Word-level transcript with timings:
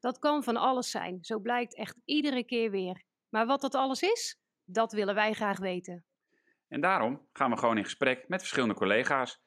Dat 0.00 0.18
kan 0.18 0.44
van 0.44 0.56
alles 0.56 0.90
zijn, 0.90 1.18
zo 1.24 1.38
blijkt 1.38 1.76
echt 1.76 1.96
iedere 2.04 2.44
keer 2.44 2.70
weer. 2.70 3.02
Maar 3.28 3.46
wat 3.46 3.60
dat 3.60 3.74
alles 3.74 4.02
is, 4.02 4.40
dat 4.64 4.92
willen 4.92 5.14
wij 5.14 5.32
graag 5.32 5.58
weten. 5.58 6.04
En 6.68 6.80
daarom 6.80 7.28
gaan 7.32 7.50
we 7.50 7.56
gewoon 7.56 7.76
in 7.76 7.84
gesprek 7.84 8.28
met 8.28 8.40
verschillende 8.40 8.74
collega's. 8.74 9.42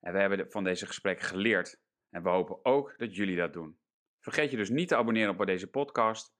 En 0.00 0.12
we 0.12 0.18
hebben 0.18 0.50
van 0.50 0.64
deze 0.64 0.86
gesprekken 0.86 1.26
geleerd. 1.26 1.80
En 2.10 2.22
we 2.22 2.28
hopen 2.28 2.64
ook 2.64 2.94
dat 2.96 3.16
jullie 3.16 3.36
dat 3.36 3.52
doen. 3.52 3.78
Vergeet 4.20 4.50
je 4.50 4.56
dus 4.56 4.70
niet 4.70 4.88
te 4.88 4.96
abonneren 4.96 5.38
op 5.38 5.46
deze 5.46 5.70
podcast. 5.70 6.34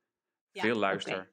Veel 0.52 0.76
luister. 0.76 1.32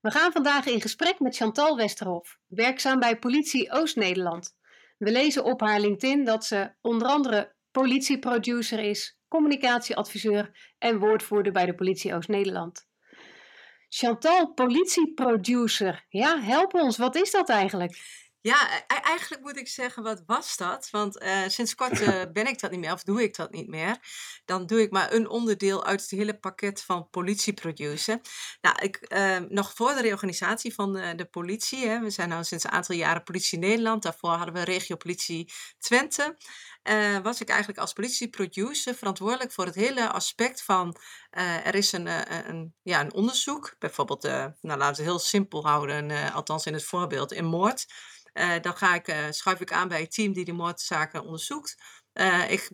We 0.00 0.10
gaan 0.10 0.32
vandaag 0.32 0.66
in 0.66 0.80
gesprek 0.80 1.20
met 1.20 1.36
Chantal 1.36 1.76
Westerhof, 1.76 2.38
werkzaam 2.46 3.00
bij 3.00 3.18
Politie 3.18 3.72
Oost-Nederland. 3.72 4.56
We 4.98 5.10
lezen 5.10 5.44
op 5.44 5.60
haar 5.60 5.80
LinkedIn 5.80 6.24
dat 6.24 6.44
ze 6.44 6.74
onder 6.80 7.08
andere 7.08 7.53
politieproducer 7.82 8.78
is, 8.78 9.18
communicatieadviseur 9.28 10.72
en 10.78 10.98
woordvoerder 10.98 11.52
bij 11.52 11.66
de 11.66 11.74
Politie 11.74 12.14
Oost-Nederland. 12.14 12.86
Chantal, 13.88 14.52
politieproducer. 14.52 16.04
Ja, 16.08 16.40
help 16.40 16.74
ons, 16.74 16.96
wat 16.96 17.14
is 17.14 17.30
dat 17.30 17.48
eigenlijk? 17.48 17.96
Ja, 18.44 18.76
e-, 18.86 18.94
eigenlijk 19.00 19.42
moet 19.42 19.56
ik 19.56 19.68
zeggen, 19.68 20.02
wat 20.02 20.22
was 20.26 20.56
dat? 20.56 20.88
Want 20.90 21.22
uh, 21.22 21.48
sinds 21.48 21.74
kort 21.74 22.00
uh, 22.00 22.22
ben 22.32 22.46
ik 22.46 22.60
dat 22.60 22.70
niet 22.70 22.80
meer, 22.80 22.92
of 22.92 23.02
doe 23.02 23.22
ik 23.22 23.36
dat 23.36 23.50
niet 23.50 23.68
meer. 23.68 23.98
Dan 24.44 24.66
doe 24.66 24.80
ik 24.80 24.90
maar 24.90 25.12
een 25.12 25.28
onderdeel 25.28 25.84
uit 25.84 26.00
het 26.00 26.10
hele 26.10 26.38
pakket 26.38 26.82
van 26.82 27.08
politieproducer. 27.10 28.20
Nou, 28.60 28.76
ik, 28.82 29.06
uh, 29.08 29.38
nog 29.38 29.72
voor 29.74 29.94
de 29.94 30.00
reorganisatie 30.00 30.74
van 30.74 30.92
de, 30.92 31.14
de 31.14 31.24
politie, 31.24 31.86
hè, 31.86 32.00
we 32.00 32.10
zijn 32.10 32.28
nu 32.28 32.44
sinds 32.44 32.64
een 32.64 32.70
aantal 32.70 32.96
jaren 32.96 33.22
Politie 33.22 33.58
Nederland, 33.58 34.02
daarvoor 34.02 34.30
hadden 34.30 34.54
we 34.54 34.64
regio 34.64 34.96
Politie 34.96 35.52
Twente. 35.78 36.36
Uh, 36.82 37.18
was 37.18 37.40
ik 37.40 37.48
eigenlijk 37.48 37.78
als 37.78 37.92
politieproducer 37.92 38.94
verantwoordelijk 38.94 39.52
voor 39.52 39.66
het 39.66 39.74
hele 39.74 40.10
aspect 40.10 40.62
van 40.62 40.96
uh, 41.38 41.66
er 41.66 41.74
is 41.74 41.92
een, 41.92 42.06
een, 42.48 42.74
ja, 42.82 43.00
een 43.00 43.14
onderzoek, 43.14 43.74
bijvoorbeeld, 43.78 44.22
nou 44.22 44.52
laten 44.60 44.78
we 44.78 44.84
het 44.84 44.96
heel 44.96 45.18
simpel 45.18 45.66
houden, 45.66 46.32
althans 46.32 46.66
in 46.66 46.72
het 46.72 46.84
voorbeeld, 46.84 47.32
in 47.32 47.44
moord. 47.44 47.86
Uh, 48.34 48.54
dan 48.60 48.76
ga 48.76 48.94
ik, 48.94 49.08
uh, 49.08 49.30
schuif 49.30 49.60
ik 49.60 49.72
aan 49.72 49.88
bij 49.88 50.00
het 50.00 50.14
team 50.14 50.32
die 50.32 50.44
de 50.44 50.52
moordzaken 50.52 51.24
onderzoekt. 51.24 51.76
Uh, 52.14 52.50
ik 52.50 52.70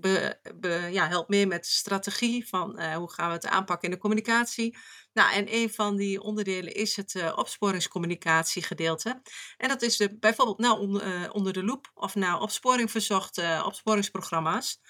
ja, 0.91 1.09
help 1.09 1.29
meer 1.29 1.47
met 1.47 1.67
strategie 1.67 2.49
van 2.49 2.83
hoe 2.95 3.13
gaan 3.13 3.29
we 3.29 3.35
het 3.35 3.47
aanpakken 3.47 3.89
in 3.89 3.95
de 3.95 4.01
communicatie. 4.01 4.79
Nou, 5.13 5.33
en 5.33 5.55
een 5.55 5.71
van 5.71 5.97
die 5.97 6.21
onderdelen 6.21 6.75
is 6.75 6.97
het 6.97 7.35
opsporingscommunicatie 7.35 8.63
gedeelte. 8.63 9.23
En 9.57 9.69
dat 9.69 9.83
is 9.83 9.97
de, 9.97 10.19
bijvoorbeeld 10.19 10.59
nou 10.59 11.03
onder 11.31 11.53
de 11.53 11.65
loep 11.65 11.91
of 11.95 12.15
nou 12.15 12.41
opsporing 12.41 12.91
verzocht 12.91 13.43
opsporingsprogramma's. 13.65 14.81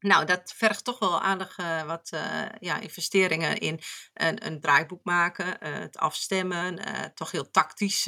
Nou, 0.00 0.24
dat 0.24 0.52
vergt 0.56 0.84
toch 0.84 0.98
wel 0.98 1.20
aardig 1.20 1.58
uh, 1.58 1.82
wat 1.82 2.10
uh, 2.14 2.44
ja, 2.58 2.78
investeringen 2.78 3.58
in 3.58 3.80
een, 4.14 4.46
een 4.46 4.60
draaiboek 4.60 5.04
maken, 5.04 5.46
uh, 5.46 5.78
het 5.78 5.96
afstemmen, 5.96 6.78
toch 7.14 7.30
heel 7.30 7.50
tactisch 7.50 8.04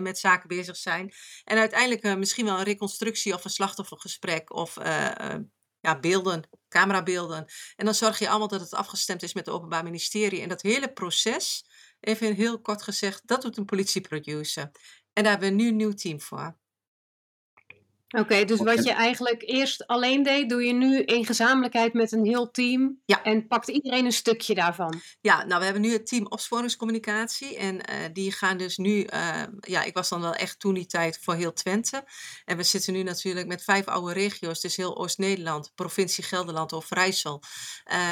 met 0.00 0.18
zaken 0.18 0.48
bezig 0.48 0.76
zijn. 0.76 1.12
En 1.44 1.58
uiteindelijk 1.58 2.18
misschien 2.18 2.44
wel 2.44 2.58
een 2.58 2.64
reconstructie 2.64 3.34
of 3.34 3.44
een 3.44 3.50
slachtoffergesprek 3.50 4.54
of 4.54 4.74
ja, 5.80 5.98
beelden, 6.00 6.48
camerabeelden. 6.68 7.46
En 7.76 7.84
dan 7.84 7.94
zorg 7.94 8.18
je 8.18 8.28
allemaal 8.28 8.48
dat 8.48 8.60
het 8.60 8.74
afgestemd 8.74 9.22
is 9.22 9.34
met 9.34 9.46
het 9.46 9.54
Openbaar 9.54 9.84
Ministerie. 9.84 10.40
En 10.40 10.48
dat 10.48 10.62
hele 10.62 10.92
proces, 10.92 11.64
even 12.00 12.34
heel 12.34 12.60
kort 12.60 12.82
gezegd, 12.82 13.26
dat 13.26 13.42
doet 13.42 13.56
een 13.56 13.64
politieproducer. 13.64 14.70
En 15.12 15.22
daar 15.22 15.32
hebben 15.32 15.48
we 15.48 15.54
nu 15.54 15.68
een 15.68 15.76
nieuw 15.76 15.94
team 15.94 16.20
voor. 16.20 16.58
Oké, 18.16 18.44
dus 18.44 18.60
wat 18.60 18.84
je 18.84 18.92
eigenlijk 18.92 19.42
eerst 19.46 19.86
alleen 19.86 20.22
deed, 20.22 20.48
doe 20.48 20.64
je 20.64 20.72
nu 20.72 21.02
in 21.02 21.26
gezamenlijkheid 21.26 21.92
met 21.92 22.12
een 22.12 22.24
heel 22.24 22.50
team. 22.50 23.00
Ja. 23.04 23.22
En 23.22 23.46
pakt 23.46 23.68
iedereen 23.68 24.04
een 24.04 24.12
stukje 24.12 24.54
daarvan. 24.54 25.00
Ja, 25.20 25.44
nou 25.44 25.58
we 25.58 25.64
hebben 25.64 25.82
nu 25.82 25.92
het 25.92 26.06
team 26.06 26.26
opsporingscommunicatie. 26.26 27.56
En 27.56 27.74
uh, 27.74 27.80
die 28.12 28.32
gaan 28.32 28.56
dus 28.56 28.76
nu, 28.76 29.06
uh, 29.14 29.42
ja, 29.60 29.82
ik 29.82 29.94
was 29.94 30.08
dan 30.08 30.20
wel 30.20 30.34
echt 30.34 30.60
toen 30.60 30.74
die 30.74 30.86
tijd 30.86 31.18
voor 31.22 31.34
heel 31.34 31.52
Twente. 31.52 32.04
En 32.44 32.56
we 32.56 32.62
zitten 32.62 32.92
nu 32.92 33.02
natuurlijk 33.02 33.46
met 33.46 33.64
vijf 33.64 33.86
oude 33.86 34.12
regio's, 34.12 34.60
dus 34.60 34.76
heel 34.76 34.96
Oost-Nederland, 34.98 35.72
provincie 35.74 36.24
Gelderland 36.24 36.72
of 36.72 36.90
Rijssel. 36.90 37.42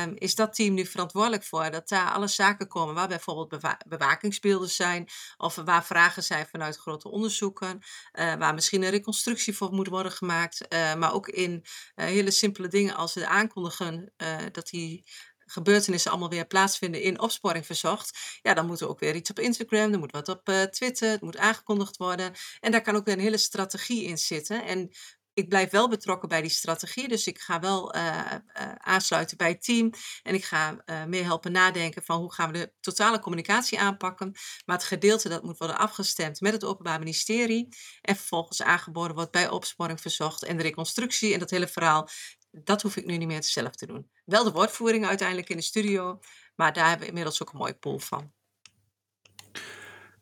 Um, 0.05 0.15
is 0.15 0.35
dat 0.35 0.55
team 0.55 0.75
nu 0.75 0.87
verantwoordelijk 0.87 1.45
voor 1.45 1.71
dat 1.71 1.89
daar 1.89 2.11
alle 2.11 2.29
zaken 2.29 2.69
komen 2.69 2.95
waar 2.95 3.09
bijvoorbeeld 3.09 3.49
bewa 3.49 3.81
bewakingsbeelden 3.89 4.71
zijn. 4.71 5.09
Of 5.37 5.55
waar 5.55 5.85
vragen 5.85 6.23
zijn 6.23 6.47
vanuit 6.47 6.77
grote 6.77 7.11
onderzoeken. 7.11 7.79
Uh, 8.13 8.35
waar 8.35 8.55
misschien 8.55 8.83
een 8.83 8.91
reconstructie 8.91 9.57
voor 9.57 9.73
moet 9.73 9.85
worden 9.87 10.13
gemaakt. 10.13 10.61
Uh, 10.69 10.95
maar 10.95 11.13
ook 11.13 11.29
in 11.29 11.53
uh, 11.53 12.07
hele 12.07 12.31
simpele 12.31 12.69
dingen 12.69 12.95
als 12.95 13.15
het 13.15 13.25
aankondigen 13.25 14.13
uh, 14.17 14.37
dat 14.53 14.69
die 14.69 15.05
gebeurtenissen 15.39 16.11
allemaal 16.11 16.31
weer 16.31 16.47
plaatsvinden 16.47 17.03
in 17.03 17.21
opsporing 17.21 17.67
verzocht. 17.67 18.19
Ja, 18.43 18.55
dan 18.55 18.67
moet 18.67 18.81
er 18.81 18.89
ook 18.89 19.01
weer 19.01 19.15
iets 19.15 19.31
op 19.31 19.39
Instagram, 19.39 19.93
er 19.93 19.99
moet 19.99 20.13
wat 20.13 20.29
op 20.29 20.69
Twitter, 20.71 21.11
het 21.11 21.21
moet 21.21 21.37
aangekondigd 21.37 21.97
worden. 21.97 22.33
En 22.61 22.73
daar 22.73 22.83
kan 22.83 22.97
ook 22.97 23.05
weer 23.05 23.15
een 23.15 23.21
hele 23.21 23.39
strategie 23.39 24.05
in 24.05 24.19
zitten. 24.19 24.65
En 24.65 24.91
ik 25.37 25.49
blijf 25.49 25.71
wel 25.71 25.89
betrokken 25.89 26.29
bij 26.29 26.41
die 26.41 26.51
strategie. 26.51 27.09
Dus 27.09 27.27
ik 27.27 27.39
ga 27.39 27.61
wel 27.61 27.97
uh, 27.97 28.03
uh, 28.03 28.73
aansluiten 28.75 29.37
bij 29.37 29.49
het 29.49 29.63
team. 29.63 29.91
En 30.23 30.35
ik 30.35 30.45
ga 30.45 30.77
uh, 31.11 31.25
helpen 31.25 31.53
nadenken 31.53 32.03
van 32.03 32.19
hoe 32.19 32.33
gaan 32.33 32.53
we 32.53 32.59
de 32.59 32.73
totale 32.81 33.19
communicatie 33.19 33.79
aanpakken. 33.79 34.33
Maar 34.65 34.77
het 34.77 34.85
gedeelte 34.85 35.29
dat 35.29 35.43
moet 35.43 35.59
worden 35.59 35.79
afgestemd 35.79 36.41
met 36.41 36.53
het 36.53 36.65
Openbaar 36.65 36.99
Ministerie. 36.99 37.69
En 38.01 38.17
vervolgens 38.17 38.63
aangeboden 38.63 39.17
wordt 39.17 39.31
bij 39.31 39.49
opsporing 39.49 40.01
verzocht. 40.01 40.45
En 40.45 40.57
de 40.57 40.63
reconstructie 40.63 41.33
en 41.33 41.39
dat 41.39 41.51
hele 41.51 41.69
verhaal. 41.69 42.09
Dat 42.51 42.83
hoef 42.83 42.97
ik 42.97 43.07
nu 43.07 43.17
niet 43.17 43.29
meer 43.29 43.43
zelf 43.43 43.75
te 43.75 43.87
doen. 43.87 44.11
Wel 44.25 44.45
de 44.45 44.53
woordvoering 44.53 45.07
uiteindelijk 45.07 45.49
in 45.49 45.57
de 45.57 45.63
studio. 45.63 46.21
Maar 46.55 46.73
daar 46.73 46.85
hebben 46.85 47.03
we 47.03 47.09
inmiddels 47.09 47.43
ook 47.43 47.53
een 47.53 47.59
mooie 47.59 47.79
pool 47.79 47.99
van. 47.99 48.33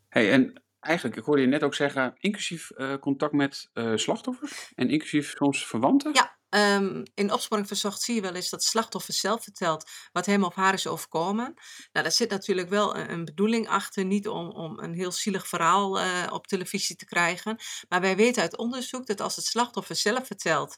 Hey, 0.09 0.33
en 0.33 0.64
eigenlijk, 0.85 1.17
ik 1.17 1.25
hoorde 1.25 1.43
je 1.43 1.49
net 1.49 1.63
ook 1.63 1.75
zeggen, 1.75 2.15
inclusief 2.19 2.71
uh, 2.77 2.95
contact 2.95 3.33
met 3.33 3.71
uh, 3.75 3.97
slachtoffers 3.97 4.73
en 4.75 4.91
inclusief 4.91 5.35
soms 5.37 5.67
verwanten? 5.67 6.11
Ja, 6.15 6.37
Um, 6.57 7.03
in 7.15 7.33
opsporing 7.33 7.67
verzocht 7.67 8.03
zie 8.03 8.15
je 8.15 8.21
wel 8.21 8.35
eens 8.35 8.51
dat 8.51 8.63
slachtoffer 8.63 9.15
zelf 9.15 9.43
vertelt 9.43 9.91
wat 10.13 10.27
hem 10.27 10.45
of 10.45 10.55
haar 10.55 10.75
is 10.75 10.87
overkomen. 10.87 11.45
Nou, 11.93 12.05
daar 12.05 12.13
zit 12.13 12.31
natuurlijk 12.31 12.69
wel 12.69 12.97
een, 12.97 13.25
bedoeling 13.25 13.69
achter, 13.69 14.05
niet 14.05 14.29
om, 14.29 14.51
om 14.51 14.79
een 14.79 14.95
heel 14.95 15.13
zielig 15.13 15.49
verhaal 15.49 16.01
uh, 16.01 16.27
op 16.31 16.47
televisie 16.47 16.97
te 16.97 17.05
krijgen. 17.05 17.57
Maar 17.89 18.01
wij 18.01 18.17
weten 18.17 18.43
uit 18.43 18.57
onderzoek 18.57 19.07
dat 19.07 19.21
als 19.21 19.37
het 19.37 19.45
slachtoffer 19.45 19.97
zelf 19.97 20.27
vertelt 20.27 20.77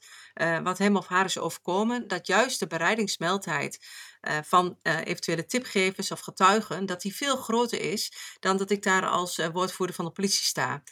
wat 0.62 0.78
hem 0.78 0.96
of 0.96 1.06
haar 1.06 1.24
is 1.24 1.38
overkomen, 1.38 2.08
dat 2.08 2.26
juist 2.26 2.58
de 2.58 2.66
bereidingsmeldheid 2.66 3.86
uh, 4.28 4.38
van 4.42 4.78
eventuele 4.82 5.46
tipgevers 5.46 6.10
of 6.10 6.20
getuigen, 6.20 6.86
dat 6.86 7.00
die 7.00 7.16
veel 7.16 7.36
groter 7.36 7.80
is 7.80 8.12
dan 8.40 8.56
dat 8.56 8.70
ik 8.70 8.82
daar 8.82 9.06
als 9.06 9.40
woordvoerder 9.52 9.96
van 9.96 10.04
de 10.04 10.10
politie 10.10 10.46
sta. 10.46 10.82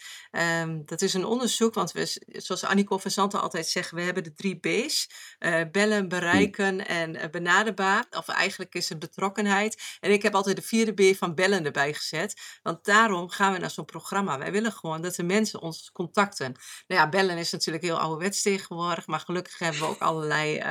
Um, 0.62 0.82
dat 0.86 1.02
is 1.02 1.14
een 1.14 1.24
onderzoek, 1.24 1.74
want 1.74 1.92
we, 1.92 2.20
zoals 2.26 2.64
Annico 2.64 2.98
Verzanten 2.98 3.40
altijd 3.40 3.66
zeggen, 3.66 3.96
we 3.96 4.02
hebben 4.02 4.24
de 4.24 4.34
drie 4.34 4.56
B 4.56 4.66
uh, 4.66 5.60
bellen, 5.72 6.02
hm. 6.02 6.08
bereiken 6.08 6.86
en 6.86 7.30
benaderbaar. 7.30 8.04
Of 8.10 8.28
eigenlijk 8.28 8.74
is 8.74 8.88
het 8.88 8.98
betrokkenheid. 8.98 9.82
En 10.00 10.10
ik 10.10 10.22
heb 10.22 10.34
altijd 10.34 10.56
de 10.56 10.62
vierde 10.62 11.12
B 11.12 11.16
van 11.16 11.34
bellen 11.34 11.64
erbij 11.64 11.94
gezet. 11.94 12.40
Want 12.62 12.84
daarom 12.84 13.28
gaan 13.28 13.52
we 13.52 13.58
naar 13.58 13.70
zo'n 13.70 13.84
programma. 13.84 14.38
Wij 14.38 14.52
willen 14.52 14.72
gewoon 14.72 15.02
dat 15.02 15.14
de 15.14 15.22
mensen 15.22 15.60
ons 15.60 15.90
contacten. 15.92 16.54
Nou 16.86 17.00
ja, 17.00 17.08
bellen 17.08 17.38
is 17.38 17.50
natuurlijk 17.50 17.84
heel 17.84 17.98
ouderwets 17.98 18.42
tegenwoordig. 18.42 19.06
Maar 19.06 19.20
gelukkig 19.20 19.58
hebben 19.58 19.80
we 19.80 19.86
ook 19.86 20.00
allerlei 20.00 20.62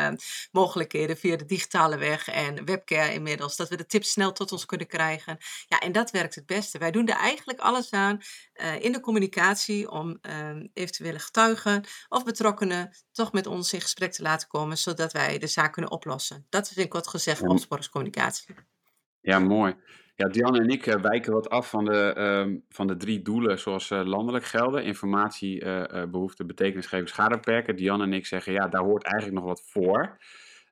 mogelijkheden 0.52 1.18
via 1.18 1.36
de 1.36 1.46
digitale 1.46 1.98
weg 1.98 2.28
en 2.28 2.53
webcare 2.66 3.14
inmiddels. 3.14 3.56
Dat 3.56 3.70
we 3.70 3.78
de 3.78 3.86
tips 3.86 4.12
snel 4.12 4.32
tot 4.32 4.52
ons 4.52 4.66
kunnen 4.66 4.88
krijgen. 4.88 5.38
Ja, 5.68 5.80
en 5.80 5.92
dat 5.92 6.12
werkt 6.12 6.36
het 6.36 6.46
beste. 6.46 6.78
Wij 6.78 6.92
doen 6.92 7.08
er 7.08 7.18
eigenlijk 7.18 7.60
alles 7.60 7.92
aan 7.92 8.22
in 8.80 8.92
de 8.92 9.00
communicatie 9.00 9.90
om 9.90 10.18
ehm, 10.22 10.68
eventuele 10.74 11.20
getuigen 11.20 11.84
of 12.10 12.24
betrokkenen 12.24 12.96
toch 13.12 13.32
met 13.32 13.48
ons 13.48 13.74
in 13.74 13.82
gesprek 13.82 14.12
te 14.12 14.22
laten 14.22 14.48
komen, 14.48 14.78
zodat 14.78 15.12
wij 15.12 15.38
de 15.38 15.48
zaak 15.48 15.74
kunnen 15.74 15.92
oplossen. 15.92 16.46
Dat 16.50 16.68
vind 16.68 16.86
ik 16.86 16.94
wat 16.94 17.08
gezegd 17.08 17.40
van 17.40 17.50
opsporingscommunicatie. 17.50 18.56
Ja, 19.22 19.40
mooi. 19.40 19.76
Ja, 20.16 20.28
Diane 20.28 20.60
en 20.60 20.70
ik 20.70 20.86
uh, 20.86 20.96
wijken 21.02 21.34
wat 21.34 21.50
af 21.50 21.70
van 21.70 21.86
de, 21.86 22.16
uh, 22.18 22.58
van 22.70 22.88
de 22.88 22.98
drie 22.98 23.22
doelen 23.22 23.60
zoals 23.60 23.90
uh, 23.90 24.06
landelijk 24.06 24.46
gelden. 24.46 24.84
Informatie, 24.84 25.64
uh, 25.64 26.04
behoefte, 26.12 26.46
betekenisgeving, 26.46 27.10
schadebeperken. 27.10 27.76
Diane 27.76 28.04
en 28.04 28.14
ik 28.14 28.26
zeggen, 28.26 28.54
ja, 28.54 28.68
daar 28.68 28.84
hoort 28.84 29.04
eigenlijk 29.04 29.36
nog 29.36 29.46
wat 29.46 29.64
voor. 29.66 30.18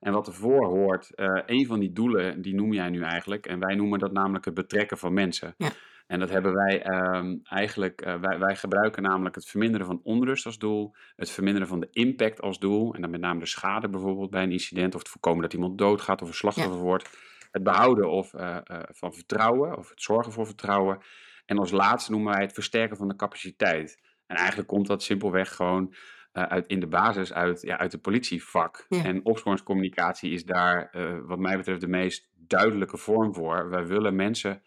En 0.01 0.13
wat 0.13 0.27
ervoor 0.27 0.65
hoort, 0.65 1.12
uh, 1.15 1.42
een 1.45 1.65
van 1.65 1.80
die 1.80 1.92
doelen, 1.92 2.42
die 2.42 2.56
noem 2.56 2.74
jij 2.74 2.89
nu 2.89 3.01
eigenlijk. 3.01 3.45
En 3.45 3.59
wij 3.59 3.75
noemen 3.75 4.00
dat 4.00 4.12
namelijk 4.12 4.45
het 4.45 4.53
betrekken 4.53 4.98
van 4.98 5.13
mensen. 5.13 5.53
Ja. 5.57 5.69
En 6.07 6.19
dat 6.19 6.30
hebben 6.30 6.53
wij 6.53 6.88
um, 6.88 7.39
eigenlijk, 7.44 8.06
uh, 8.06 8.15
wij, 8.15 8.39
wij 8.39 8.56
gebruiken 8.56 9.03
namelijk 9.03 9.36
het 9.36 9.45
verminderen 9.45 9.86
van 9.88 10.00
onrust 10.03 10.45
als 10.45 10.57
doel, 10.57 10.95
het 11.15 11.30
verminderen 11.30 11.68
van 11.68 11.80
de 11.80 11.88
impact 11.92 12.42
als 12.42 12.59
doel, 12.59 12.94
en 12.94 13.01
dan 13.01 13.09
met 13.09 13.21
name 13.21 13.39
de 13.39 13.45
schade 13.45 13.89
bijvoorbeeld 13.89 14.30
bij 14.30 14.44
een 14.44 14.51
incident, 14.51 14.94
of 14.95 15.00
het 15.00 15.09
voorkomen 15.09 15.42
dat 15.42 15.53
iemand 15.53 15.77
doodgaat 15.77 16.21
of 16.21 16.27
een 16.27 16.33
slachtoffer 16.33 16.75
ja. 16.75 16.81
wordt, 16.81 17.18
het 17.51 17.63
behouden 17.63 18.09
of, 18.09 18.33
uh, 18.33 18.57
uh, 18.71 18.80
van 18.88 19.13
vertrouwen, 19.13 19.77
of 19.77 19.89
het 19.89 20.01
zorgen 20.01 20.31
voor 20.31 20.45
vertrouwen, 20.45 21.00
en 21.45 21.57
als 21.57 21.71
laatste 21.71 22.12
noemen 22.12 22.33
wij 22.33 22.44
het 22.44 22.54
versterken 22.54 22.97
van 22.97 23.07
de 23.07 23.15
capaciteit. 23.15 24.00
En 24.27 24.36
eigenlijk 24.36 24.68
komt 24.68 24.88
dat 24.88 25.04
simpelweg 25.04 25.56
gewoon 25.56 25.94
uit, 26.31 26.68
in 26.68 26.80
de 26.80 26.88
basis 26.88 27.33
uit, 27.33 27.62
ja, 27.62 27.78
uit 27.78 27.92
de 27.92 27.98
politievak. 27.98 28.86
Ja. 28.89 29.04
En 29.04 29.25
opsporingscommunicatie 29.25 30.31
is 30.31 30.45
daar, 30.45 30.89
wat 31.25 31.39
mij 31.39 31.57
betreft, 31.57 31.81
de 31.81 31.88
meest 31.88 32.30
duidelijke 32.36 32.98
vorm 32.98 33.33
voor. 33.33 33.69
Wij 33.69 33.86
willen 33.86 34.16
mensen 34.16 34.62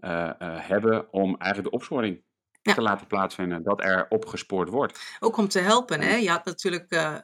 uh, 0.00 0.30
hebben 0.40 1.12
om 1.12 1.36
eigenlijk 1.36 1.70
de 1.70 1.76
opsporing 1.76 2.22
Ja. 2.68 2.74
te 2.74 2.82
laten 2.82 3.06
plaatsvinden, 3.06 3.62
dat 3.62 3.82
er 3.84 4.06
opgespoord 4.08 4.68
wordt. 4.68 4.98
Ook 5.20 5.36
om 5.36 5.48
te 5.48 5.58
helpen. 5.58 6.00
Hè? 6.00 6.14
Je 6.14 6.30
had 6.30 6.44
natuurlijk, 6.44 6.86
eh, 6.90 7.14
eh, 7.14 7.20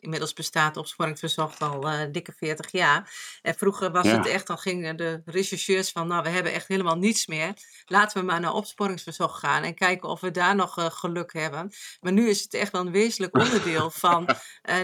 inmiddels 0.00 0.32
bestaat 0.32 0.76
opsporing 0.76 1.18
verzocht 1.18 1.62
al 1.62 1.88
eh, 1.88 2.00
dikke 2.12 2.32
40 2.36 2.70
jaar. 2.72 3.10
En 3.42 3.54
vroeger 3.54 3.90
was 3.90 4.06
Ja. 4.06 4.16
het 4.16 4.26
echt, 4.26 4.46
dan 4.46 4.58
gingen 4.58 4.96
de 4.96 5.22
rechercheurs 5.24 5.90
van, 5.90 6.06
nou 6.06 6.22
we 6.22 6.28
hebben 6.28 6.52
echt 6.52 6.68
helemaal 6.68 6.96
niets 6.96 7.26
meer. 7.26 7.52
Laten 7.86 8.20
we 8.20 8.26
maar 8.26 8.40
naar 8.40 8.52
opsporingsverzocht 8.52 9.38
gaan 9.38 9.62
en 9.62 9.74
kijken 9.74 10.08
of 10.08 10.20
we 10.20 10.30
daar 10.30 10.54
nog 10.54 10.74
geluk 10.78 11.32
hebben. 11.32 11.72
Maar 12.00 12.12
nu 12.12 12.28
is 12.28 12.42
het 12.42 12.54
echt 12.54 12.72
wel 12.72 12.80
een 12.86 12.92
wezenlijk 12.92 13.36
onderdeel 13.44 13.90
van 13.90 14.26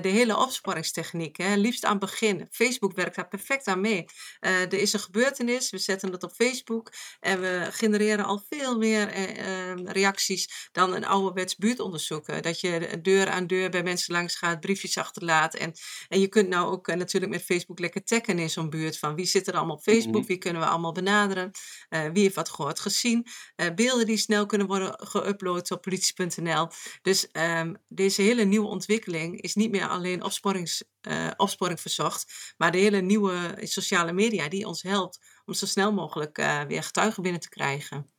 de 0.01 0.09
hele 0.09 0.37
opsporingstechniek. 0.37 1.37
Hè? 1.37 1.55
Liefst 1.55 1.85
aan 1.85 1.91
het 1.91 2.01
begin. 2.01 2.49
Facebook 2.51 2.95
werkt 2.95 3.17
daar 3.17 3.29
perfect 3.29 3.67
aan 3.67 3.81
mee. 3.81 4.05
Er 4.41 4.73
is 4.75 4.93
een 4.93 5.01
gebeurtenis, 5.01 5.71
we 5.71 5.79
zetten 5.79 6.13
het 6.13 6.23
op 6.23 6.33
Facebook 6.33 6.93
en 7.21 7.41
we 7.41 7.69
genereren 7.71 8.25
al 8.25 8.43
veel 8.49 8.79
meer 8.79 9.09
eh, 9.09 9.73
reacties 10.05 10.69
dan 10.73 10.95
een 10.95 11.05
ouderwets 11.07 11.57
buurtonderzoek. 11.57 12.43
Dat 12.43 12.61
je 12.61 12.79
de- 12.79 13.01
deur 13.01 13.29
aan 13.31 13.47
deur 13.47 13.71
bij 13.71 13.83
mensen 13.83 14.15
langs 14.15 14.37
gaat, 14.37 14.61
briefjes 14.61 14.99
achterlaat. 14.99 15.55
En, 15.55 15.73
en 16.09 16.21
je 16.21 16.29
kunt 16.29 16.49
nou 16.49 16.73
ook 16.73 16.89
eh, 16.89 16.97
natuurlijk 16.97 17.33
met 17.33 17.43
Facebook 17.43 17.79
lekker 17.79 18.05
taggen 18.05 18.39
in 18.39 18.51
zo'n 18.51 18.71
buurt. 18.71 18.99
Van 18.99 19.15
wie 19.15 19.27
zit 19.27 19.47
er 19.47 19.55
allemaal 19.55 19.77
op 19.77 19.83
Facebook, 19.83 20.15
Mhm. 20.15 20.27
wie 20.27 20.39
kunnen 20.39 20.63
we 20.63 20.69
allemaal 20.69 20.93
benaderen, 20.93 21.51
eh, 21.89 22.05
wie 22.13 22.23
heeft 22.23 22.35
wat 22.35 22.51
gehoord 22.51 22.81
gezien. 22.81 23.27
Eh, 23.57 23.75
beelden 23.75 24.07
die 24.07 24.17
snel 24.17 24.47
kunnen 24.47 24.67
worden 24.67 24.99
geüpload 25.09 25.69
op 25.73 25.83
politie.nl. 25.83 26.69
Dus 27.03 27.31
ehm, 27.31 27.75
deze 27.89 28.23
hele 28.23 28.45
nieuwe 28.45 28.67
ontwikkeling 28.69 29.41
is 29.41 29.55
niet 29.55 29.71
meer 29.71 29.89
alleen 29.89 30.23
opsporings, 30.25 30.85
opsporing 31.37 31.81
verzocht, 31.81 32.55
maar 32.57 32.73
de 32.73 32.79
hele 32.79 33.01
nieuwe 33.01 33.57
sociale 33.61 34.13
media 34.13 34.49
die 34.49 34.67
ons 34.67 34.83
helpt 34.83 35.19
om 35.45 35.55
zo 35.55 35.67
snel 35.67 35.93
mogelijk 35.93 36.37
weer 36.69 36.83
getuigen 36.83 37.23
binnen 37.23 37.41
te 37.41 37.49
krijgen. 37.49 38.14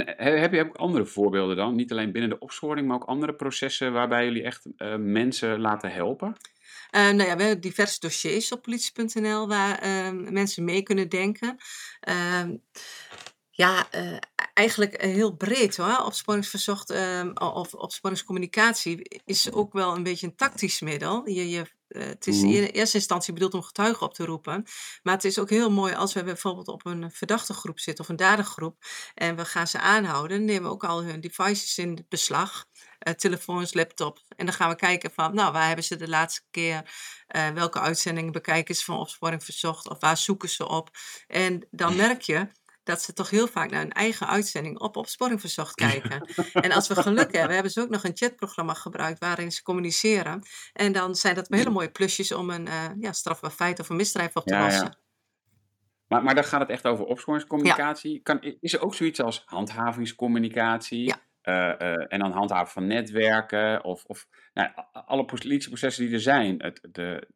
En 0.00 0.14
he- 0.16 0.38
heb 0.38 0.52
je 0.52 0.64
ook 0.64 0.76
andere 0.76 1.06
voorbeelden 1.06 1.56
dan? 1.56 1.74
Niet 1.74 1.90
alleen 1.90 2.12
binnen 2.12 2.30
de 2.30 2.38
opsporing, 2.38 2.86
maar 2.86 2.96
ook 2.96 3.04
andere 3.04 3.34
processen 3.34 3.92
waarbij 3.92 4.24
jullie 4.24 4.42
echt 4.42 4.66
eh, 4.76 4.96
mensen 4.96 5.60
laten 5.60 5.92
helpen? 5.92 6.36
Eh, 6.90 7.02
nou 7.02 7.16
ja, 7.28 7.36
we 7.36 7.42
hebben 7.42 7.60
diverse 7.60 8.00
dossiers 8.00 8.52
op 8.52 8.62
politie.nl 8.62 9.48
waar 9.48 9.78
ehm, 9.78 10.32
mensen 10.32 10.64
mee 10.64 10.82
kunnen 10.82 11.08
denken. 11.08 11.56
Ehm, 12.00 12.56
ja, 13.50 13.90
eh, 13.90 14.16
eigenlijk 14.54 14.92
eh, 14.92 15.12
heel 15.12 15.36
breed 15.36 15.76
hoor. 15.76 16.04
Opsporingsverzocht 16.04 16.90
ehm, 16.90 17.30
of 17.34 17.74
opsporingscommunicatie 17.74 19.20
is 19.24 19.52
ook 19.52 19.72
wel 19.72 19.94
een 19.96 20.02
beetje 20.02 20.26
een 20.26 20.36
tactisch 20.36 20.80
middel. 20.80 21.28
Je, 21.28 21.50
je, 21.50 21.64
eh, 21.88 22.02
het 22.06 22.26
is 22.26 22.36
Mhm. 22.42 22.46
in 22.52 22.64
eerste 22.64 22.96
instantie 22.96 23.32
bedoeld 23.32 23.54
om 23.54 23.62
getuigen 23.62 24.06
op 24.06 24.14
te 24.14 24.24
roepen. 24.24 24.64
Maar 25.02 25.14
het 25.14 25.24
is 25.24 25.38
ook 25.38 25.50
heel 25.50 25.70
mooi 25.70 25.94
als 25.94 26.12
we 26.12 26.24
bijvoorbeeld 26.24 26.68
op 26.68 26.86
een 26.86 27.10
verdachte 27.10 27.52
groep 27.54 27.78
zitten 27.80 28.04
of 28.04 28.10
een 28.10 28.16
dadergroep. 28.16 28.76
En 29.14 29.36
we 29.36 29.44
gaan 29.44 29.66
ze 29.66 29.78
aanhouden. 29.78 30.36
Dan 30.36 30.46
nemen 30.46 30.62
we 30.62 30.68
ook 30.68 30.84
al 30.84 31.02
hun 31.04 31.20
devices 31.20 31.78
in 31.78 32.04
beslag. 32.08 32.64
eh, 32.98 33.12
telefoons, 33.14 33.74
laptops. 33.74 34.24
En 34.36 34.46
dan 34.46 34.54
gaan 34.54 34.68
we 34.70 34.76
kijken 34.76 35.10
van, 35.14 35.34
nou, 35.34 35.52
waar 35.52 35.66
hebben 35.66 35.84
ze 35.84 35.96
de 35.96 36.08
laatste 36.08 36.42
keer, 36.50 36.90
eh, 37.26 37.48
welke 37.50 37.80
uitzendingen 37.80 38.32
bekijken 38.32 38.74
ze 38.74 38.84
van 38.84 38.98
opsporing 38.98 39.44
verzocht 39.44 39.88
of 39.88 40.00
waar 40.00 40.16
zoeken 40.16 40.48
ze 40.48 40.68
op. 40.68 40.90
En 41.26 41.66
dan 41.70 41.96
merk 42.06 42.22
je 42.22 42.48
dat 42.86 43.02
ze 43.02 43.12
toch 43.12 43.30
heel 43.30 43.46
vaak 43.46 43.70
naar 43.70 43.80
hun 43.80 43.92
eigen 43.92 44.28
uitzending 44.28 44.78
op 44.78 44.96
opsporing 44.96 45.40
verzocht 45.40 45.74
kijken. 45.74 46.28
en 46.52 46.72
als 46.72 46.88
we 46.88 47.02
geluk 47.02 47.32
hebben, 47.32 47.54
hebben 47.54 47.72
ze 47.72 47.80
ook 47.80 47.88
nog 47.88 48.04
een 48.04 48.16
chatprogramma 48.16 48.74
gebruikt 48.74 49.18
waarin 49.18 49.52
ze 49.52 49.62
communiceren. 49.62 50.42
En 50.72 50.92
dan 50.92 51.14
zijn 51.14 51.34
dat 51.34 51.48
hele 51.48 51.70
mooie 51.70 51.90
plusjes 51.90 52.32
om 52.32 52.50
een 52.50 52.66
eh, 52.66 52.84
ja, 52.98 53.12
strafbaar 53.12 53.50
feit 53.50 53.80
of 53.80 53.88
een 53.88 53.96
misdrijf 53.96 54.36
op 54.36 54.44
te 54.44 54.54
Ja, 54.54 54.60
ja. 54.60 54.66
lossen. 54.66 54.98
Maar, 56.08 56.22
maar 56.22 56.34
dan 56.34 56.44
gaat 56.44 56.60
het 56.60 56.70
echt 56.70 56.84
over 56.84 57.04
opsporingscommunicatie. 57.04 58.20
Kan, 58.22 58.42
is 58.60 58.72
er 58.72 58.80
ook 58.80 58.94
zoiets 58.94 59.20
als 59.20 59.42
handhavingscommunicatie? 59.44 61.06
Ja. 61.06 61.20
Eh, 61.40 62.12
en 62.12 62.18
dan 62.18 62.32
handhaven 62.32 62.72
van 62.72 62.86
netwerken 62.86 63.84
of, 63.84 64.04
of 64.04 64.26
nou, 64.54 64.70
alle 64.92 65.24
politieprocessen 65.24 66.04
die 66.04 66.14
er 66.14 66.20
zijn. 66.20 66.62
Het, 66.62 66.88
de, 66.92 67.28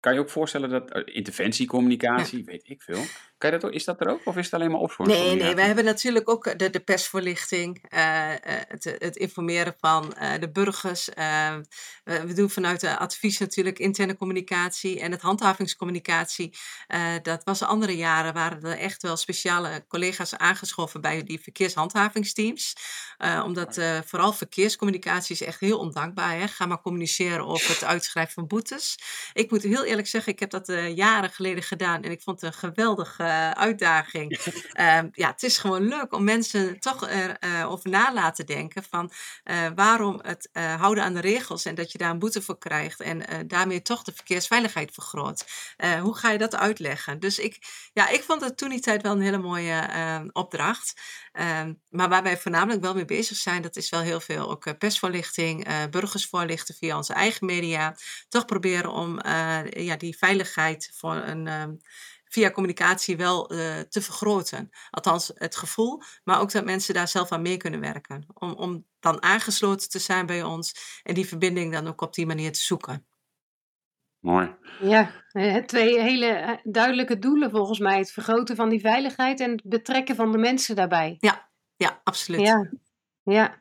kan 0.00 0.14
je 0.14 0.20
ook 0.20 0.30
voorstellen 0.30 0.70
dat 0.70 1.08
interventiecommunicatie, 1.08 2.44
weet 2.44 2.68
ik 2.68 2.82
veel. 2.82 3.02
Kan 3.40 3.50
je 3.50 3.58
dat 3.58 3.70
ook, 3.70 3.74
is 3.76 3.84
dat 3.84 4.00
er 4.00 4.08
ook 4.08 4.20
of 4.26 4.36
is 4.36 4.44
het 4.44 4.54
alleen 4.54 4.66
maar 4.70 4.76
Nee, 4.76 4.84
opsporingscommunicatie? 4.88 5.46
nee, 5.46 5.54
wij 5.54 5.66
hebben 5.66 5.84
natuurlijk 5.84 6.28
ook 6.28 6.58
de, 6.58 6.70
de 6.70 6.80
persvoorlichting, 6.80 7.84
eh, 7.88 8.32
eh, 8.32 8.38
het, 8.68 8.84
het 8.98 9.16
informeren 9.16 9.74
van 9.80 10.14
eh, 10.14 10.40
de 10.40 10.50
burgers. 10.50 11.08
eh, 11.10 11.56
we, 12.04 12.26
we 12.26 12.32
doen 12.32 12.50
vanuit 12.50 12.80
de 12.80 12.96
advies 12.98 13.38
natuurlijk 13.38 13.78
interne 13.78 14.16
communicatie 14.16 15.00
en 15.00 15.10
het 15.10 15.20
handhavingscommunicatie. 15.20 16.56
Eh, 16.86 17.00
dat 17.22 17.44
was 17.44 17.58
de 17.58 17.66
andere 17.66 17.96
jaren, 17.96 18.34
waren 18.34 18.62
er 18.62 18.78
echt 18.78 19.02
wel 19.02 19.16
speciale 19.16 19.84
collega's 19.88 20.34
aangeschoven 20.36 21.00
bij 21.00 21.22
die 21.24 21.40
verkeershandhavingsteams. 21.40 22.74
Eh, 23.18 23.42
omdat 23.44 23.76
eh, 23.76 23.98
vooral 24.06 24.32
verkeerscommunicatie 24.32 25.34
is 25.34 25.42
echt 25.42 25.60
heel 25.60 25.78
ondankbaar. 25.78 26.38
Hè? 26.38 26.48
Ga 26.48 26.66
maar 26.66 26.80
communiceren 26.80 27.46
over 27.46 27.68
het 27.68 27.84
uitschrijven 27.84 28.34
van 28.34 28.46
boetes. 28.46 28.98
Ik 29.32 29.50
moet 29.50 29.62
heel 29.62 29.84
eerlijk 29.84 30.08
zeggen, 30.08 30.32
ik 30.32 30.38
heb 30.40 30.50
dat 30.50 30.68
eh, 30.68 30.96
jaren 30.96 31.30
geleden 31.30 31.62
gedaan 31.62 32.02
en 32.02 32.10
ik 32.10 32.22
vond 32.22 32.40
het 32.40 32.52
een 32.54 32.58
geweldige 32.70 33.28
eh, 33.30 33.50
uitdaging. 33.50 34.38
Ehm, 34.72 35.08
ja, 35.12 35.30
het 35.30 35.42
is 35.42 35.58
gewoon 35.58 35.88
leuk 35.88 36.12
om 36.12 36.24
mensen 36.24 36.80
toch 36.80 37.08
erover 37.40 37.90
na 37.90 38.12
laten 38.12 38.46
denken 38.46 38.84
van 38.90 39.12
eh, 39.44 39.66
waarom 39.74 40.20
het 40.22 40.48
eh, 40.52 40.80
houden 40.80 41.04
aan 41.04 41.14
de 41.14 41.20
regels 41.20 41.64
en 41.64 41.74
dat 41.74 41.92
je 41.92 41.98
daar 41.98 42.10
een 42.10 42.18
boete 42.18 42.42
voor 42.42 42.58
krijgt 42.58 43.00
en 43.00 43.26
eh, 43.26 43.38
daarmee 43.46 43.82
toch 43.82 44.02
de 44.02 44.12
verkeersveiligheid 44.12 44.92
vergroot. 44.92 45.44
Eh, 45.76 46.00
hoe 46.00 46.16
ga 46.16 46.30
je 46.30 46.38
dat 46.38 46.56
uitleggen? 46.56 47.20
Dus 47.20 47.38
ik, 47.38 47.58
ja, 47.92 48.08
ik 48.08 48.22
vond 48.22 48.40
het 48.40 48.56
toen 48.56 48.68
die 48.68 48.80
tijd 48.80 49.02
wel 49.02 49.12
een 49.12 49.20
hele 49.20 49.38
mooie 49.38 49.72
eh, 49.72 50.20
opdracht. 50.32 51.00
Ehm, 51.32 51.72
maar 51.88 52.08
waar 52.08 52.22
wij 52.22 52.38
voornamelijk 52.38 52.82
wel 52.82 52.94
mee 52.94 53.04
bezig 53.04 53.36
zijn, 53.36 53.62
dat 53.62 53.76
is 53.76 53.90
wel 53.90 54.00
heel 54.00 54.20
veel 54.20 54.50
ook 54.50 54.66
eh, 54.66 54.74
persvoorlichting, 54.78 55.64
eh, 55.64 55.82
burgers 55.90 56.26
voorlichten 56.26 56.74
via 56.74 56.96
onze 56.96 57.12
eigen 57.12 57.46
media. 57.46 57.96
Toch 58.28 58.44
proberen 58.44 58.92
om 58.92 59.18
eh, 59.18 59.64
ja, 59.70 59.96
die 59.96 60.16
veiligheid 60.18 60.90
voor 60.94 61.14
een, 61.14 61.46
ehm, 61.46 61.72
via 62.30 62.50
communicatie 62.50 63.16
wel 63.16 63.50
eh, 63.50 63.78
te 63.78 64.02
vergroten. 64.02 64.70
Althans, 64.90 65.30
het 65.34 65.56
gevoel, 65.56 66.02
maar 66.24 66.40
ook 66.40 66.52
dat 66.52 66.64
mensen 66.64 66.94
daar 66.94 67.08
zelf 67.08 67.32
aan 67.32 67.42
mee 67.42 67.56
kunnen 67.56 67.80
werken. 67.80 68.26
Om, 68.34 68.52
om 68.52 68.86
dan 69.00 69.22
aangesloten 69.22 69.88
te 69.88 69.98
zijn 69.98 70.26
bij 70.26 70.42
ons 70.42 70.74
en 71.02 71.14
die 71.14 71.26
verbinding 71.26 71.72
dan 71.72 71.86
ook 71.86 72.00
op 72.00 72.14
die 72.14 72.26
manier 72.26 72.52
te 72.52 72.60
zoeken. 72.60 73.06
Mooi. 74.20 74.54
Ja, 74.80 75.10
eh, 75.32 75.56
twee 75.56 76.00
hele 76.00 76.26
eh, 76.26 76.58
duidelijke 76.62 77.18
doelen 77.18 77.50
volgens 77.50 77.78
mij. 77.78 77.98
Het 77.98 78.10
vergroten 78.10 78.56
van 78.56 78.68
die 78.68 78.80
veiligheid 78.80 79.40
en 79.40 79.50
het 79.50 79.62
betrekken 79.64 80.16
van 80.16 80.32
de 80.32 80.38
mensen 80.38 80.76
daarbij. 80.76 81.16
Ja, 81.76 82.00
absoluut. 82.04 82.40
Ja, 82.40 82.70
ja. 83.22 83.58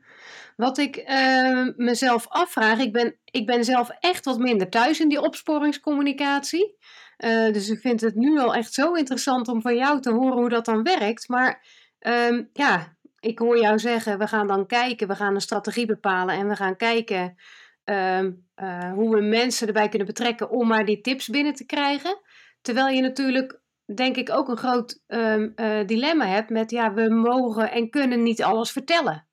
Wat 0.55 0.77
ik 0.77 0.95
eh, 0.95 1.67
mezelf 1.75 2.27
afvraag, 2.27 2.79
ik 2.79 2.93
ben, 2.93 3.19
ik 3.25 3.45
ben 3.45 3.63
zelf 3.63 3.89
echt 3.99 4.25
wat 4.25 4.37
minder 4.37 4.69
thuis 4.69 4.99
in 4.99 5.09
die 5.09 5.21
opsporingscommunicatie. 5.21 6.77
Eh, 7.19 7.53
dus 7.53 7.69
ik 7.69 7.79
vind 7.79 8.01
het 8.01 8.15
nu 8.15 8.39
al 8.39 8.55
echt 8.55 8.73
zo 8.73 8.93
interessant 8.93 9.47
om 9.47 9.61
van 9.61 9.75
jou 9.75 10.01
te 10.01 10.11
horen 10.11 10.37
hoe 10.37 10.49
dat 10.49 10.65
dan 10.65 10.83
werkt. 10.83 11.27
Maar 11.27 11.65
ehm, 11.99 12.43
ja, 12.53 12.97
ik 13.19 13.39
hoor 13.39 13.59
jou 13.59 13.79
zeggen, 13.79 14.17
we 14.17 14.27
gaan 14.27 14.47
dan 14.47 14.65
kijken, 14.65 15.07
we 15.07 15.15
gaan 15.15 15.35
een 15.35 15.41
strategie 15.41 15.85
bepalen 15.85 16.35
en 16.35 16.47
we 16.47 16.55
gaan 16.55 16.75
kijken 16.75 17.35
ehm, 17.83 18.31
eh, 18.55 18.91
hoe 18.93 19.15
we 19.15 19.21
mensen 19.21 19.67
erbij 19.67 19.89
kunnen 19.89 20.07
betrekken 20.07 20.49
om 20.49 20.67
maar 20.67 20.85
die 20.85 21.01
tips 21.01 21.27
binnen 21.27 21.53
te 21.53 21.65
krijgen. 21.65 22.19
Terwijl 22.61 22.87
je 22.95 23.01
natuurlijk, 23.01 23.59
denk 23.95 24.15
ik, 24.15 24.29
ook 24.31 24.49
een 24.49 24.57
groot 24.57 25.01
ehm, 25.07 25.49
eh, 25.55 25.87
dilemma 25.87 26.25
hebt 26.25 26.49
met, 26.49 26.71
ja, 26.71 26.93
we 26.93 27.09
mogen 27.09 27.71
en 27.71 27.89
kunnen 27.89 28.23
niet 28.23 28.43
alles 28.43 28.71
vertellen. 28.71 29.27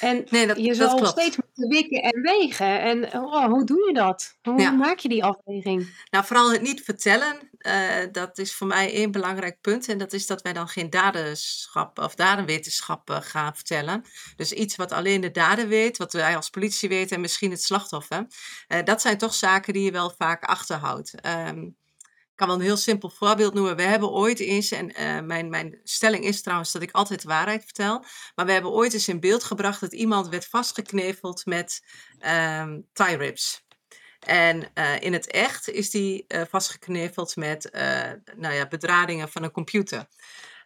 En 0.00 0.26
Nee, 0.30 0.46
dat, 0.46 0.56
je 0.56 0.74
zal 0.74 1.06
steeds 1.06 1.36
moeten 1.36 1.68
wikken 1.68 2.02
en 2.02 2.20
wegen. 2.22 2.80
En 2.80 3.14
oh, 3.14 3.44
hoe 3.44 3.64
doe 3.64 3.86
je 3.86 3.94
dat? 3.94 4.38
Hoe 4.42 4.60
Ja. 4.60 4.70
maak 4.70 4.98
je 4.98 5.08
die 5.08 5.24
afweging? 5.24 6.04
Nou, 6.10 6.24
vooral 6.24 6.52
het 6.52 6.62
niet 6.62 6.82
vertellen, 6.82 7.50
eh, 7.58 7.86
dat 8.12 8.38
is 8.38 8.54
voor 8.54 8.66
mij 8.66 8.92
één 8.92 9.10
belangrijk 9.10 9.60
punt. 9.60 9.88
En 9.88 9.98
dat 9.98 10.12
is 10.12 10.26
dat 10.26 10.42
wij 10.42 10.52
dan 10.52 10.68
geen 10.68 10.90
daderschap 10.90 11.98
of 11.98 12.14
dadenwetenschap 12.14 13.10
eh, 13.10 13.16
gaan 13.20 13.54
vertellen. 13.54 14.04
Dus 14.36 14.52
iets 14.52 14.76
wat 14.76 14.92
alleen 14.92 15.20
de 15.20 15.30
dader 15.30 15.68
weet, 15.68 15.96
wat 15.98 16.12
wij 16.12 16.36
als 16.36 16.50
politie 16.50 16.88
weten 16.88 17.14
en 17.16 17.20
misschien 17.22 17.50
het 17.50 17.62
slachtoffer. 17.62 18.26
Eh, 18.66 18.82
dat 18.84 19.00
zijn 19.00 19.18
toch 19.18 19.34
zaken 19.34 19.72
die 19.72 19.82
je 19.84 19.90
wel 19.90 20.14
vaak 20.18 20.44
achterhoudt. 20.44 21.20
Ehm, 21.20 21.68
kan 22.34 22.46
wel 22.46 22.56
een 22.56 22.62
heel 22.62 22.76
simpel 22.76 23.10
voorbeeld 23.10 23.54
noemen. 23.54 23.76
We 23.76 23.82
hebben 23.82 24.10
ooit 24.10 24.40
eens, 24.40 24.70
en 24.70 24.94
eh, 24.94 25.20
mijn, 25.20 25.48
mijn 25.48 25.80
stelling 25.84 26.24
is 26.24 26.42
trouwens 26.42 26.72
dat 26.72 26.82
ik 26.82 26.90
altijd 26.90 27.22
de 27.22 27.28
waarheid 27.28 27.64
vertel. 27.64 28.04
Maar 28.34 28.46
we 28.46 28.52
hebben 28.52 28.70
ooit 28.70 28.92
eens 28.92 29.08
in 29.08 29.20
beeld 29.20 29.44
gebracht 29.44 29.80
dat 29.80 29.92
iemand 29.92 30.28
werd 30.28 30.46
vastgekneveld 30.46 31.46
met 31.46 31.84
ehm 32.18 32.80
tie 32.92 33.16
rips. 33.16 33.62
En 34.18 34.70
eh, 34.74 35.00
in 35.00 35.12
het 35.12 35.30
echt 35.30 35.68
is 35.68 35.90
die 35.90 36.24
eh, 36.26 36.42
vastgekneveld 36.48 37.36
met 37.36 37.68
nou 38.36 38.54
ja, 38.54 38.68
bedradingen 38.68 39.28
van 39.28 39.42
een 39.42 39.50
computer. 39.50 40.08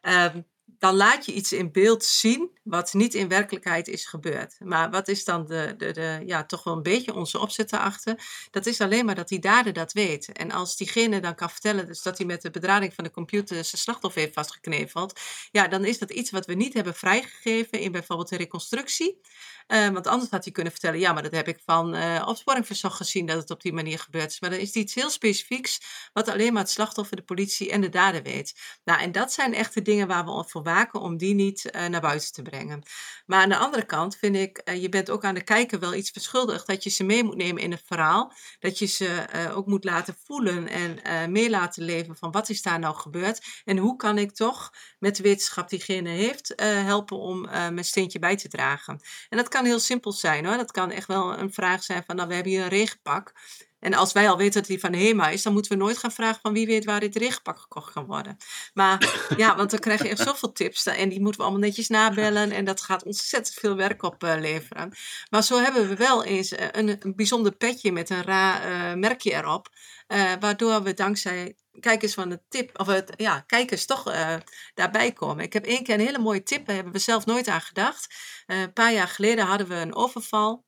Ehm, 0.00 0.40
dan 0.78 0.94
laat 0.94 1.26
je 1.26 1.32
iets 1.32 1.52
in 1.52 1.72
beeld 1.72 2.04
zien 2.04 2.50
wat 2.62 2.92
niet 2.92 3.14
in 3.14 3.28
werkelijkheid 3.28 3.88
is 3.88 4.06
gebeurd. 4.06 4.56
Maar 4.58 4.90
wat 4.90 5.08
is 5.08 5.24
dan 5.24 5.46
de, 5.46 5.74
de, 5.76 5.92
de, 5.92 6.22
ja, 6.26 6.44
toch 6.44 6.64
wel 6.64 6.76
een 6.76 6.82
beetje 6.82 7.14
onze 7.14 7.38
opzet 7.38 7.70
daarachter? 7.70 8.20
Dat 8.50 8.66
is 8.66 8.80
alleen 8.80 9.04
maar 9.04 9.14
dat 9.14 9.28
die 9.28 9.38
dader 9.38 9.72
dat 9.72 9.92
weet. 9.92 10.32
En 10.32 10.50
als 10.50 10.76
diegene 10.76 11.20
dan 11.20 11.34
kan 11.34 11.50
vertellen 11.50 11.86
dus 11.86 12.02
dat 12.02 12.18
hij 12.18 12.26
met 12.26 12.42
de 12.42 12.50
bedrading 12.50 12.94
van 12.94 13.04
de 13.04 13.10
computer 13.10 13.64
zijn 13.64 13.82
slachtoffer 13.82 14.20
heeft 14.20 14.34
vastgekneveld, 14.34 15.20
ja, 15.50 15.68
dan 15.68 15.84
is 15.84 15.98
dat 15.98 16.10
iets 16.10 16.30
wat 16.30 16.46
we 16.46 16.54
niet 16.54 16.74
hebben 16.74 16.94
vrijgegeven 16.94 17.80
in 17.80 17.92
bijvoorbeeld 17.92 18.28
de 18.28 18.36
reconstructie. 18.36 19.20
Eh, 19.66 19.88
want 19.88 20.06
anders 20.06 20.30
had 20.30 20.44
hij 20.44 20.52
kunnen 20.52 20.72
vertellen, 20.72 21.00
ja, 21.00 21.12
maar 21.12 21.22
dat 21.22 21.34
heb 21.34 21.48
ik 21.48 21.60
van 21.64 21.96
opsporingsverzoek 22.24 22.92
gezien 22.92 23.26
dat 23.26 23.36
het 23.36 23.50
op 23.50 23.62
die 23.62 23.72
manier 23.72 23.98
gebeurd 23.98 24.30
is. 24.30 24.40
Maar 24.40 24.50
dan 24.50 24.58
is 24.58 24.66
het 24.66 24.76
iets 24.76 24.94
heel 24.94 25.10
specifieks, 25.10 25.80
wat 26.12 26.28
alleen 26.28 26.52
maar 26.52 26.62
het 26.62 26.70
slachtoffer, 26.70 27.16
de 27.16 27.22
politie 27.22 27.70
en 27.70 27.80
de 27.80 27.88
dader 27.88 28.22
weet. 28.22 28.54
Nou, 28.84 29.00
en 29.00 29.12
dat 29.12 29.32
zijn 29.32 29.54
echt 29.54 29.74
de 29.74 29.82
dingen 29.82 30.06
waar 30.06 30.24
we 30.24 30.44
voor 30.46 30.62
om 30.92 31.16
die 31.16 31.34
niet 31.34 31.70
eh, 31.70 31.86
naar 31.86 32.00
buiten 32.00 32.32
te 32.32 32.42
brengen. 32.42 32.82
Maar 33.26 33.42
aan 33.42 33.48
de 33.48 33.56
andere 33.56 33.84
kant 33.84 34.16
vind 34.16 34.36
ik, 34.36 34.58
eh, 34.58 34.82
je 34.82 34.88
bent 34.88 35.10
ook 35.10 35.24
aan 35.24 35.34
de 35.34 35.44
kijker 35.44 35.78
wel 35.78 35.94
iets 35.94 36.10
verschuldigd 36.10 36.66
dat 36.66 36.84
je 36.84 36.90
ze 36.90 37.04
mee 37.04 37.24
moet 37.24 37.36
nemen 37.36 37.62
in 37.62 37.70
het 37.70 37.82
verhaal. 37.84 38.32
Dat 38.58 38.78
je 38.78 38.86
ze 38.86 39.06
eh, 39.06 39.56
ook 39.56 39.66
moet 39.66 39.84
laten 39.84 40.16
voelen 40.24 40.68
en 40.68 41.32
mee 41.32 41.50
laten 41.50 41.82
leven 41.82 42.16
van 42.16 42.30
wat 42.30 42.48
is 42.48 42.62
daar 42.62 42.78
nou 42.78 42.96
gebeurd. 42.96 43.62
En 43.64 43.76
hoe 43.76 43.96
kan 43.96 44.18
ik 44.18 44.32
toch 44.32 44.72
met 44.98 45.16
de 45.16 45.22
wetenschap 45.22 45.68
diegene 45.68 46.08
heeft 46.08 46.52
helpen 46.62 47.16
om 47.16 47.40
mijn 47.50 47.84
steentje 47.84 48.18
bij 48.18 48.36
te 48.36 48.48
dragen. 48.48 49.00
En 49.28 49.36
dat 49.36 49.48
kan 49.48 49.64
heel 49.64 49.80
simpel 49.80 50.12
zijn 50.12 50.46
hoor. 50.46 50.56
Dat 50.56 50.70
kan 50.70 50.90
echt 50.90 51.06
wel 51.06 51.38
een 51.38 51.52
vraag 51.52 51.82
zijn 51.82 52.04
van, 52.06 52.16
nou 52.16 52.28
we 52.28 52.34
hebben 52.34 52.52
hier 52.52 52.62
een 52.62 52.68
regenpak. 52.68 53.32
En 53.80 53.94
als 53.94 54.12
wij 54.12 54.28
al 54.28 54.36
weten 54.36 54.60
dat 54.60 54.66
die 54.66 54.80
van 54.80 54.92
HEMA 54.92 55.28
is, 55.28 55.42
dan 55.42 55.52
moeten 55.52 55.72
we 55.72 55.78
nooit 55.78 55.98
gaan 55.98 56.12
vragen 56.12 56.40
van 56.40 56.52
wie 56.52 56.66
weet 56.66 56.84
waar 56.84 57.00
dit 57.00 57.16
regenpak 57.16 57.58
gekocht 57.58 57.92
kan 57.92 58.06
worden. 58.06 58.36
Maar 58.74 59.26
ja, 59.36 59.54
want 59.56 59.70
dan 59.70 59.80
krijg 59.80 60.02
je 60.02 60.08
echt 60.08 60.22
zoveel 60.22 60.52
tips 60.52 60.86
en 60.86 61.08
die 61.08 61.20
moeten 61.20 61.40
we 61.40 61.46
allemaal 61.46 61.66
netjes 61.66 61.88
nabellen 61.88 62.50
en 62.50 62.64
dat 62.64 62.80
gaat 62.80 63.04
ontzettend 63.04 63.56
veel 63.58 63.76
werk 63.76 64.02
opleveren. 64.02 64.96
Maar 65.30 65.44
zo 65.44 65.58
hebben 65.58 65.88
we 65.88 65.96
wel 65.96 66.24
eens 66.24 66.52
eh, 66.52 66.66
een, 66.70 66.96
een 67.00 67.16
bijzonder 67.16 67.52
petje 67.52 67.92
met 67.92 68.10
een 68.10 68.22
raar 68.22 68.62
eh, 68.62 68.98
merkje 68.98 69.34
erop, 69.34 69.68
eh, 70.06 70.32
waardoor 70.40 70.82
we 70.82 70.94
dankzij 70.94 71.56
kijkers 71.80 72.14
van 72.14 72.28
de 72.28 72.40
tip, 72.48 72.80
of 72.80 72.86
het, 72.86 73.12
ja, 73.16 73.40
kijkers 73.40 73.86
toch 73.86 74.10
eh, 74.10 74.36
daarbij 74.74 75.12
komen. 75.12 75.44
Ik 75.44 75.52
heb 75.52 75.64
één 75.64 75.82
keer 75.82 75.94
een 75.94 76.06
hele 76.06 76.18
mooie 76.18 76.42
tip, 76.42 76.66
daar 76.66 76.74
hebben 76.74 76.92
we 76.92 76.98
zelf 76.98 77.26
nooit 77.26 77.48
aan 77.48 77.60
gedacht. 77.60 78.14
Eh, 78.46 78.60
een 78.60 78.72
paar 78.72 78.92
jaar 78.92 79.08
geleden 79.08 79.46
hadden 79.46 79.68
we 79.68 79.74
een 79.74 79.94
overval 79.94 80.66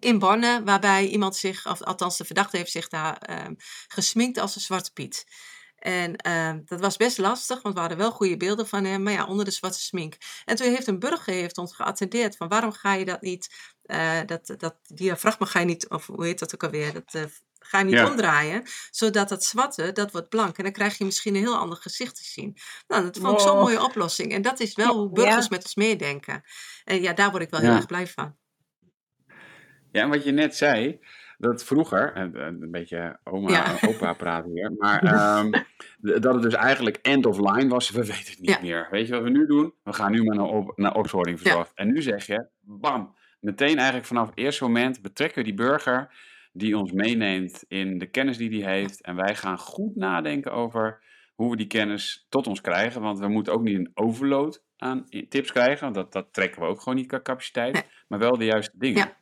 in 0.00 0.18
Borne, 0.18 0.62
waarbij 0.64 1.06
iemand 1.06 1.36
zich, 1.36 1.66
of 1.66 1.82
althans 1.82 2.16
de 2.16 2.24
verdachte 2.24 2.56
heeft 2.56 2.70
zich 2.70 2.88
daar 2.88 3.16
ehm, 3.18 3.54
gesminkt 3.88 4.38
als 4.38 4.54
een 4.54 4.60
zwarte 4.60 4.92
piet. 4.92 5.24
En 5.78 6.16
ehm, 6.16 6.60
dat 6.64 6.80
was 6.80 6.96
best 6.96 7.18
lastig, 7.18 7.62
want 7.62 7.74
we 7.74 7.80
hadden 7.80 7.98
wel 7.98 8.10
goede 8.10 8.36
beelden 8.36 8.66
van 8.68 8.84
hem, 8.84 9.02
maar 9.02 9.12
ja, 9.12 9.26
onder 9.26 9.44
de 9.44 9.50
zwarte 9.50 9.80
smink. 9.80 10.16
En 10.44 10.56
toen 10.56 10.66
heeft 10.66 10.86
een 10.86 10.98
burger 10.98 11.32
heeft 11.34 11.58
ons 11.58 11.74
geattendeerd 11.74 12.36
van 12.36 12.48
waarom 12.48 12.72
ga 12.72 12.94
je 12.94 13.04
dat 13.04 13.20
niet, 13.20 13.54
eh, 13.82 14.20
dat, 14.26 14.54
dat 14.56 14.76
diafragma 14.82 15.46
ga 15.46 15.58
je 15.60 15.66
niet, 15.66 15.88
of 15.88 16.06
hoe 16.06 16.24
heet 16.24 16.38
dat 16.38 16.54
ook 16.54 16.62
alweer, 16.62 16.92
dat 16.92 17.14
eh, 17.14 17.22
ga 17.58 17.78
je 17.78 17.84
niet 17.84 17.94
Ja. 17.94 18.10
omdraaien, 18.10 18.62
zodat 18.90 19.28
dat 19.28 19.44
zwarte, 19.44 19.92
dat 19.92 20.12
wordt 20.12 20.28
blank. 20.28 20.56
En 20.58 20.64
dan 20.64 20.72
krijg 20.72 20.98
je 20.98 21.04
misschien 21.04 21.34
een 21.34 21.40
heel 21.40 21.56
ander 21.56 21.78
gezicht 21.78 22.16
te 22.16 22.24
zien. 22.24 22.56
Nou, 22.86 23.04
dat 23.04 23.18
vond 23.18 23.32
ik 23.32 23.46
zo'n 23.46 23.58
mooie 23.58 23.82
oplossing. 23.82 24.32
En 24.32 24.42
dat 24.42 24.60
is 24.60 24.74
wel 24.74 24.94
hoe 24.96 25.12
burgers 25.12 25.42
Ja. 25.44 25.50
met 25.50 25.62
ons 25.62 25.74
meedenken. 25.74 26.42
En 26.84 27.02
ja, 27.02 27.12
daar 27.12 27.30
word 27.30 27.42
ik 27.42 27.50
wel 27.50 27.60
heel 27.60 27.70
erg 27.74 27.86
blij 27.86 28.06
van. 28.06 28.36
Ja, 29.92 30.02
en 30.02 30.08
wat 30.08 30.24
je 30.24 30.32
net 30.32 30.56
zei, 30.56 31.00
dat 31.38 31.64
vroeger, 31.64 32.12
en- 32.12 32.36
en 32.36 32.62
een 32.62 32.70
beetje 32.70 33.18
oma, 33.24 33.50
Ja. 33.50 33.76
opa 33.88 34.12
praten 34.12 34.52
weer, 34.52 34.72
maar 34.78 35.02
ehm, 35.14 35.50
dat 36.20 36.34
het 36.34 36.42
dus 36.42 36.54
eigenlijk 36.54 36.96
end 37.02 37.26
of 37.26 37.38
line 37.38 37.68
was, 37.68 37.90
we 37.90 38.04
weten 38.06 38.30
het 38.30 38.40
niet 38.40 38.48
Ja. 38.50 38.58
meer. 38.62 38.88
Weet 38.90 39.06
je 39.06 39.12
wat 39.12 39.22
we 39.22 39.30
nu 39.30 39.46
doen? 39.46 39.72
We 39.82 39.92
gaan 39.92 40.12
nu 40.12 40.22
maar 40.24 40.36
naar, 40.36 40.46
op, 40.46 40.72
naar 40.78 40.94
opsporing 40.94 41.40
verzorgd. 41.40 41.72
En 41.74 41.92
nu 41.92 42.02
zeg 42.02 42.26
je, 42.26 42.46
bam, 42.60 43.14
meteen 43.40 43.76
eigenlijk 43.76 44.06
vanaf 44.06 44.28
het 44.28 44.38
eerste 44.38 44.64
moment 44.64 45.02
betrekken 45.02 45.38
we 45.38 45.44
die 45.44 45.54
burger 45.54 46.10
die 46.52 46.78
ons 46.78 46.92
meeneemt 46.92 47.64
in 47.68 47.98
de 47.98 48.06
kennis 48.06 48.36
die 48.36 48.64
hij 48.64 48.78
heeft. 48.78 49.00
En 49.02 49.16
wij 49.16 49.34
gaan 49.34 49.58
goed 49.58 49.96
nadenken 49.96 50.52
over 50.52 51.00
hoe 51.34 51.50
we 51.50 51.56
die 51.56 51.66
kennis 51.66 52.26
tot 52.28 52.46
ons 52.46 52.60
krijgen, 52.60 53.00
want 53.00 53.18
we 53.18 53.28
moeten 53.28 53.52
ook 53.52 53.62
niet 53.62 53.78
een 53.78 53.90
overload 53.94 54.62
aan 54.76 55.04
tips 55.28 55.52
krijgen, 55.52 55.82
want 55.82 55.94
dat, 55.94 56.12
dat 56.12 56.32
trekken 56.32 56.60
we 56.60 56.66
ook 56.66 56.80
gewoon 56.80 56.98
niet 56.98 57.06
qua 57.06 57.20
capaciteit, 57.22 57.86
maar 58.08 58.18
wel 58.18 58.38
de 58.38 58.44
juiste 58.44 58.72
dingen. 58.78 59.12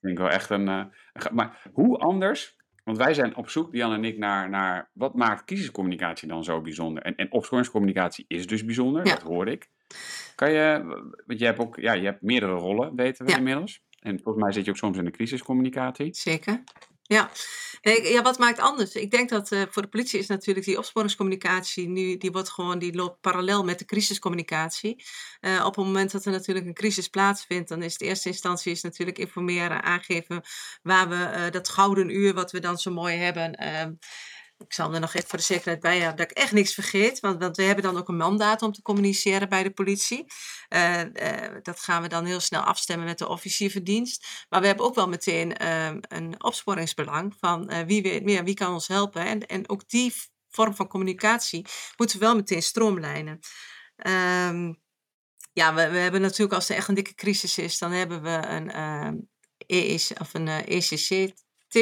Ik 0.00 0.06
denk 0.06 0.18
wel 0.18 0.30
echt 0.30 0.50
een. 0.50 0.68
eh, 0.68 0.84
maar 1.32 1.62
hoe 1.72 1.98
anders? 1.98 2.56
Want 2.84 2.96
wij 2.98 3.14
zijn 3.14 3.36
op 3.36 3.48
zoek, 3.48 3.74
Jan 3.74 3.92
en 3.92 4.04
ik, 4.04 4.18
naar, 4.18 4.50
naar 4.50 4.90
wat 4.92 5.14
maakt 5.14 5.44
crisiscommunicatie 5.44 6.28
dan 6.28 6.44
zo 6.44 6.60
bijzonder? 6.60 7.02
En, 7.02 7.14
en 7.16 7.32
opsporingscommunicatie 7.32 8.24
is 8.28 8.46
dus 8.46 8.64
bijzonder, 8.64 9.06
Ja. 9.06 9.12
dat 9.14 9.22
hoor 9.22 9.48
ik. 9.48 9.70
Kan 10.34 10.52
je, 10.52 10.82
want 11.26 11.38
je 11.38 11.44
hebt 11.44 11.58
ook, 11.58 11.76
ja, 11.76 11.92
je 11.92 12.04
hebt 12.04 12.22
meerdere 12.22 12.52
rollen, 12.52 12.94
weten 12.96 13.24
we 13.24 13.30
Ja. 13.30 13.36
inmiddels. 13.38 13.82
En 14.00 14.20
volgens 14.22 14.44
mij 14.44 14.52
zit 14.52 14.64
je 14.64 14.70
ook 14.70 14.76
soms 14.76 14.96
in 14.98 15.04
de 15.04 15.10
crisiscommunicatie. 15.10 16.14
Zeker. 16.14 16.62
Ja. 17.10 17.30
Ja, 18.02 18.22
wat 18.22 18.38
maakt 18.38 18.58
anders? 18.58 18.94
Ik 18.94 19.10
denk 19.10 19.28
dat 19.28 19.52
eh, 19.52 19.62
voor 19.70 19.82
de 19.82 19.88
politie 19.88 20.18
is 20.18 20.26
natuurlijk 20.26 20.66
die 20.66 20.78
opsporingscommunicatie 20.78 21.88
nu, 21.88 22.16
die 22.16 22.30
wordt 22.30 22.50
gewoon, 22.50 22.78
die 22.78 22.94
loopt 22.94 23.20
parallel 23.20 23.64
met 23.64 23.78
de 23.78 23.84
crisiscommunicatie. 23.84 25.04
Eh, 25.40 25.64
op 25.66 25.76
het 25.76 25.84
moment 25.84 26.12
dat 26.12 26.24
er 26.24 26.32
natuurlijk 26.32 26.66
een 26.66 26.74
crisis 26.74 27.08
plaatsvindt, 27.08 27.68
dan 27.68 27.82
is 27.82 27.96
de 27.96 28.04
eerste 28.04 28.28
instantie 28.28 28.72
is 28.72 28.82
natuurlijk 28.82 29.18
informeren, 29.18 29.82
aangeven 29.82 30.42
waar 30.82 31.08
we 31.08 31.24
eh, 31.24 31.50
dat 31.50 31.68
gouden 31.68 32.10
uur, 32.10 32.34
wat 32.34 32.50
we 32.50 32.60
dan 32.60 32.78
zo 32.78 32.90
mooi 32.90 33.16
hebben. 33.16 33.58
Ik 34.66 34.72
zal 34.72 34.94
er 34.94 35.00
nog 35.00 35.14
even 35.14 35.28
voor 35.28 35.38
de 35.38 35.44
zekerheid 35.44 35.80
bij 35.80 35.98
hebben 35.98 36.16
dat 36.16 36.30
ik 36.30 36.36
echt 36.36 36.52
niks 36.52 36.74
vergeet. 36.74 37.20
Want, 37.20 37.40
want 37.40 37.56
we 37.56 37.62
hebben 37.62 37.84
dan 37.84 37.96
ook 37.96 38.08
een 38.08 38.16
mandaat 38.16 38.62
om 38.62 38.72
te 38.72 38.82
communiceren 38.82 39.48
bij 39.48 39.62
de 39.62 39.70
politie. 39.70 40.26
Eh, 40.68 41.00
eh, 41.00 41.62
dat 41.62 41.80
gaan 41.80 42.02
we 42.02 42.08
dan 42.08 42.24
heel 42.24 42.40
snel 42.40 42.60
afstemmen 42.60 43.06
met 43.06 43.18
de 43.18 43.28
officier 43.28 43.70
van 43.70 43.82
dienst. 43.82 44.46
Maar 44.48 44.60
we 44.60 44.66
hebben 44.66 44.84
ook 44.84 44.94
wel 44.94 45.08
meteen 45.08 45.56
ehm, 45.56 45.98
een 46.00 46.44
opsporingsbelang 46.44 47.34
van 47.38 47.68
eh, 47.68 47.86
wie 47.86 48.02
weet 48.02 48.24
meer, 48.24 48.44
wie 48.44 48.54
kan 48.54 48.72
ons 48.72 48.88
helpen. 48.88 49.26
En, 49.26 49.46
en 49.46 49.68
ook 49.68 49.88
die 49.88 50.14
vorm 50.48 50.74
van 50.74 50.88
communicatie 50.88 51.66
moeten 51.96 52.18
we 52.18 52.24
wel 52.24 52.34
meteen 52.34 52.62
stroomlijnen. 52.62 53.38
Ehm, 53.96 54.72
ja, 55.52 55.74
we, 55.74 55.90
we 55.90 55.98
hebben 55.98 56.20
natuurlijk 56.20 56.52
als 56.52 56.68
er 56.68 56.76
echt 56.76 56.88
een 56.88 56.94
dikke 56.94 57.14
crisis 57.14 57.58
is, 57.58 57.78
dan 57.78 57.92
hebben 57.92 58.22
we 58.22 58.46
een, 58.46 58.70
ehm 58.70 59.16
EEC, 59.66 60.20
of 60.20 60.34
een 60.34 60.48
ECCT. 60.48 61.74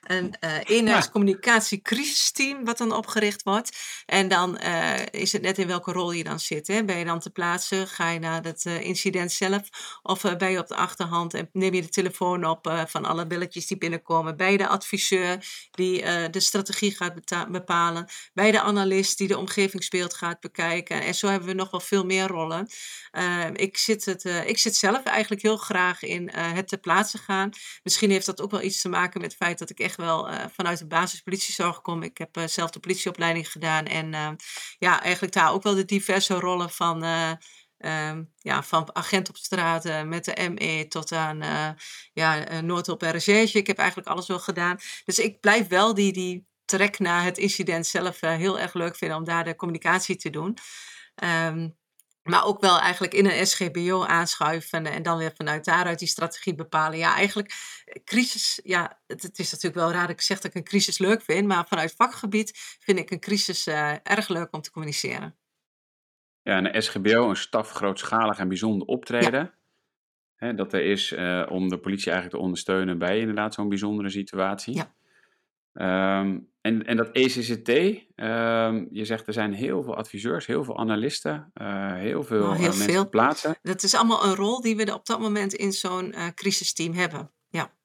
Een 0.00 0.34
eenheidscommunicatie-crisisteam 0.64 2.64
wat 2.64 2.78
dan 2.78 2.92
opgericht 2.92 3.42
wordt. 3.42 3.76
En 4.06 4.28
dan 4.28 4.58
eh, 4.58 4.94
is 5.10 5.32
het 5.32 5.42
net 5.42 5.58
in 5.58 5.66
welke 5.66 5.92
rol 5.92 6.12
je 6.12 6.24
dan 6.24 6.40
zit. 6.40 6.66
Hè? 6.66 6.84
Ben 6.84 6.98
je 6.98 7.04
dan 7.04 7.20
te 7.20 7.30
plaatsen? 7.30 7.88
Ga 7.88 8.10
je 8.10 8.18
naar 8.18 8.42
het 8.42 8.64
eh, 8.64 8.80
incident 8.80 9.32
zelf? 9.32 9.68
Of 10.02 10.22
ben 10.38 10.50
je 10.50 10.58
op 10.58 10.66
de 10.66 10.74
achterhand 10.74 11.34
en 11.34 11.48
neem 11.52 11.74
je 11.74 11.82
de 11.82 11.88
telefoon 11.88 12.44
op 12.44 12.84
van 12.86 13.04
alle 13.04 13.26
belletjes 13.26 13.66
die 13.66 13.78
binnenkomen? 13.78 14.50
Je 14.50 14.58
de 14.58 14.68
adviseur 14.68 15.44
die 15.70 16.02
de 16.30 16.40
strategie 16.40 16.96
gaat 16.96 17.14
bepalen? 17.50 18.08
Je 18.32 18.52
de 18.52 18.60
analist 18.60 19.18
die 19.18 19.28
de 19.28 19.38
omgevingsbeeld 19.38 20.14
gaat 20.14 20.40
bekijken? 20.40 21.02
En 21.02 21.14
zo 21.14 21.28
hebben 21.28 21.48
we 21.48 21.54
nog 21.54 21.70
wel 21.70 21.80
veel 21.80 22.04
meer 22.04 22.26
rollen. 22.26 22.68
Ik, 23.52 23.76
zit 23.76 24.04
het, 24.04 24.24
ik 24.24 24.58
zit 24.58 24.76
zelf 24.76 25.02
eigenlijk 25.02 25.42
heel 25.42 25.56
graag 25.56 26.02
in 26.02 26.30
het 26.34 26.68
ter 26.68 26.78
plaatse 26.78 27.18
gaan. 27.18 27.50
Misschien 27.82 28.10
heeft 28.10 28.26
dat 28.26 28.40
ook 28.40 28.50
wel 28.50 28.62
iets 28.62 28.80
te 28.80 28.88
maken 28.88 29.20
met 29.20 29.30
het 29.30 29.42
feit 29.42 29.58
dat 29.58 29.70
ik 29.70 29.78
echt 29.78 29.89
wel 29.96 30.28
eh, 30.28 30.44
vanuit 30.52 30.78
de 30.78 30.86
basispolitiezorg 30.86 31.80
kom. 31.80 32.02
Ik 32.02 32.18
heb 32.18 32.36
eh, 32.36 32.46
zelf 32.46 32.70
de 32.70 32.80
politieopleiding 32.80 33.50
gedaan 33.50 33.84
en 33.84 34.14
eh, 34.14 34.30
ja, 34.78 35.02
eigenlijk 35.02 35.34
daar 35.34 35.52
ook 35.52 35.62
wel 35.62 35.74
de 35.74 35.84
diverse 35.84 36.34
rollen 36.34 36.70
van. 36.70 37.02
eh, 37.04 37.32
ehm, 37.78 38.24
ja, 38.38 38.62
van 38.62 38.96
agent 38.96 39.28
op 39.28 39.36
straat 39.36 40.04
met 40.06 40.24
de 40.24 40.50
ME 40.50 40.86
tot 40.88 41.12
aan 41.12 41.38
ja, 42.12 42.60
noodhulp 42.60 43.02
en 43.02 43.10
recherche. 43.10 43.58
Ik 43.58 43.66
heb 43.66 43.78
eigenlijk 43.78 44.08
alles 44.08 44.26
wel 44.26 44.38
gedaan. 44.38 44.78
Dus 45.04 45.18
ik 45.18 45.40
blijf 45.40 45.68
wel 45.68 45.94
die, 45.94 46.12
die 46.12 46.46
trek 46.64 46.98
naar 46.98 47.24
het 47.24 47.38
incident 47.38 47.86
zelf 47.86 48.20
heel 48.20 48.58
erg 48.58 48.74
leuk 48.74 48.96
vinden 48.96 49.16
om 49.16 49.24
daar 49.24 49.44
de 49.44 49.56
communicatie 49.56 50.16
te 50.16 50.30
doen. 50.30 50.56
Ehm, 51.14 51.68
Maar 52.30 52.44
ook 52.44 52.60
wel 52.60 52.78
eigenlijk 52.78 53.14
in 53.14 53.26
een 53.26 53.46
SGBO 53.46 54.04
aanschuiven 54.04 54.86
en 54.86 55.02
dan 55.02 55.18
weer 55.18 55.32
vanuit 55.36 55.64
daaruit 55.64 55.98
die 55.98 56.08
strategie 56.08 56.54
bepalen. 56.54 56.98
Ja, 56.98 57.14
eigenlijk 57.14 57.52
eh, 57.84 58.02
crisis, 58.04 58.60
ja, 58.64 59.00
het, 59.06 59.22
het 59.22 59.38
is 59.38 59.50
natuurlijk 59.50 59.82
wel 59.82 59.92
raar 59.92 60.06
dat 60.06 60.16
ik 60.16 60.20
zeg 60.20 60.36
dat 60.40 60.50
ik 60.50 60.56
een 60.56 60.64
crisis 60.64 60.98
leuk 60.98 61.22
vind, 61.22 61.46
maar 61.46 61.66
vanuit 61.66 61.94
vakgebied 61.96 62.76
vind 62.80 62.98
ik 62.98 63.10
een 63.10 63.20
crisis 63.20 63.66
uh, 63.66 63.92
erg 64.02 64.28
leuk 64.28 64.48
om 64.50 64.60
te 64.60 64.70
communiceren. 64.70 65.36
Ja, 66.42 66.64
een 66.64 66.82
SGBO, 66.82 67.28
een 67.28 67.36
staf 67.36 67.70
grootschalig 67.70 68.38
en 68.38 68.48
bijzonder 68.48 68.86
optreden. 68.86 69.54
Hè, 70.36 70.54
dat 70.54 70.72
er 70.72 70.84
is 70.84 71.12
uh, 71.12 71.46
om 71.48 71.68
de 71.68 71.78
politie 71.78 72.10
eigenlijk 72.10 72.34
te 72.34 72.42
ondersteunen 72.42 72.98
bij 72.98 73.18
inderdaad 73.18 73.54
zo'n 73.54 73.68
bijzondere 73.68 74.10
situatie. 74.10 74.74
Ja. 74.74 76.20
Um, 76.20 76.49
en, 76.60 76.86
en 76.86 76.96
dat 76.96 77.10
ECCT, 77.12 77.68
um, 77.68 78.88
je 78.90 79.04
zegt 79.04 79.26
er 79.26 79.32
zijn 79.32 79.52
heel 79.52 79.82
veel 79.82 79.96
adviseurs, 79.96 80.46
heel 80.46 80.64
veel 80.64 80.78
analisten, 80.78 81.50
uh, 81.54 81.94
heel 81.94 82.24
veel 82.24 82.42
oh, 82.42 82.56
heel 82.56 82.72
uh, 82.72 82.78
mensen 82.78 83.08
plaatsen. 83.08 83.58
Dat 83.62 83.82
is 83.82 83.94
allemaal 83.94 84.24
een 84.24 84.34
rol 84.34 84.60
die 84.60 84.76
we 84.76 84.94
op 84.94 85.06
dat 85.06 85.20
moment 85.20 85.54
in 85.54 85.72
zo'n 85.72 86.14
uh, 86.16 86.26
crisisteam 86.34 86.92
hebben. 86.92 87.32
Ja. 87.48 87.78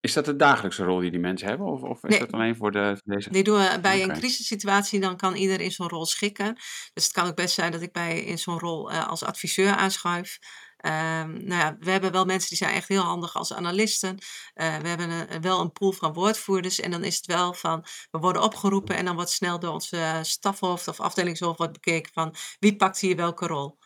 Is 0.00 0.12
dat 0.12 0.24
de 0.24 0.36
dagelijkse 0.36 0.84
rol 0.84 1.00
die 1.00 1.10
die 1.10 1.20
mensen 1.20 1.48
hebben? 1.48 1.66
Of, 1.66 1.82
of 1.82 2.04
is 2.04 2.10
Nee. 2.10 2.18
dat 2.18 2.32
alleen 2.32 2.56
voor 2.56 2.72
de, 2.72 3.00
deze? 3.04 3.30
Die 3.30 3.42
doen 3.42 3.58
we 3.58 3.78
bij 3.82 4.02
een 4.02 4.12
crisissituatie, 4.12 5.00
dan 5.00 5.16
kan 5.16 5.34
ieder 5.34 5.60
in 5.60 5.70
zo'n 5.70 5.88
rol 5.88 6.06
schikken. 6.06 6.54
Dus 6.92 7.04
het 7.04 7.12
kan 7.12 7.26
ook 7.26 7.36
best 7.36 7.54
zijn 7.54 7.72
dat 7.72 7.82
ik 7.82 7.92
bij 7.92 8.20
in 8.20 8.38
zo'n 8.38 8.58
rol 8.58 8.90
eh, 8.90 9.08
als 9.08 9.22
adviseur 9.22 9.70
aanschuif. 9.70 10.38
Ehm, 10.82 11.32
nou 11.32 11.60
ja, 11.60 11.76
we 11.80 11.90
hebben 11.90 12.12
wel 12.12 12.24
mensen 12.24 12.48
die 12.48 12.58
zijn 12.58 12.74
echt 12.74 12.88
heel 12.88 13.02
handig 13.02 13.36
als 13.36 13.52
analisten. 13.52 14.18
Eh, 14.54 14.76
we 14.76 14.88
hebben 14.88 15.40
wel 15.40 15.60
een 15.60 15.72
pool 15.72 15.92
van 15.92 16.12
woordvoerders. 16.12 16.80
En 16.80 16.90
dan 16.90 17.04
is 17.04 17.16
het 17.16 17.26
wel 17.26 17.54
van, 17.54 17.84
we 18.10 18.18
worden 18.18 18.42
opgeroepen 18.42 18.96
en 18.96 19.04
dan 19.04 19.14
wordt 19.14 19.30
snel 19.30 19.58
door 19.58 19.72
onze 19.72 19.96
eh, 19.96 20.22
stafhoofd 20.22 20.88
of 20.88 21.00
afdelingshoofd 21.00 21.58
wordt 21.58 21.72
bekeken 21.72 22.12
van 22.12 22.34
wie 22.58 22.76
pakt 22.76 23.00
hier 23.00 23.16
welke 23.16 23.46
rol. 23.46 23.78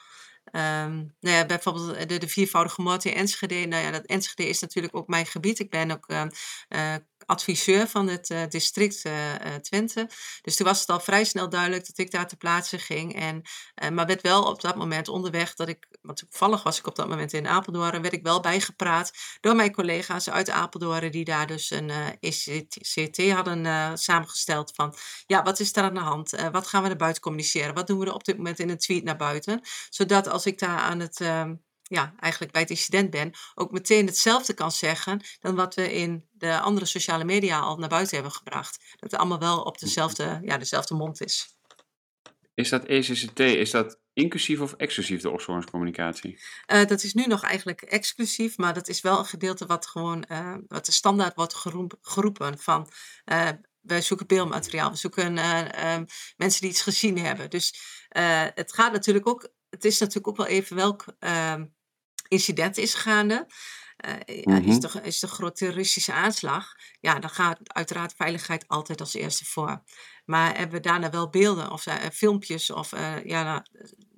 Ehm, 0.44 0.94
nou 0.96 1.36
ja, 1.36 1.46
bijvoorbeeld 1.46 2.08
de, 2.08 2.18
de 2.18 2.28
viervoudige 2.28 2.82
moord 2.82 3.04
in 3.04 3.14
Enschede. 3.14 3.66
Nou 3.66 3.82
ja, 3.84 3.90
dat 3.90 4.06
Enschede 4.06 4.48
is 4.48 4.60
natuurlijk 4.60 4.96
ook 4.96 5.08
mijn 5.08 5.26
gebied. 5.26 5.58
Ik 5.58 5.70
ben 5.70 5.90
ook 5.90 6.06
ehm, 6.06 6.28
eh, 6.68 6.94
adviseur 7.26 7.88
van 7.88 8.08
het 8.08 8.30
eh, 8.30 8.42
district 8.48 9.02
eh, 9.04 9.54
Twente. 9.60 10.08
Dus 10.42 10.56
toen 10.56 10.66
was 10.66 10.80
het 10.80 10.88
al 10.88 11.00
vrij 11.00 11.24
snel 11.24 11.48
duidelijk 11.48 11.86
dat 11.86 11.98
ik 11.98 12.10
daar 12.10 12.28
ter 12.28 12.36
plaatse 12.36 12.78
ging. 12.78 13.14
En, 13.14 13.42
maar 13.94 14.06
werd 14.06 14.22
wel 14.22 14.42
op 14.42 14.60
dat 14.60 14.76
moment 14.76 15.08
onderweg 15.08 15.54
dat 15.54 15.68
ik, 15.68 15.86
want 16.02 16.18
toevallig 16.18 16.62
was 16.62 16.78
ik 16.78 16.86
op 16.86 16.96
dat 16.96 17.08
moment 17.08 17.32
in 17.32 17.48
Apeldoorn, 17.48 18.02
werd 18.02 18.14
ik 18.14 18.22
wel 18.22 18.40
bijgepraat 18.40 19.12
door 19.40 19.54
mijn 19.54 19.72
collega's 19.72 20.30
uit 20.30 20.50
Apeldoorn 20.50 21.10
die 21.10 21.24
daar 21.24 21.46
dus 21.46 21.70
een 21.70 21.90
ECT 22.20 23.30
hadden 23.30 23.98
samengesteld 23.98 24.72
van 24.74 24.94
ja, 25.26 25.42
wat 25.42 25.60
is 25.60 25.76
er 25.76 25.82
aan 25.82 25.94
de 25.94 26.00
hand? 26.00 26.30
Wat 26.52 26.66
gaan 26.66 26.82
we 26.82 26.88
naar 26.88 26.96
buiten 26.96 27.22
communiceren? 27.22 27.74
Wat 27.74 27.86
doen 27.86 27.98
we 27.98 28.06
er 28.06 28.14
op 28.14 28.24
dit 28.24 28.36
moment 28.36 28.58
in 28.58 28.68
een 28.68 28.78
tweet 28.78 29.04
naar 29.04 29.16
buiten? 29.16 29.60
Zodat 29.90 30.28
als 30.28 30.46
ik 30.46 30.58
daar 30.58 30.78
aan 30.78 31.00
het, 31.00 31.20
ehm, 31.20 31.54
ja, 31.88 32.14
eigenlijk 32.18 32.52
bij 32.52 32.60
het 32.60 32.70
incident 32.70 33.10
ben, 33.10 33.32
ook 33.54 33.70
meteen 33.70 34.06
hetzelfde 34.06 34.54
kan 34.54 34.72
zeggen 34.72 35.20
dan 35.40 35.54
wat 35.54 35.74
we 35.74 35.92
in 35.92 36.28
de 36.32 36.60
andere 36.60 36.86
sociale 36.86 37.24
media 37.24 37.60
al 37.60 37.76
naar 37.76 37.88
buiten 37.88 38.14
hebben 38.14 38.32
gebracht. 38.32 38.78
Dat 38.90 39.10
het 39.10 39.20
allemaal 39.20 39.38
wel 39.38 39.60
op 39.60 39.78
dezelfde, 39.78 40.40
ja, 40.42 40.58
dezelfde 40.58 40.94
mond 40.94 41.20
is. 41.20 41.54
Is 42.54 42.68
dat 42.68 42.84
ECCT, 42.84 43.40
is 43.40 43.70
dat 43.70 44.00
inclusief 44.12 44.60
of 44.60 44.72
exclusief 44.72 45.20
de 45.20 45.30
opsporingscommunicatie? 45.30 46.38
Eh, 46.66 46.86
dat 46.86 47.02
is 47.02 47.14
nu 47.14 47.26
nog 47.26 47.42
eigenlijk 47.42 47.82
exclusief, 47.82 48.56
maar 48.56 48.74
dat 48.74 48.88
is 48.88 49.00
wel 49.00 49.18
een 49.18 49.24
gedeelte 49.24 49.66
wat 49.66 49.86
gewoon, 49.86 50.24
eh, 50.24 50.54
wat 50.68 50.86
de 50.86 50.92
standaard 50.92 51.34
wordt 51.34 51.54
geroep- 51.54 51.98
geroepen 52.00 52.58
van, 52.58 52.90
eh, 53.24 53.48
wij 53.80 54.02
zoeken 54.02 54.26
beeldmateriaal, 54.26 54.90
we 54.90 54.96
zoeken 54.96 55.38
eh, 55.38 55.94
eh, 55.94 56.02
mensen 56.36 56.60
die 56.60 56.70
iets 56.70 56.82
gezien 56.82 57.18
hebben. 57.18 57.50
Dus 57.50 57.74
het 58.54 58.72
gaat 58.72 58.92
natuurlijk 58.92 59.28
ook, 59.28 59.48
het 59.70 59.84
is 59.84 59.98
natuurlijk 59.98 60.28
ook 60.28 60.36
wel 60.36 60.46
even 60.46 60.76
welk 60.76 61.04
ehm, 61.18 61.64
incident 62.28 62.76
is 62.76 62.94
gaande. 62.94 63.46
Eh, 63.96 64.12
is, 64.24 64.44
Mhm. 64.44 64.84
er, 64.84 65.04
is 65.04 65.22
een 65.22 65.28
grote 65.28 65.54
terroristische 65.54 66.12
aanslag? 66.12 66.74
Ja, 67.00 67.18
dan 67.18 67.30
gaat 67.30 67.58
uiteraard 67.62 68.14
veiligheid 68.16 68.68
altijd 68.68 69.00
als 69.00 69.14
eerste 69.14 69.44
voor. 69.44 69.82
Maar 70.24 70.56
hebben 70.56 70.76
we 70.76 70.80
daarna 70.88 71.10
wel 71.10 71.30
beelden 71.30 71.70
of 71.70 71.86
eh, 71.86 71.94
filmpjes 72.12 72.70
of 72.70 72.92
eh, 72.92 73.24
ja, 73.24 73.42
nou, 73.42 73.62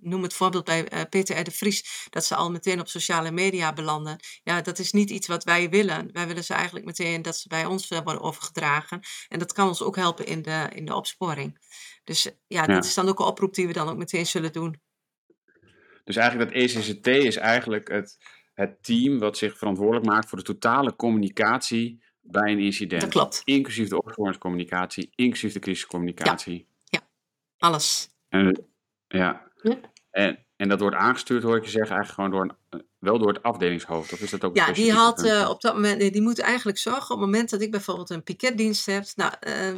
noem 0.00 0.23
het 0.23 0.35
voorbeeld 0.35 0.65
bij 0.65 1.07
Peter 1.09 1.38
R. 1.41 1.45
de 1.45 1.50
Vries, 1.50 2.07
dat 2.11 2.25
ze 2.25 2.35
al 2.35 2.50
meteen 2.50 2.81
op 2.81 2.88
sociale 2.88 3.31
media 3.31 3.73
belanden. 3.73 4.17
Ja, 4.43 4.61
dat 4.61 4.79
is 4.79 4.93
niet 4.93 5.11
iets 5.11 5.27
wat 5.27 5.45
wij 5.45 5.69
willen. 5.71 6.09
Wij 6.12 6.27
willen 6.27 6.45
ze 6.45 6.55
eigenlijk 6.55 6.87
meteen 6.87 7.23
dat 7.23 7.37
ze 7.37 7.49
bij 7.49 7.65
ons 7.65 7.88
worden 7.88 8.21
overgedragen. 8.21 9.00
En 9.29 9.38
dat 9.38 9.53
kan 9.53 9.69
ons 9.69 9.83
ook 9.83 9.97
helpen 9.97 10.27
in 10.27 10.43
de, 10.43 10.69
in 10.75 10.85
de 10.85 10.95
opsporing. 10.95 11.59
Dus 12.05 12.23
ja, 12.25 12.33
Ja. 12.47 12.67
dat 12.67 12.85
is 12.85 12.95
dan 12.95 13.09
ook 13.09 13.19
een 13.19 13.27
oproep 13.27 13.55
die 13.55 13.67
we 13.67 13.73
dan 13.73 13.88
ook 13.88 13.97
meteen 13.97 14.27
zullen 14.27 14.53
doen. 14.53 14.81
Dus 16.09 16.16
eigenlijk 16.16 16.51
dat 16.51 16.62
ECCT 16.62 17.07
is 17.07 17.37
eigenlijk 17.37 17.88
het, 17.88 18.18
het 18.55 18.83
team 18.83 19.18
wat 19.18 19.37
zich 19.37 19.59
verantwoordelijk 19.59 20.07
maakt 20.07 20.29
voor 20.29 20.38
de 20.38 20.44
totale 20.44 20.97
communicatie 20.97 22.03
bij 22.21 22.53
een 22.53 22.59
incident. 22.59 23.01
Dat 23.01 23.11
klopt. 23.11 23.42
Inclusief 23.44 23.88
de 23.88 24.03
opsporingscommunicatie, 24.03 25.12
inclusief 25.14 25.53
de 25.53 25.59
crisiscommunicatie. 25.59 26.66
Alles. 27.59 28.09
En, 28.29 28.68
ja. 29.09 29.51
Ja. 29.62 29.81
En, 30.11 30.47
en 30.57 30.68
dat 30.68 30.81
wordt 30.81 30.97
aangestuurd, 30.97 31.42
hoor 31.42 31.57
ik 31.57 31.64
je 31.64 31.71
zeggen, 31.71 31.97
eigenlijk 31.97 32.31
gewoon 32.31 32.49
door 32.49 32.57
een, 32.71 32.87
wel 32.99 33.19
door 33.19 33.29
het 33.33 33.43
afdelingshoofd. 33.43 34.13
Of 34.13 34.21
is 34.21 34.31
dat 34.31 34.45
ook 34.45 34.57
een 34.57 34.63
Ja, 34.67 34.73
die 34.73 34.93
functie? 34.93 35.31
eh, 35.31 35.49
op 35.49 35.61
dat 35.61 35.75
moment, 35.75 36.13
die 36.13 36.23
moet 36.23 36.39
eigenlijk 36.39 36.79
zorgen 36.79 37.03
op 37.03 37.09
het 37.09 37.19
moment 37.31 37.51
dat 37.51 37.61
ik 37.61 37.71
bijvoorbeeld 37.71 38.11
een 38.11 38.23
piketdienst 38.23 38.87
heb. 38.87 39.05
Nou, 39.15 39.33
eh, 39.41 39.75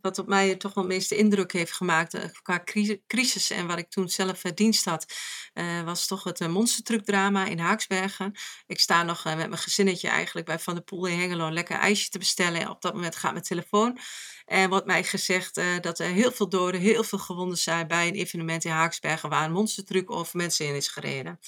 wat 0.00 0.18
op 0.18 0.26
mij 0.26 0.56
toch 0.56 0.74
wel 0.74 0.84
de 0.84 0.94
meeste 0.94 1.16
indruk 1.16 1.52
heeft 1.52 1.72
gemaakt 1.72 2.14
eh, 2.14 2.24
qua 2.42 2.62
cri- 2.64 3.02
crisis 3.06 3.50
en 3.50 3.66
wat 3.66 3.78
ik 3.78 3.90
toen 3.90 4.08
zelf 4.08 4.44
eh, 4.44 4.52
dienst 4.54 4.84
had, 4.84 5.06
eh, 5.52 5.82
was 5.84 6.06
toch 6.06 6.24
het 6.24 6.48
monstertruckdrama 6.48 7.46
in 7.46 7.58
Haaksbergen. 7.58 8.32
Ik 8.66 8.80
sta 8.80 9.02
nog 9.02 9.24
met 9.24 9.36
mijn 9.36 9.58
gezinnetje 9.58 10.08
eigenlijk 10.08 10.46
bij 10.46 10.58
Van 10.58 10.74
der 10.74 10.82
Poel 10.82 11.06
in 11.06 11.18
Hengelo 11.18 11.46
een 11.46 11.52
lekker 11.52 11.76
ijsje 11.78 12.08
te 12.10 12.18
bestellen. 12.18 12.60
En 12.60 12.70
op 12.70 12.82
dat 12.82 12.94
moment 12.94 13.16
gaat 13.16 13.32
mijn 13.32 13.44
telefoon. 13.44 13.98
En 14.44 14.68
wordt 14.68 14.86
mij 14.86 15.04
gezegd 15.04 15.60
dat 15.80 15.98
er 15.98 16.06
heel 16.06 16.32
veel 16.32 16.48
doden, 16.48 16.80
heel 16.80 17.04
veel 17.04 17.18
gewonden 17.18 17.58
zijn 17.58 17.86
bij 17.86 18.08
een 18.08 18.14
evenement 18.14 18.64
in 18.64 18.70
Haaksbergen 18.70 19.28
waar 19.28 19.44
een 19.44 19.52
monstertruck 19.52 20.10
of 20.10 20.34
mensen 20.34 20.66
in 20.66 20.74
is 20.74 20.88
gereden. 20.88 21.38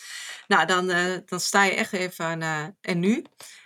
Nou, 0.46 0.66
dan, 0.66 0.90
dan 1.26 1.40
sta 1.40 1.64
je 1.64 1.72
echt 1.74 1.92
even 1.92 2.24
aan, 2.24 2.42
eh, 2.42 2.66
en 2.80 2.98
nu? 2.98 3.24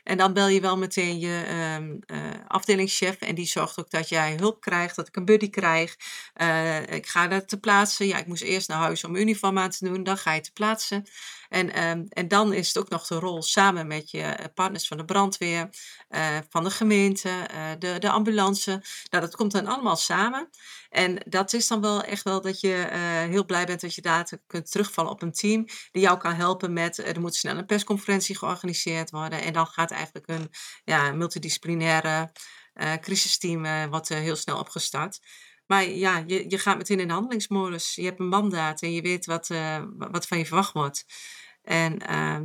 En 0.09 0.17
dan 0.17 0.33
bel 0.33 0.49
je 0.49 0.61
wel 0.61 0.79
meteen 0.79 1.19
je 1.19 1.45
ehm, 1.47 1.97
eh, 2.07 2.41
afdelingschef 2.47 3.17
en 3.17 3.35
die 3.35 3.47
zorgt 3.47 3.79
ook 3.79 3.91
dat 3.91 4.09
jij 4.09 4.37
hulp 4.39 4.61
krijgt, 4.61 4.97
dat 4.97 5.09
ik 5.09 5.17
een 5.17 5.25
buddy 5.25 5.51
krijg. 5.51 5.97
Eh, 6.35 6.87
ik 6.87 7.07
ga 7.07 7.29
daar 7.29 7.45
te 7.45 7.61
plaatsen. 7.61 8.07
Ja, 8.07 8.19
ik 8.19 8.27
moest 8.27 8.43
eerst 8.43 8.69
naar 8.69 8.79
huis 8.79 9.05
om 9.05 9.17
uniform 9.17 9.59
aan 9.59 9.71
te 9.71 9.85
doen, 9.85 10.03
dan 10.03 10.19
ga 10.19 10.33
je 10.33 10.41
te 10.41 10.53
plaatsen. 10.53 11.07
En, 11.49 11.73
ehm, 11.73 12.05
en 12.09 12.29
dan 12.29 12.53
is 12.53 12.67
het 12.67 12.79
ook 12.79 12.89
nog 12.89 13.07
de 13.07 13.19
rol 13.19 13.43
samen 13.43 13.87
met 13.87 14.11
je 14.11 14.23
eh, 14.23 14.45
partners 14.55 14.89
van 14.89 14.97
de 14.97 15.05
brandweer, 15.05 15.69
van 16.51 16.65
de 16.65 16.71
gemeente, 16.71 17.31
de, 17.79 17.99
de 17.99 18.11
ambulance. 18.11 18.71
Nou, 19.11 19.25
dat 19.25 19.37
komt 19.37 19.53
dan 19.53 19.67
allemaal 19.67 19.97
samen. 19.97 20.49
En 20.91 21.19
dat 21.27 21.53
is 21.53 21.67
dan 21.67 21.81
wel 21.81 22.03
echt 22.03 22.23
wel 22.23 22.41
dat 22.41 22.61
je 22.61 22.89
heel 23.31 23.45
blij 23.45 23.67
bent 23.67 23.81
dat 23.81 23.95
je 23.95 24.03
daar 24.03 24.29
kunt 24.47 24.71
terugvallen 24.71 25.11
op 25.11 25.23
een 25.23 25.33
team 25.33 25.65
die 25.93 26.03
jou 26.03 26.19
kan 26.19 26.35
helpen 26.35 26.73
met, 26.73 26.99
er 26.99 27.21
moet 27.21 27.35
snel 27.35 27.57
een 27.57 27.67
persconferentie 27.67 28.37
georganiseerd 28.37 29.11
worden. 29.11 29.43
En 29.43 29.53
dan 29.53 29.67
gaat 29.67 29.91
eigenlijk 29.99 30.29
een 30.29 30.51
ja, 30.85 31.13
multidisciplinaire 31.13 32.33
eh 32.73 32.95
crisisteam 32.95 33.65
eh, 33.65 33.87
wat 33.87 34.11
eh, 34.11 34.19
heel 34.19 34.37
snel 34.37 34.59
opgestart. 34.59 35.19
Maar 35.67 35.89
ja, 35.89 36.25
je, 36.27 36.51
je 36.51 36.59
gaat 36.59 36.77
meteen 36.77 37.01
in 37.01 37.07
de 37.07 37.13
handelingsmodus. 37.13 37.95
Je 37.95 38.05
hebt 38.05 38.21
een 38.21 38.29
mandaat 38.29 38.83
en 38.83 38.93
je 38.93 39.03
weet 39.03 39.27
wat, 39.27 39.49
wa- 39.49 39.87
wat 40.11 40.27
van 40.27 40.39
je 40.39 40.47
verwacht 40.47 40.73
wordt. 40.73 41.05
En 41.63 41.97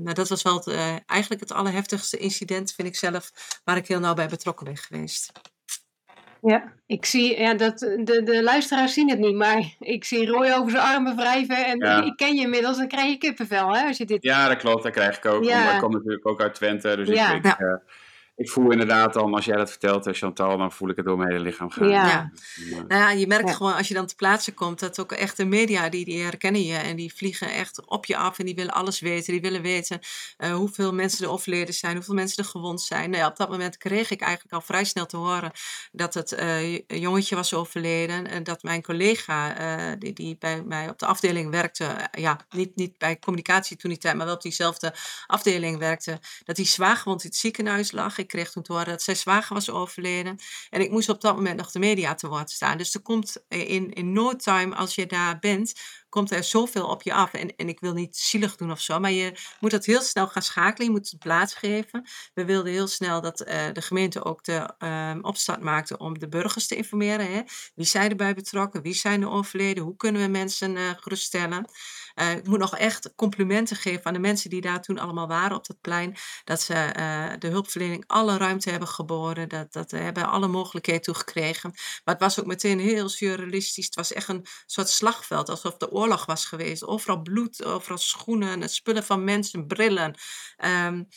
nou, 0.03 0.13
dat 0.13 0.29
was 0.29 0.41
wel 0.41 0.55
het, 0.55 0.67
eigenlijk 1.05 1.41
het 1.41 1.51
allerheftigste 1.51 2.17
incident, 2.17 2.73
vind 2.73 2.87
ik 2.87 2.95
zelf, 2.95 3.31
waar 3.63 3.77
ik 3.77 3.87
heel 3.87 3.99
nauw 3.99 4.13
bij 4.13 4.27
betrokken 4.27 4.65
ben 4.65 4.77
geweest. 4.77 5.31
Ja, 6.43 6.73
ik 6.85 7.05
zie, 7.05 7.39
ja, 7.39 7.53
dat, 7.53 7.79
de, 7.79 8.21
de 8.23 8.43
luisteraars 8.43 8.93
zien 8.93 9.09
het 9.09 9.19
niet, 9.19 9.35
maar 9.35 9.63
ik 9.79 10.03
zie 10.03 10.27
Roy 10.27 10.51
over 10.51 10.71
zijn 10.71 10.83
armen 10.83 11.15
wrijven 11.15 11.65
en 11.65 11.77
Ja. 11.77 12.03
ik 12.03 12.15
ken 12.15 12.35
je 12.35 12.41
inmiddels, 12.41 12.77
dan 12.77 12.87
krijg 12.87 13.09
je 13.11 13.17
kippenvel, 13.17 13.75
hè, 13.75 13.87
als 13.87 13.97
je 13.97 14.05
dit... 14.05 14.23
Ja, 14.23 14.47
dat 14.47 14.57
klopt. 14.57 14.83
Dat 14.83 14.91
krijg 14.91 15.17
ik 15.17 15.25
ook. 15.25 15.43
Ja. 15.43 15.73
Ik 15.73 15.79
kom 15.79 15.91
natuurlijk 15.91 16.27
ook 16.27 16.41
uit 16.41 16.53
Twente. 16.53 16.95
Dus 16.95 17.07
Ja. 17.09 17.31
ik, 17.33 17.45
ik, 17.45 17.55
Ja. 17.59 17.81
Ik 18.35 18.49
voel 18.49 18.71
inderdaad 18.71 19.13
dan, 19.13 19.33
als 19.33 19.45
jij 19.45 19.55
dat 19.55 19.69
vertelt, 19.69 20.07
Chantal, 20.17 20.57
dan 20.57 20.71
voel 20.71 20.89
ik 20.89 20.95
het 20.95 21.05
door 21.05 21.17
mijn 21.17 21.31
hele 21.31 21.43
lichaam 21.43 21.69
gaan. 21.69 21.89
Ja. 21.89 22.31
Nou 22.69 22.85
ja, 22.87 23.11
je 23.11 23.27
merkt 23.27 23.47
Ja. 23.49 23.53
gewoon 23.53 23.75
als 23.75 23.87
je 23.87 23.93
dan 23.93 24.05
te 24.05 24.15
plaatsen 24.15 24.53
komt, 24.53 24.79
dat 24.79 24.99
ook 24.99 25.11
echt 25.11 25.37
de 25.37 25.45
media, 25.45 25.89
die, 25.89 26.05
die 26.05 26.21
herkennen 26.23 26.63
je 26.63 26.77
en 26.77 26.95
die 26.95 27.13
vliegen 27.15 27.53
echt 27.53 27.85
op 27.85 28.05
je 28.05 28.17
af 28.17 28.39
en 28.39 28.45
die 28.45 28.55
willen 28.55 28.73
alles 28.73 28.99
weten. 28.99 29.33
Die 29.33 29.41
willen 29.41 29.61
weten 29.61 29.99
eh, 30.37 30.53
hoeveel 30.53 30.93
mensen 30.93 31.25
er 31.25 31.31
overleden 31.31 31.73
zijn, 31.73 31.95
hoeveel 31.95 32.13
mensen 32.13 32.43
er 32.43 32.49
gewond 32.49 32.81
zijn. 32.81 33.09
Nou 33.09 33.21
ja, 33.23 33.29
op 33.29 33.35
dat 33.37 33.49
moment 33.49 33.77
kreeg 33.77 34.11
ik 34.11 34.21
eigenlijk 34.21 34.53
al 34.53 34.61
vrij 34.61 34.83
snel 34.83 35.05
te 35.05 35.17
horen 35.17 35.51
dat 35.91 36.13
het 36.13 36.31
eh, 36.31 36.73
een 36.73 36.99
jongetje 36.99 37.35
was 37.35 37.53
overleden 37.53 38.27
en 38.27 38.43
dat 38.43 38.63
mijn 38.63 38.81
collega, 38.81 39.57
eh, 39.57 39.95
die, 39.99 40.13
die 40.13 40.35
bij 40.39 40.63
mij 40.63 40.89
op 40.89 40.99
de 40.99 41.05
afdeling 41.05 41.51
werkte, 41.51 42.09
ja, 42.11 42.39
niet, 42.49 42.75
niet 42.75 42.97
bij 42.97 43.19
communicatie 43.19 43.77
toen 43.77 43.89
die 43.89 43.99
tijd, 43.99 44.15
maar 44.15 44.25
wel 44.25 44.35
op 44.35 44.41
diezelfde 44.41 44.93
afdeling 45.25 45.77
werkte, 45.77 46.19
dat 46.43 46.57
hij 46.57 46.65
zwaargewond 46.65 47.23
in 47.23 47.29
het 47.29 47.37
ziekenhuis 47.37 47.91
lag. 47.91 48.21
Kreeg 48.25 48.51
toen 48.51 48.63
te 48.63 48.71
horen 48.71 48.87
dat 48.87 49.01
zijn 49.01 49.17
zwager 49.17 49.53
was 49.53 49.69
overleden. 49.69 50.39
En 50.69 50.81
ik 50.81 50.91
moest 50.91 51.09
op 51.09 51.21
dat 51.21 51.35
moment 51.35 51.57
nog 51.57 51.71
de 51.71 51.79
media 51.79 52.15
te 52.15 52.27
woord 52.27 52.49
staan. 52.49 52.77
Dus 52.77 52.93
er 52.93 53.01
komt 53.01 53.43
in, 53.47 53.93
in 53.93 54.13
no 54.13 54.35
time, 54.35 54.75
als 54.75 54.95
je 54.95 55.05
daar 55.05 55.39
bent, 55.39 55.73
komt 56.09 56.31
er 56.31 56.43
zoveel 56.43 56.87
op 56.87 57.01
je 57.01 57.13
af. 57.13 57.33
En, 57.33 57.55
en 57.55 57.69
ik 57.69 57.79
wil 57.79 57.93
niet 57.93 58.17
zielig 58.17 58.55
doen 58.55 58.71
of 58.71 58.81
zo, 58.81 58.99
maar 58.99 59.11
je 59.11 59.39
moet 59.59 59.71
dat 59.71 59.85
heel 59.85 60.01
snel 60.01 60.27
gaan 60.27 60.41
schakelen. 60.41 60.87
Je 60.87 60.93
moet 60.93 61.09
het 61.09 61.19
plaats 61.19 61.53
geven. 61.53 62.07
We 62.33 62.45
wilden 62.45 62.71
heel 62.71 62.87
snel 62.87 63.21
dat 63.21 63.41
uh, 63.41 63.47
de 63.73 63.81
gemeente 63.81 64.23
ook 64.23 64.43
de 64.43 64.73
um, 64.79 65.23
opstart 65.23 65.61
maakte 65.61 65.97
om 65.97 66.19
de 66.19 66.27
burgers 66.27 66.67
te 66.67 66.75
informeren. 66.75 67.31
Hè? 67.31 67.41
Wie 67.75 67.85
zijn 67.85 68.09
erbij 68.09 68.33
betrokken? 68.33 68.81
Wie 68.81 68.93
zijn 68.93 69.21
er 69.21 69.29
overleden? 69.29 69.83
Hoe 69.83 69.95
kunnen 69.95 70.21
we 70.21 70.27
mensen 70.27 70.75
uh, 70.75 70.89
geruststellen? 70.99 71.65
Uh, 72.15 72.31
ik 72.31 72.47
moet 72.47 72.59
nog 72.59 72.77
echt 72.77 73.13
complimenten 73.15 73.75
geven 73.75 74.05
aan 74.05 74.13
de 74.13 74.19
mensen 74.19 74.49
die 74.49 74.61
daar 74.61 74.81
toen 74.81 74.99
allemaal 74.99 75.27
waren 75.27 75.57
op 75.57 75.67
dat 75.67 75.81
plein. 75.81 76.15
Dat 76.43 76.61
ze 76.61 77.35
de 77.39 77.47
hulpverlening 77.47 78.03
alle 78.07 78.37
ruimte 78.37 78.69
hebben 78.69 78.87
geboden. 78.87 79.49
Dat, 79.49 79.73
dat 79.73 79.91
hebben 79.91 80.29
alle 80.29 80.47
mogelijkheden 80.47 81.01
toegekregen. 81.01 81.71
Maar 81.73 82.13
het 82.13 82.23
was 82.23 82.39
ook 82.39 82.45
meteen 82.45 82.79
heel 82.79 83.09
surrealistisch. 83.09 83.85
Het 83.85 83.95
was 83.95 84.13
echt 84.13 84.27
een 84.27 84.45
soort 84.65 84.89
slagveld, 84.89 85.49
alsof 85.49 85.77
de 85.77 85.91
oorlog 85.91 86.25
was 86.25 86.45
geweest. 86.45 86.85
Overal 86.85 87.21
bloed, 87.21 87.63
overal 87.63 87.97
schoenen, 87.97 88.69
spullen 88.69 89.03
van 89.03 89.23
mensen, 89.23 89.67
brillen. 89.67 90.15
Um, 90.65 91.07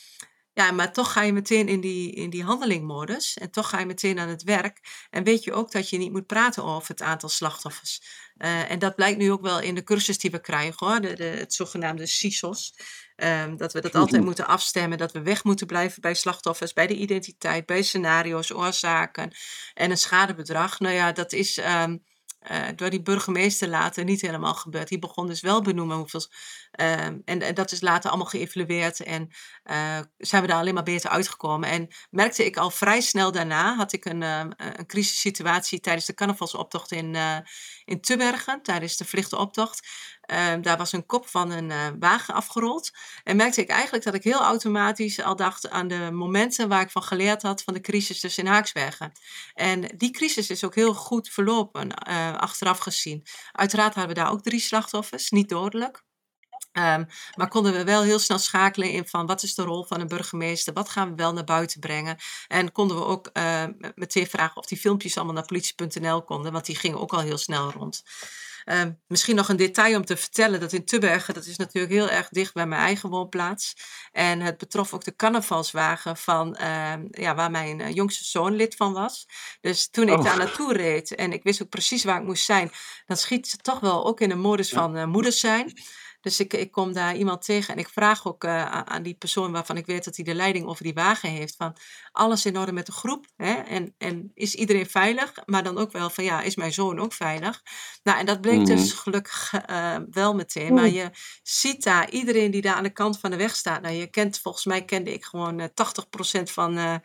ja, 0.57 0.71
maar 0.71 0.93
toch 0.93 1.13
ga 1.13 1.23
je 1.23 1.33
meteen 1.33 1.69
in 1.69 1.81
die, 1.81 2.13
in 2.13 2.31
die 2.31 2.45
handelingmodus. 2.45 3.37
En 3.37 3.51
toch 3.51 3.69
ga 3.69 3.79
je 3.79 3.87
meteen 3.87 4.19
aan 4.19 4.29
het 4.29 4.43
werk. 4.43 5.07
En 5.11 5.25
weet 5.25 5.45
je 5.45 5.53
ook 5.53 5.73
dat 5.73 5.91
je 5.91 5.99
niet 5.99 6.13
moet 6.13 6.27
praten 6.27 6.65
over 6.65 6.89
het 6.89 7.03
aantal 7.03 7.29
slachtoffers. 7.29 8.03
Uh, 8.39 8.71
en 8.71 8.79
dat 8.79 8.95
blijkt 8.95 9.19
nu 9.19 9.33
ook 9.33 9.41
wel 9.41 9.61
in 9.61 9.75
de 9.75 9.83
cursus 9.83 10.19
die 10.19 10.31
we 10.31 10.41
krijgen 10.41 10.87
hoor. 10.87 11.01
De, 11.01 11.15
de, 11.15 11.25
het 11.25 11.55
zogenaamde 11.55 12.07
CISOS. 12.07 12.75
Um, 13.17 13.57
dat 13.57 13.73
we 13.73 13.81
dat 13.81 13.95
altijd 13.95 14.25
moeten 14.25 14.47
afstemmen. 14.47 14.99
Dat 14.99 15.13
we 15.13 15.23
weg 15.23 15.45
moeten 15.45 15.67
blijven 15.67 16.01
bij 16.01 16.15
slachtoffers. 16.15 16.73
Bij 16.73 16.87
de 16.87 16.97
identiteit, 16.97 17.67
bij 17.67 17.83
scenario's, 17.83 18.51
oorzaken. 18.51 19.35
En 19.75 19.91
een 19.91 19.99
schadebedrag. 19.99 20.81
Nou 20.81 20.95
ja, 20.95 21.13
dat 21.13 21.33
is... 21.33 21.57
Um, 21.57 22.05
uh, 22.51 22.67
door 22.77 22.91
die 22.91 23.03
burgemeester 23.03 23.69
later 23.69 24.05
niet 24.05 24.21
helemaal 24.21 24.55
gebeurd. 24.55 24.89
Die 24.89 24.99
begon 24.99 25.27
dus 25.27 25.41
wel 25.41 25.63
benoemen 25.63 25.97
hoeveel. 25.97 26.27
Uh, 26.81 27.05
en, 27.05 27.23
en, 27.25 27.55
dat 27.55 27.73
is 27.73 27.81
later 27.81 28.11
allemaal 28.11 28.29
geëvalueerd. 28.29 29.01
En 29.01 29.29
uh, 29.65 29.99
zijn 30.19 30.43
we 30.43 30.49
daar 30.49 30.59
alleen 30.59 30.75
maar 30.75 30.83
beter 30.83 31.11
uitgekomen. 31.11 31.69
En 31.69 31.89
merkte 32.11 32.45
ik 32.45 32.57
al 32.57 32.71
vrij 32.71 33.01
snel 33.01 33.33
daarna. 33.33 33.77
had 33.77 33.93
ik 33.93 34.05
een, 34.05 34.23
ehm, 34.23 34.51
een 34.57 34.87
crisissituatie 34.87 35.81
tijdens 35.81 36.07
de 36.07 36.15
carnavalsoptocht 36.15 36.93
in, 36.93 37.15
eh, 37.15 37.39
in 37.87 38.01
Tubbergen. 38.01 38.63
Tijdens 38.63 38.97
de 38.97 39.05
verlichte 39.05 39.37
optocht. 39.37 39.89
Uh, 40.33 40.55
daar 40.61 40.77
was 40.77 40.93
een 40.93 41.07
kop 41.07 41.29
van 41.29 41.51
een 41.51 41.71
uh, 41.71 41.87
wagen 41.99 42.35
afgerold. 42.35 42.91
En 43.25 43.37
merkte 43.37 43.61
ik 43.61 43.69
eigenlijk 43.69 44.05
dat 44.05 44.15
ik 44.15 44.25
heel 44.25 44.41
automatisch 44.41 45.23
al 45.23 45.37
dacht 45.37 45.71
aan 45.71 45.89
de 45.89 46.11
momenten 46.13 46.69
waar 46.69 46.81
ik 46.81 46.91
van 46.91 47.03
geleerd 47.03 47.43
had 47.43 47.63
van 47.63 47.75
de 47.75 47.81
crisis 47.81 48.21
dus 48.21 48.39
in 48.39 48.47
Haaksbergen. 48.47 49.13
En 49.55 49.81
die 49.97 50.11
crisis 50.11 50.51
is 50.51 50.65
ook 50.65 50.75
heel 50.75 50.95
goed 50.95 51.29
verlopen, 51.29 51.89
uh, 52.09 52.35
achteraf 52.37 52.79
gezien. 52.79 53.27
Uiteraard 53.53 53.95
hadden 53.95 54.15
we 54.15 54.21
daar 54.21 54.33
ook 54.33 54.43
drie 54.43 54.61
slachtoffers, 54.61 55.31
niet 55.31 55.49
dodelijk. 55.49 56.05
Um, 56.79 57.07
maar 57.35 57.49
konden 57.49 57.73
we 57.73 57.85
wel 57.85 58.03
heel 58.03 58.19
snel 58.19 58.39
schakelen 58.39 58.91
in 58.91 59.09
van 59.09 59.27
wat 59.27 59.43
is 59.43 59.55
de 59.55 59.63
rol 59.63 59.85
van 59.85 60.01
een 60.01 60.09
burgemeester, 60.09 60.73
wat 60.73 60.89
gaan 60.89 61.09
we 61.09 61.15
wel 61.15 61.33
naar 61.33 61.45
buiten 61.45 61.81
brengen. 61.81 62.17
En 62.49 62.73
konden 62.73 62.97
we 62.97 63.05
ook 63.05 63.31
uh, 63.33 63.65
meteen 63.95 64.27
vragen 64.27 64.57
of 64.57 64.67
die 64.67 64.79
filmpjes 64.79 65.17
allemaal 65.17 65.35
naar 65.35 65.45
politie.nl 65.45 66.23
konden, 66.23 66.53
want 66.53 66.67
die 66.67 66.77
gingen 66.77 67.01
ook 67.01 67.13
al 67.13 67.21
heel 67.21 67.39
snel 67.39 67.71
rond. 67.71 68.03
Uh, 68.65 68.83
misschien 69.07 69.37
nog 69.37 69.49
een 69.49 69.57
detail 69.57 69.97
om 69.97 70.05
te 70.05 70.17
vertellen 70.17 70.61
dat 70.61 70.73
in 70.73 70.85
Tubbergen, 70.85 71.35
dat 71.35 71.47
is 71.47 71.57
natuurlijk 71.57 71.93
heel 71.93 72.09
erg 72.09 72.29
dicht 72.29 72.55
bij 72.55 72.67
mijn 72.67 72.81
eigen 72.81 73.09
woonplaats. 73.09 73.75
En 74.13 74.41
het 74.41 74.59
betrof 74.59 74.95
ook 74.95 75.05
de 75.05 75.17
carnavalswagen 75.17 76.17
van, 76.17 76.57
ja, 77.11 77.35
waar 77.35 77.51
mijn 77.51 77.79
uh, 77.79 77.95
jongste 77.95 78.25
zoon 78.25 78.55
lid 78.55 78.75
van 78.77 78.93
was. 78.93 79.27
Dus 79.61 79.91
toen 79.91 80.09
ik 80.09 80.19
oh. 80.19 80.25
daar 80.25 80.39
naartoe 80.39 80.73
reed 80.73 81.15
en 81.15 81.33
ik 81.33 81.43
wist 81.43 81.63
ook 81.63 81.69
precies 81.69 82.05
waar 82.05 82.21
ik 82.21 82.27
moest 82.27 82.45
zijn, 82.45 82.71
dan 83.07 83.17
schiet 83.17 83.49
ze 83.49 83.57
toch 83.57 83.81
wel 83.81 84.07
ook 84.07 84.21
in 84.21 84.29
de 84.29 84.35
modus 84.35 84.71
van 84.71 84.97
uh, 84.97 85.05
moeders 85.05 85.41
zijn. 85.41 85.73
Dus 86.27 86.41
ik, 86.41 86.53
ik 86.53 86.71
kom 86.71 86.93
daar 86.93 87.17
iemand 87.17 87.45
tegen 87.45 87.75
en 87.75 87.81
ik 87.81 87.89
vraag 87.89 88.27
ook 88.27 88.45
uh, 88.45 88.65
aan 88.71 89.03
die 89.03 89.15
persoon 89.15 89.53
waarvan 89.53 89.77
ik 89.77 89.87
weet 89.87 90.05
dat 90.05 90.17
hij 90.17 90.25
de 90.25 90.35
leiding 90.35 90.67
over 90.67 90.85
die 90.85 90.95
wagen 90.95 91.31
heeft. 91.31 91.57
Van 91.57 91.77
alles 92.13 92.47
in 92.47 92.59
orde 92.59 92.73
met 92.73 92.87
de 92.87 92.93
groep. 92.93 93.27
Hè? 93.37 93.53
En, 93.53 93.95
en 93.99 94.31
is 94.35 94.55
iedereen 94.55 94.87
veilig? 94.87 95.33
Maar 95.45 95.63
dan 95.63 95.79
ook 95.79 95.93
wel 95.93 96.11
van 96.11 96.25
ja, 96.25 96.43
is 96.43 96.57
mijn 96.57 96.73
zoon 96.73 96.99
ook 96.99 97.13
veilig? 97.13 97.63
Nou, 98.03 98.19
en 98.19 98.27
dat 98.27 98.41
bleek 98.41 98.59
mm. 98.59 98.65
dus 98.65 98.93
gelukkig 98.93 99.53
uh, 99.71 99.97
wel 100.11 100.35
meteen. 100.35 100.75
Maar 100.75 100.89
je 100.89 101.11
ziet 101.43 101.83
daar 101.83 102.11
iedereen 102.11 102.51
die 102.51 102.63
daar 102.63 102.75
aan 102.75 102.83
de 102.83 102.91
kant 102.91 103.19
van 103.19 103.31
de 103.31 103.37
weg 103.37 103.57
staat. 103.57 103.83
Nou, 103.83 103.95
je 103.95 104.07
kent, 104.07 104.39
volgens 104.39 104.65
mij 104.65 104.85
kende 104.85 105.13
ik 105.13 105.25
gewoon 105.25 105.61
uh, 105.61 105.67
80% 106.41 106.43
van, 106.43 107.01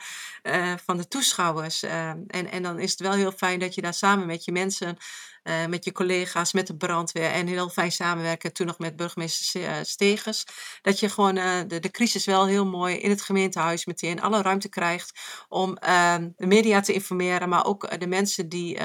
van 0.86 0.97
de 0.97 1.07
toeschouwers. 1.07 1.84
en, 1.84 2.27
en 2.27 2.63
dan 2.63 2.79
is 2.79 2.91
het 2.91 2.99
wel 2.99 3.13
heel 3.13 3.31
fijn 3.31 3.60
dat 3.60 3.75
je 3.75 3.81
daar 3.81 3.93
samen 3.93 4.27
met 4.27 4.45
je 4.45 4.51
mensen 4.51 4.97
uh, 5.43 5.65
met 5.65 5.86
je 5.86 5.91
collega's, 5.91 6.54
met 6.54 6.67
de 6.67 6.77
brandweer 6.77 7.30
en 7.32 7.47
heel 7.47 7.69
fijn 7.69 7.91
samenwerken. 7.91 8.54
Toen 8.54 8.67
nog 8.67 8.80
met 8.80 8.95
burgemeester 8.95 9.62
uh, 9.62 9.75
Stegers. 9.82 10.43
Dat 10.82 10.99
je 10.99 11.10
gewoon 11.10 11.38
uh, 11.38 11.60
de, 11.67 11.80
de 11.80 11.91
crisis 11.91 12.25
wel 12.25 12.45
heel 12.45 12.65
mooi 12.65 12.95
in 12.95 13.10
het 13.10 13.21
gemeentehuis 13.21 13.86
meteen 13.86 14.21
alle 14.21 14.41
ruimte 14.41 14.69
krijgt 14.69 15.19
om 15.47 15.77
ehm, 15.77 16.30
de 16.36 16.47
media 16.47 16.80
te 16.80 16.93
informeren, 16.93 17.49
maar 17.49 17.65
ook 17.65 17.99
de 17.99 18.08
mensen 18.08 18.49
die 18.49 18.80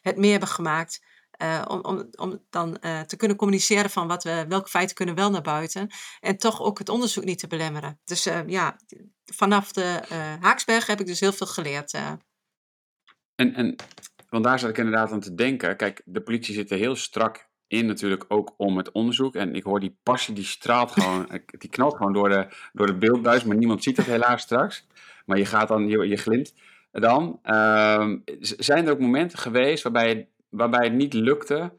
het 0.00 0.16
meer 0.16 0.30
hebben 0.30 0.48
gemaakt. 0.48 1.00
om, 1.68 1.80
om, 1.80 2.08
om 2.16 2.44
dan 2.50 2.78
te 3.06 3.16
kunnen 3.16 3.36
communiceren 3.36 3.90
van 3.90 4.06
wat 4.06 4.24
we, 4.24 4.44
welke 4.48 4.68
feiten 4.68 4.96
kunnen 4.96 5.14
wel 5.14 5.30
naar 5.30 5.42
buiten. 5.42 5.90
En 6.20 6.36
toch 6.36 6.60
ook 6.60 6.78
het 6.78 6.88
onderzoek 6.88 7.24
niet 7.24 7.38
te 7.38 7.46
belemmeren. 7.46 8.00
Dus 8.04 8.28
ja, 8.46 8.76
vanaf 9.24 9.72
de 9.72 10.00
Haaksberg 10.40 10.86
heb 10.86 11.00
ik 11.00 11.06
dus 11.06 11.20
heel 11.20 11.32
veel 11.32 11.46
geleerd. 11.46 11.92
En, 13.34 13.54
en 13.54 13.76
want 14.34 14.46
daar 14.46 14.58
zat 14.58 14.70
ik 14.70 14.78
inderdaad 14.78 15.12
aan 15.12 15.20
te 15.20 15.34
denken. 15.34 15.76
Kijk, 15.76 16.02
de 16.04 16.20
politie 16.20 16.54
zit 16.54 16.70
er 16.70 16.78
heel 16.78 16.96
strak 16.96 17.48
in 17.66 17.86
natuurlijk 17.86 18.24
ook 18.28 18.54
om 18.56 18.76
het 18.76 18.92
onderzoek. 18.92 19.34
En 19.34 19.54
ik 19.54 19.62
hoor 19.62 19.80
die 19.80 19.96
passie, 20.02 20.34
die 20.34 20.44
straalt 20.44 20.90
gewoon, 20.96 21.28
die 21.58 21.70
knalt 21.70 21.96
gewoon 21.96 22.12
door 22.12 22.28
de, 22.28 22.46
door 22.72 22.86
de 22.86 22.96
beeldbuis. 22.96 23.44
Maar 23.44 23.56
niemand 23.56 23.82
ziet 23.82 23.96
het 23.96 24.06
helaas 24.06 24.42
straks. 24.42 24.86
Maar 25.26 25.38
je 25.38 25.46
gaat 25.46 25.68
dan, 25.68 25.88
je, 25.88 26.08
je 26.08 26.16
glint 26.16 26.54
dan. 26.90 27.40
Uh, 27.44 28.08
zijn 28.40 28.86
er 28.86 28.92
ook 28.92 28.98
momenten 28.98 29.38
geweest 29.38 29.82
waarbij, 29.82 30.28
waarbij 30.48 30.84
het 30.84 30.94
niet 30.94 31.12
lukte... 31.12 31.72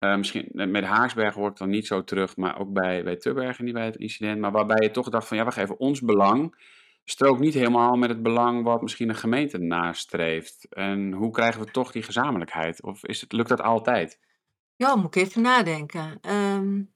Uh, 0.00 0.16
misschien 0.16 0.48
met 0.52 0.84
Haaksbergen 0.84 1.40
hoor 1.40 1.50
ik 1.50 1.56
dan 1.56 1.68
niet 1.68 1.86
zo 1.86 2.04
terug, 2.04 2.36
maar 2.36 2.58
ook 2.58 2.72
bij, 2.72 3.04
bij 3.04 3.16
Tubbergen 3.16 3.64
niet 3.64 3.74
bij 3.74 3.84
het 3.84 3.96
incident. 3.96 4.40
Maar 4.40 4.52
waarbij 4.52 4.80
je 4.80 4.90
toch 4.90 5.08
dacht 5.08 5.28
van 5.28 5.36
ja, 5.36 5.44
we 5.44 5.52
geven 5.52 5.78
ons 5.78 6.00
belang 6.00 6.54
strookt 7.04 7.40
niet 7.40 7.54
helemaal 7.54 7.96
met 7.96 8.08
het 8.08 8.22
belang 8.22 8.64
wat 8.64 8.82
misschien 8.82 9.08
een 9.08 9.14
gemeente 9.14 9.58
nastreeft. 9.58 10.66
En 10.74 11.12
hoe 11.12 11.30
krijgen 11.30 11.60
we 11.60 11.70
toch 11.70 11.92
die 11.92 12.02
gezamenlijkheid? 12.02 12.82
Of 12.82 13.04
is 13.04 13.20
het, 13.20 13.32
lukt 13.32 13.48
dat 13.48 13.60
altijd? 13.60 14.18
Ja, 14.76 14.96
moet 14.96 15.16
ik 15.16 15.22
even 15.22 15.42
nadenken. 15.42 16.20
Um, 16.30 16.91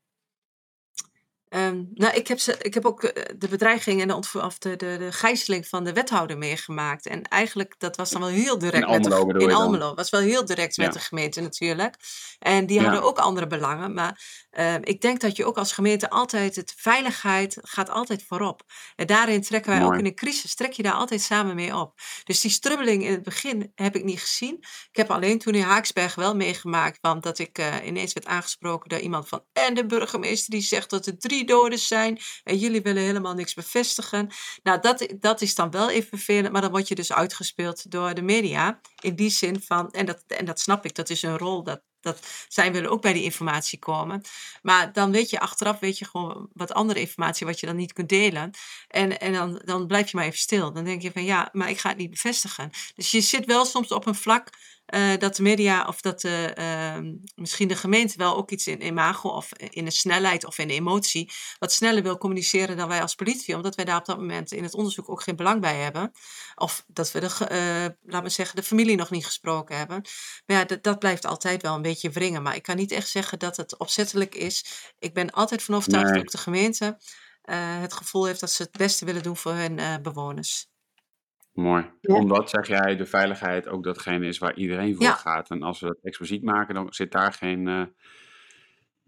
Um, 1.49 1.91
nou, 1.95 2.15
ik 2.15 2.29
heb, 2.29 2.39
ze, 2.39 2.57
ik 2.59 2.75
heb 2.75 2.85
ook 2.85 3.03
eh, 3.03 3.25
de 3.39 3.49
bedreiging 3.49 4.01
en 4.01 4.09
de, 4.09 4.15
of 4.43 4.59
de, 4.59 4.77
de, 4.77 4.97
de 4.99 5.13
gijzeling 5.13 5.69
van 5.69 5.85
de 5.85 5.93
wethouder 5.93 6.39
meegemaakt. 6.39 7.07
En 7.07 7.23
eigenlijk, 7.23 7.75
dat 7.79 7.97
was 7.97 8.11
dan 8.11 8.21
wel 8.21 8.31
heel 8.31 8.59
direct. 8.59 8.83
In 8.83 8.89
Almelo 8.89 9.25
met 9.25 9.41
de, 9.41 9.45
In 9.45 9.53
Almelo. 9.53 9.95
was 9.95 10.11
wel 10.11 10.21
heel 10.21 10.45
direct 10.45 10.77
met 10.77 10.93
de 10.93 10.99
gemeente 10.99 11.41
natuurlijk. 11.41 11.97
En 12.39 12.67
die 12.67 12.77
ja. 12.77 12.83
hadden 12.83 13.03
ook 13.03 13.19
andere 13.19 13.47
belangen. 13.47 13.95
Maar 13.95 14.21
uh, 14.53 14.75
ik 14.75 15.01
denk 15.01 15.21
dat 15.21 15.37
je 15.37 15.45
ook 15.45 15.57
als 15.57 15.73
gemeente 15.73 16.11
altijd, 16.11 16.57
het 16.57 16.75
veiligheid 16.77 17.59
gaat 17.63 17.91
altijd 17.91 18.25
voorop. 18.27 18.63
En 18.97 19.07
daarin 19.07 19.43
trekken 19.43 19.71
wij 19.71 19.81
Mooi. 19.81 19.93
ook 19.93 19.99
in 19.99 20.07
een 20.07 20.15
crisis, 20.15 20.55
trek 20.55 20.73
je 20.73 20.83
daar 20.83 20.93
altijd 20.93 21.21
samen 21.21 21.55
mee 21.55 21.77
op. 21.77 21.95
Dus 22.25 22.41
die 22.41 22.51
strubbeling 22.51 23.05
in 23.05 23.13
het 23.13 23.23
begin 23.23 23.73
heb 23.75 23.97
ik 23.97 24.05
niet 24.05 24.21
gezien. 24.21 24.57
Ik 24.91 24.97
heb 24.97 25.11
alleen 25.11 25.39
toen 25.39 25.55
in 25.55 25.63
Haaksberg 25.63 26.15
wel 26.15 26.37
meegemaakt, 26.37 26.99
want 27.01 27.23
dat 27.23 27.39
ik 27.39 27.59
uh, 27.59 27.75
ineens 27.85 28.13
werd 28.13 28.27
aangesproken 28.27 28.89
door 28.89 28.99
iemand 28.99 29.29
van, 29.29 29.45
en 29.53 29.75
de 29.75 29.87
burgemeester 29.87 30.51
die 30.51 30.63
zegt 30.63 30.91
dat 30.91 31.07
er 31.07 31.19
drie 31.19 31.36
doden 31.45 31.79
zijn 31.79 32.19
en 32.45 32.59
jullie 32.59 32.83
willen 32.83 33.03
helemaal 33.03 33.35
niks 33.35 33.55
bevestigen. 33.55 34.31
Nou, 34.63 34.81
dat, 34.81 35.07
dat 35.21 35.41
is 35.41 35.55
dan 35.55 35.71
wel 35.71 35.91
even 35.91 36.09
vervelend, 36.09 36.53
maar 36.53 36.63
dan 36.63 36.71
word 36.71 36.89
je 36.89 36.95
dus 36.95 37.13
uitgespeeld 37.13 37.91
door 37.91 38.15
de 38.15 38.23
media. 38.23 38.81
In 39.03 39.17
die 39.17 39.31
zin 39.31 39.63
van, 39.63 39.91
en 39.91 40.07
dat, 40.07 40.25
en 40.27 40.45
dat 40.45 40.61
snap 40.61 40.85
ik, 40.85 40.95
dat 40.95 41.11
is 41.11 41.23
een 41.23 41.39
rol, 41.39 41.63
dat, 41.63 41.83
dat 42.01 42.27
zij 42.49 42.73
willen 42.73 42.91
ook 42.91 43.03
bij 43.03 43.13
die 43.13 43.23
informatie 43.23 43.79
komen. 43.79 44.23
Maar 44.63 44.93
dan 44.93 45.11
weet 45.11 45.31
je 45.31 45.41
achteraf, 45.41 45.79
weet 45.79 45.99
je 45.99 46.05
gewoon 46.05 46.49
wat 46.53 46.73
andere 46.73 47.01
informatie 47.01 47.47
wat 47.47 47.61
je 47.61 47.67
dan 47.67 47.77
niet 47.77 47.93
kunt 47.93 48.09
delen. 48.09 48.51
En, 48.89 49.21
en 49.21 49.33
dan, 49.33 49.63
dan 49.65 49.87
blijf 49.87 50.11
je 50.11 50.17
maar 50.17 50.27
even 50.27 50.39
stil. 50.39 50.73
Dan 50.73 50.85
denk 50.85 51.03
je 51.03 51.13
van 51.13 51.25
ja, 51.25 51.49
maar 51.53 51.71
ik 51.71 51.79
ga 51.79 51.89
het 51.89 51.99
niet 51.99 52.11
bevestigen. 52.11 52.71
Dus 52.95 53.11
je 53.11 53.21
zit 53.21 53.45
wel 53.45 53.65
soms 53.65 53.89
op 53.89 54.07
een 54.07 54.15
vlak 54.15 54.51
uh, 54.95 55.17
dat 55.19 55.37
de 55.37 55.43
media 55.43 55.87
of 55.87 56.01
dat 56.01 56.21
de, 56.21 56.57
uh, 56.59 57.13
misschien 57.35 57.69
de 57.69 57.77
gemeente 57.77 58.15
wel 58.17 58.37
ook 58.37 58.51
iets 58.51 58.67
in 58.67 58.87
imago 58.87 59.29
of 59.29 59.53
in 59.53 59.85
de 59.85 59.91
snelheid 59.91 60.45
of 60.45 60.59
in 60.59 60.69
de 60.69 60.75
emotie 60.75 61.33
wat 61.59 61.73
sneller 61.73 62.03
wil 62.03 62.19
communiceren 62.19 62.77
dan 62.77 62.89
wij 62.89 63.01
als 63.01 63.15
politie, 63.15 63.55
omdat 63.55 63.75
wij 63.75 63.85
daar 63.85 63.99
op 63.99 64.05
dat 64.05 64.19
moment 64.19 64.53
in 64.53 64.63
het 64.63 64.75
onderzoek 64.75 65.11
ook 65.11 65.23
geen 65.23 65.37
belang 65.37 65.61
bij 65.61 65.77
hebben. 65.77 66.13
Of 66.55 66.85
dat 66.87 67.13
we 67.13 67.21
de, 67.21 67.27
uh, 67.27 68.11
laat 68.13 68.23
me 68.23 68.29
zeggen, 68.29 68.57
de 68.57 68.63
familie 68.63 68.97
nog 68.97 69.11
niet 69.11 69.27
gesproken 69.27 69.77
hebben. 69.77 70.01
Maar 70.47 70.57
ja, 70.57 70.65
dat, 70.65 70.83
dat 70.83 70.99
blijft 70.99 71.25
altijd 71.25 71.63
wel 71.63 71.75
een 71.75 71.83
beetje 71.83 72.11
wringen. 72.11 72.43
Maar 72.43 72.57
ik 72.57 72.63
kan 72.63 72.77
niet 72.77 72.93
echt 72.93 73.09
zeggen 73.09 73.39
dat 73.39 73.57
het 73.57 73.79
opzettelijk 73.79 74.35
is. 74.35 74.65
Ik 74.99 75.15
ben 75.15 75.31
altijd 75.31 75.63
van 75.63 75.75
overtuigd 75.75 76.07
nee. 76.07 76.15
dat 76.15 76.25
ook 76.25 76.33
de 76.33 76.39
gemeente 76.39 76.99
het 77.81 77.93
gevoel 77.93 78.25
heeft 78.25 78.41
dat 78.41 78.51
ze 78.51 78.63
het 78.63 78.73
beste 78.73 79.05
willen 79.05 79.23
doen 79.23 79.37
voor 79.37 79.53
hun 79.53 80.03
bewoners. 80.03 80.69
Mooi. 81.57 81.91
Ja. 82.01 82.15
Omdat, 82.15 82.51
zeg 82.51 82.67
jij, 82.67 82.97
de 82.97 83.07
veiligheid 83.07 83.69
ook 83.69 83.85
datgene 83.85 84.27
is 84.27 84.39
waar 84.39 84.55
iedereen 84.55 84.95
voor 84.95 85.05
ja. 85.05 85.13
gaat. 85.13 85.51
En 85.51 85.63
als 85.63 85.81
we 85.81 85.87
dat 85.87 85.99
expliciet 86.03 86.43
maken, 86.43 86.75
dan 86.75 86.87
zit 86.93 87.13
daar 87.13 87.33
geen, 87.33 87.67
uh, 87.69 87.83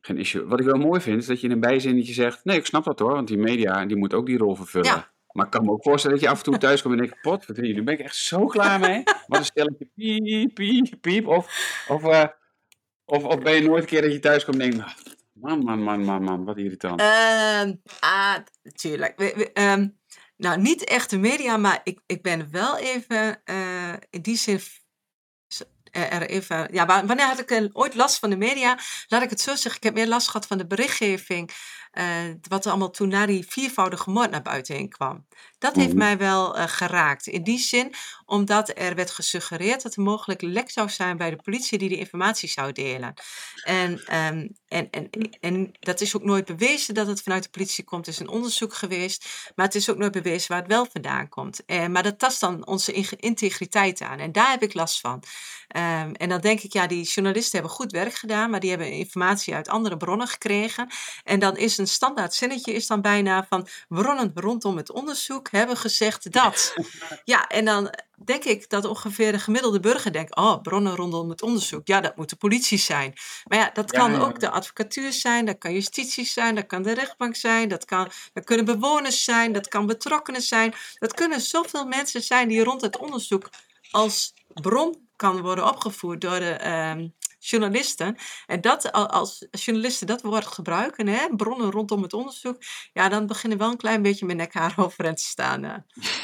geen 0.01 0.19
issue. 0.19 0.45
Wat 0.45 0.61
ik 0.61 0.67
wel 0.67 0.79
mooi 0.79 1.01
vind, 1.01 1.21
is 1.21 1.27
dat 1.27 1.41
je 1.41 1.47
in 1.47 1.53
een 1.53 1.61
bijzinnetje 1.61 2.13
zegt... 2.13 2.45
Nee, 2.45 2.57
ik 2.59 2.67
snap 2.67 2.85
dat 2.85 2.99
hoor, 2.99 3.13
want 3.13 3.29
die 3.29 3.39
media 3.39 3.87
die 3.87 3.97
moet 3.97 4.15
ook 4.15 4.27
die 4.27 4.39
rol 4.39 4.55
vervullen. 4.55 4.87
Ja. 4.91 5.11
Maar 5.33 5.45
ik 5.45 5.51
kan 5.51 5.65
me 5.65 5.71
ook 5.71 5.83
voorstellen 5.83 6.17
dat 6.17 6.25
je 6.27 6.33
af 6.33 6.39
en 6.39 6.45
toe 6.45 6.59
thuis 6.59 6.83
komt 6.83 6.95
en 6.95 7.01
denkt... 7.01 7.21
Pot, 7.21 7.47
wat 7.47 7.57
nu 7.57 7.83
ben 7.83 7.95
ik 7.95 8.01
echt 8.01 8.17
zo 8.17 8.47
klaar 8.47 8.81
mee. 8.81 9.03
Wat 9.27 9.39
een 9.39 9.45
stelletje 9.45 9.89
piep, 9.95 10.55
piep, 10.55 11.01
piep. 11.01 11.27
Of, 11.27 11.85
of, 11.89 12.05
eh, 12.05 12.25
of, 13.05 13.25
of 13.25 13.39
ben 13.39 13.55
je 13.55 13.63
nooit 13.63 13.83
een 13.83 13.89
keer 13.89 14.03
dat 14.03 14.13
je 14.13 14.19
thuis 14.19 14.45
komt 14.45 14.61
en 14.61 14.71
denkt... 14.71 14.85
"Ah, 14.85 14.93
Man, 15.41 15.59
man, 15.59 15.83
man, 15.83 16.05
man, 16.05 16.23
man, 16.23 16.45
wat 16.45 16.59
irritant. 16.59 17.01
Ah, 18.01 18.35
tuurlijk. 18.75 19.13
We- 19.17 19.33
we- 19.37 19.53
ehm, 19.53 19.89
nou, 20.39 20.61
niet 20.61 20.85
echt 20.85 21.11
de 21.11 21.19
media, 21.19 21.57
maar 21.57 21.81
ik, 21.85 22.01
ik 22.07 22.23
ben 22.23 22.51
wel 22.51 22.77
even 22.79 23.41
eh, 23.45 23.93
in 24.11 24.23
die 24.23 24.37
zin. 24.37 24.61
eh, 25.91 26.13
Er 26.13 26.23
even, 26.29 26.69
ja, 26.73 26.87
wa- 26.87 27.07
wanneer 27.07 27.27
had 27.27 27.39
ik 27.39 27.51
eh, 27.51 27.65
ooit 27.73 27.95
last 27.95 28.19
van 28.19 28.31
de 28.31 28.37
media? 28.37 28.79
Laat 29.09 29.23
ik 29.23 29.31
het 29.31 29.41
zo 29.41 29.55
zeggen. 29.55 29.77
Ik 29.77 29.83
heb 29.83 29.95
meer 29.95 30.09
last 30.09 30.27
gehad 30.29 30.47
van 30.47 30.59
de 30.59 30.67
berichtgeving. 30.67 31.51
wat 32.49 32.65
er 32.65 32.71
allemaal 32.71 32.91
toen 32.91 33.09
na 33.09 33.27
die 33.27 33.47
viervoudige 33.49 34.11
moord 34.11 34.31
naar 34.31 34.43
buiten 34.43 34.75
heen 34.75 34.89
kwam. 34.89 35.27
Dat 35.59 35.75
heeft 35.77 35.89
Mhm. 35.89 35.99
mij 35.99 36.19
wel 36.19 36.57
eh, 36.57 36.65
geraakt. 36.69 37.27
In 37.27 37.43
die 37.43 37.59
zin, 37.59 37.95
omdat 38.27 38.73
er 38.75 38.95
werd 38.95 39.11
gesuggereerd 39.11 39.83
dat 39.83 39.95
er 39.95 40.03
mogelijk 40.03 40.43
lek 40.43 40.71
zou 40.71 40.89
zijn 40.89 41.17
bij 41.17 41.31
de 41.31 41.37
politie 41.37 41.79
die 41.79 41.89
de 41.89 41.97
informatie 41.99 42.49
zou 42.49 42.73
delen. 42.73 43.15
En, 43.65 44.05
ehm, 44.07 44.47
en, 44.69 44.91
en, 44.91 45.11
en 45.41 45.73
dat 45.81 46.01
is 46.01 46.17
ook 46.17 46.23
nooit 46.25 46.45
bewezen 46.45 46.95
dat 46.95 47.07
het 47.07 47.23
vanuit 47.23 47.43
de 47.43 47.49
politie 47.51 47.85
komt. 47.85 48.07
Er 48.07 48.13
is 48.13 48.19
een 48.19 48.29
onderzoek 48.29 48.75
geweest, 48.75 49.29
maar 49.55 49.67
het 49.67 49.75
is 49.75 49.91
ook 49.91 49.97
nooit 49.97 50.13
bewezen 50.13 50.51
waar 50.51 50.61
het 50.63 50.71
wel 50.73 50.87
vandaan 50.93 51.29
komt. 51.29 51.65
Eh, 51.67 51.87
maar 51.87 52.03
dat 52.03 52.19
tast 52.19 52.41
dan 52.41 52.67
onze 52.67 52.93
in- 52.93 53.07
integriteit 53.17 54.01
aan. 54.01 54.19
En 54.19 54.33
daar 54.33 54.51
heb 54.51 54.63
ik 54.63 54.75
last 54.75 55.01
van. 55.01 55.23
Ehm, 55.69 56.13
en 56.13 56.29
dan 56.29 56.41
denk 56.41 56.61
ik, 56.61 56.73
ja, 56.73 56.87
die 56.87 57.03
journalisten 57.05 57.59
hebben 57.59 57.77
goed 57.77 57.93
werk 57.93 58.15
gedaan, 58.15 58.51
maar 58.51 58.61
die 58.61 58.71
hebben 58.71 58.91
informatie 58.93 59.55
uit 59.55 59.69
andere 59.69 59.97
bronnen 59.97 60.29
gekregen. 60.29 60.89
En 61.25 61.39
dan 61.39 61.57
is 61.57 61.79
een 61.79 61.89
standaard 61.89 62.35
zinnetje 62.35 62.73
is 62.73 62.87
dan 62.87 63.01
bijna 63.01 63.47
van 63.49 63.69
bronnen 63.89 64.31
rondom 64.35 64.77
het 64.77 64.91
onderzoek 64.93 65.48
hebben 65.57 65.77
gezegd 65.77 66.33
dat. 66.33 66.75
Ja, 67.25 67.47
en 67.47 67.65
dan 67.65 67.95
denk 68.25 68.45
ik 68.45 68.69
dat 68.69 68.85
ongeveer 68.85 69.33
de 69.33 69.39
gemiddelde 69.39 69.81
burger 69.81 70.13
denkt, 70.13 70.37
oh, 70.37 70.61
bronnen 70.63 70.97
rondom 70.97 71.31
het 71.31 71.43
onderzoek, 71.43 71.87
ja, 71.87 72.01
dat 72.01 72.17
moet 72.17 72.29
de 72.29 72.37
politie 72.37 72.79
zijn. 72.79 73.13
Maar 73.45 73.59
ja, 73.59 73.71
dat 73.73 73.93
kan 73.93 74.13
ja, 74.13 74.19
ook 74.19 74.41
de 74.41 74.51
advocatuur 74.51 75.13
zijn, 75.13 75.45
dat 75.45 75.59
kan 75.59 75.73
justitie 75.73 76.25
zijn, 76.25 76.55
dat 76.55 76.67
kan 76.67 76.83
de 76.83 76.95
rechtbank 76.95 77.37
zijn, 77.37 77.69
dat, 77.69 77.85
kan, 77.85 78.11
dat 78.33 78.45
kunnen 78.45 78.65
bewoners 78.65 79.25
zijn, 79.25 79.53
dat 79.53 79.69
kan 79.69 79.87
betrokkenen 79.87 80.43
zijn. 80.43 80.75
Dat 80.99 81.15
kunnen 81.15 81.41
zoveel 81.41 81.85
mensen 81.87 82.23
zijn 82.23 82.49
die 82.49 82.65
rond 82.65 82.81
het 82.81 82.97
onderzoek 82.97 83.51
als 83.91 84.35
bron 84.55 85.09
kan 85.17 85.41
worden 85.41 85.67
opgevoerd 85.67 86.21
door 86.21 86.39
de 86.39 86.53
ehm, 86.53 87.09
journalisten. 87.51 88.17
En 88.47 88.61
dat 88.61 88.93
al- 88.93 89.09
als 89.09 89.47
journalisten 89.51 90.07
dat 90.07 90.23
woord 90.23 90.47
gebruiken, 90.47 91.07
hè, 91.07 91.27
bronnen 91.37 91.71
rondom 91.71 92.03
het 92.03 92.13
onderzoek, 92.13 92.63
ja, 92.93 93.09
dan 93.09 93.27
beginnen 93.27 93.59
wel 93.59 93.71
een 93.71 93.77
klein 93.77 94.03
beetje 94.03 94.27
mijn 94.27 94.39
nekhaar 94.39 94.75
overeind 94.85 95.17
te 95.17 95.23
staan. 95.25 95.65
eh. 95.65 95.75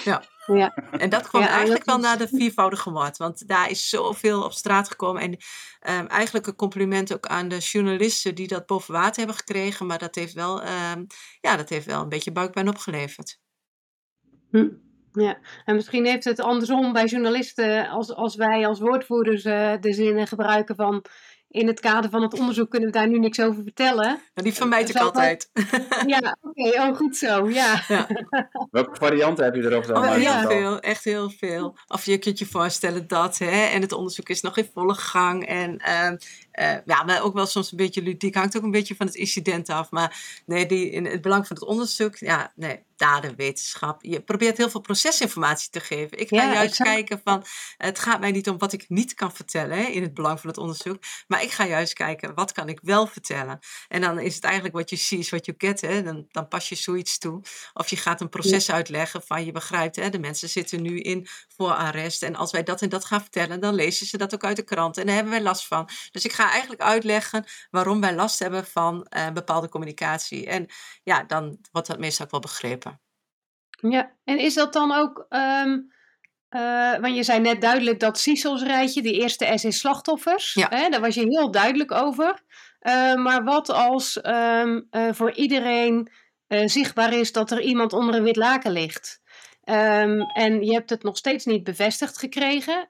ja. 0.05 0.25
Ja. 0.47 0.75
En 0.91 1.09
dat 1.11 1.29
kwam 1.29 1.43
Ja, 1.43 1.49
eigenlijk 1.49 1.85
dat 1.85 2.01
wel 2.01 2.05
is- 2.05 2.19
na 2.19 2.25
de 2.27 2.37
viervoudige 2.37 2.91
moord, 2.91 3.17
want 3.17 3.49
daar 3.49 3.71
is 3.71 3.89
zoveel 3.89 4.43
op 4.43 4.53
straat 4.53 4.89
gekomen. 4.89 5.23
En 5.23 5.37
ehm, 5.81 6.07
eigenlijk 6.07 6.47
een 6.47 6.57
compliment 6.57 7.13
ook 7.15 7.27
aan 7.27 7.49
de 7.49 7.59
journalisten 7.59 8.35
die 8.35 8.49
dat 8.49 8.67
boven 8.67 8.93
water 8.95 9.17
hebben 9.17 9.37
gekregen, 9.37 9.87
maar 9.87 9.99
dat 9.99 10.15
heeft 10.15 10.33
wel, 10.33 10.63
ehm, 10.63 11.05
ja, 11.41 11.57
dat 11.57 11.69
heeft 11.69 11.87
wel 11.87 12.03
een 12.03 12.09
beetje 12.09 12.33
buikpijn 12.33 12.69
opgeleverd. 12.69 13.39
Hm, 14.51 14.69
Ja, 15.15 15.39
en 15.65 15.75
misschien 15.75 16.07
heeft 16.07 16.25
het 16.25 16.41
andersom 16.41 16.93
bij 16.93 17.05
journalisten, 17.05 17.89
als, 17.89 18.15
als 18.15 18.35
wij 18.35 18.67
als 18.67 18.81
woordvoerders 18.81 19.45
eh, 19.45 19.73
de 19.81 19.93
zinnen 19.93 20.27
gebruiken 20.27 20.77
van 20.77 21.05
in 21.55 21.67
het 21.67 21.81
kader 21.81 22.11
van 22.11 22.23
het 22.23 22.39
onderzoek 22.39 22.71
kunnen 22.71 22.89
we 22.89 22.99
daar 22.99 23.09
nu 23.09 23.19
niks 23.19 23.41
over 23.41 23.63
vertellen. 23.63 24.21
Die 24.35 24.55
vermijd 24.55 24.89
ik 24.89 24.97
Zal 24.97 25.05
altijd. 25.05 25.51
Ja, 26.07 26.37
oké, 26.43 26.81
oh 26.81 26.97
goed 26.97 27.17
zo, 27.17 27.49
ja. 27.49 27.85
Welke 28.71 28.97
varianten 28.97 29.45
heb 29.45 29.55
je 29.55 29.63
erop 29.63 29.87
dan? 29.87 30.09
Oh, 30.09 30.23
ja. 30.23 30.47
veel, 30.47 30.81
echt 30.81 31.05
heel 31.05 31.31
veel. 31.31 31.77
Of 31.89 32.05
je 32.05 32.19
kunt 32.19 32.39
je 32.39 32.47
voorstellen 32.47 33.09
dat, 33.09 33.39
hè, 33.39 33.65
en 33.65 33.81
het 33.81 33.93
onderzoek 33.93 34.29
is 34.29 34.41
nog 34.41 34.57
in 34.57 34.71
volle 34.73 34.95
gang. 34.95 35.47
En 35.47 35.79
ehm, 35.79 36.17
eh, 36.51 36.77
ja, 36.85 37.03
maar 37.03 37.23
ook 37.23 37.35
wel 37.35 37.47
soms 37.47 37.71
een 37.71 37.77
beetje 37.77 38.03
ludiek, 38.03 38.35
hangt 38.35 38.57
ook 38.57 38.63
een 38.63 38.71
beetje 38.71 38.97
van 38.97 39.07
het 39.07 39.15
incident 39.15 39.69
af. 39.69 39.91
Maar 39.91 40.43
nee, 40.47 40.67
die, 40.67 40.91
in 40.91 41.05
het 41.05 41.21
belang 41.21 41.47
van 41.47 41.57
het 41.57 41.65
onderzoek, 41.65 42.17
ja, 42.17 42.53
nee, 42.55 42.83
daden, 42.97 43.37
wetenschap. 43.37 44.03
Je 44.03 44.21
probeert 44.23 44.57
heel 44.57 44.71
veel 44.71 44.81
procesinformatie 44.81 45.71
te 45.71 45.81
geven. 45.81 46.19
Ik 46.19 46.29
ga 46.29 46.37
Ja, 46.37 46.53
juist 46.53 46.71
exact. 46.71 46.91
kijken 46.91 47.21
van, 47.25 47.45
het 47.77 47.99
gaat 47.99 48.21
mij 48.21 48.31
niet 48.31 48.49
om 48.49 48.59
wat 48.59 48.73
ik 48.73 48.85
niet 48.89 49.15
kan 49.15 49.33
vertellen 49.33 49.77
hè, 49.77 49.85
in 49.85 50.03
het 50.03 50.15
belang 50.15 50.41
van 50.41 50.49
het 50.49 50.59
onderzoek. 50.59 51.03
Maar 51.27 51.43
ik 51.43 51.51
ga 51.51 51.67
juist 51.67 51.93
kijken, 51.93 52.35
wat 52.35 52.53
kan 52.53 52.69
ik 52.69 52.79
wel 52.83 53.07
vertellen? 53.07 53.59
En 53.89 54.01
dan 54.01 54.19
is 54.19 54.35
het 54.35 54.45
eigenlijk 54.45 54.75
wat 54.75 54.91
je 54.91 54.97
ziet 54.97 55.19
is 55.19 55.31
wat 55.31 55.47
je 55.47 55.55
get, 55.59 55.81
hè. 55.81 56.03
Dan, 56.03 56.27
dan 56.31 56.49
pas 56.49 56.69
je 56.69 56.75
zoiets 56.75 57.19
toe. 57.19 57.41
Of 57.73 57.89
je 57.89 57.97
gaat 57.97 58.21
een 58.21 58.29
proces 58.29 58.71
uitleggen 58.71 59.23
van 59.23 59.45
je 59.45 59.53
begrijpt, 59.53 59.97
hè, 59.97 60.09
de 60.11 60.19
mensen 60.19 60.49
zitten 60.49 60.83
nu 60.83 61.01
in 61.01 61.27
voorarrest. 61.57 62.23
En 62.23 62.35
als 62.37 62.53
wij 62.53 62.63
dat 62.63 62.83
en 62.83 62.89
dat 62.89 63.05
gaan 63.05 63.21
vertellen, 63.21 63.61
dan 63.61 63.75
lezen 63.75 64.07
ze 64.07 64.17
dat 64.17 64.35
ook 64.35 64.45
uit 64.45 64.57
de 64.57 64.63
krant. 64.63 64.99
En 64.99 65.07
daar 65.07 65.15
hebben 65.15 65.33
wij 65.33 65.43
last 65.43 65.67
van. 65.67 65.89
Dus 66.11 66.25
ik 66.25 66.33
ga 66.33 66.51
eigenlijk 66.51 66.83
uitleggen 66.83 67.45
waarom 67.71 68.01
wij 68.01 68.15
last 68.15 68.39
hebben 68.39 68.67
van 68.67 69.05
eh, 69.05 69.31
bepaalde 69.31 69.69
communicatie. 69.69 70.47
En 70.47 70.67
ja, 71.03 71.23
dan 71.23 71.59
wordt 71.73 71.89
dat 71.89 71.99
meestal 71.99 72.25
ook 72.25 72.31
wel 72.31 72.41
begrepen. 72.41 72.84
Ja, 73.81 74.13
en 74.25 74.39
is 74.39 74.55
dat 74.55 74.73
dan 74.73 74.93
ook, 74.93 75.27
eh, 75.29 76.97
want 77.01 77.17
je 77.17 77.23
zei 77.23 77.41
net 77.41 77.61
duidelijk 77.61 78.01
dat 78.01 78.19
CISO's 78.19 78.63
rijtje, 78.63 79.03
die 79.03 79.21
eerste 79.21 79.53
S 79.59 79.65
is 79.65 79.79
slachtoffers, 79.79 80.55
Ja. 80.55 80.67
hè, 80.71 80.89
daar 80.89 81.01
was 81.01 81.15
je 81.15 81.27
heel 81.29 81.51
duidelijk 81.51 81.93
over. 81.93 82.43
Eh, 82.79 83.15
maar 83.15 83.45
wat 83.45 83.71
als 83.71 84.21
ehm, 84.21 84.81
eh, 84.91 85.13
voor 85.13 85.33
iedereen 85.33 86.11
zichtbaar 86.65 87.13
is 87.13 87.33
dat 87.33 87.51
er 87.51 87.61
iemand 87.61 87.93
onder 87.93 88.15
een 88.15 88.23
wit 88.23 88.37
laken 88.37 88.71
ligt? 88.73 89.21
Ehm, 89.65 90.21
en 90.21 90.65
je 90.65 90.73
hebt 90.73 90.91
het 90.91 91.03
nog 91.03 91.17
steeds 91.17 91.45
niet 91.45 91.65
bevestigd 91.65 92.19
gekregen. 92.19 92.89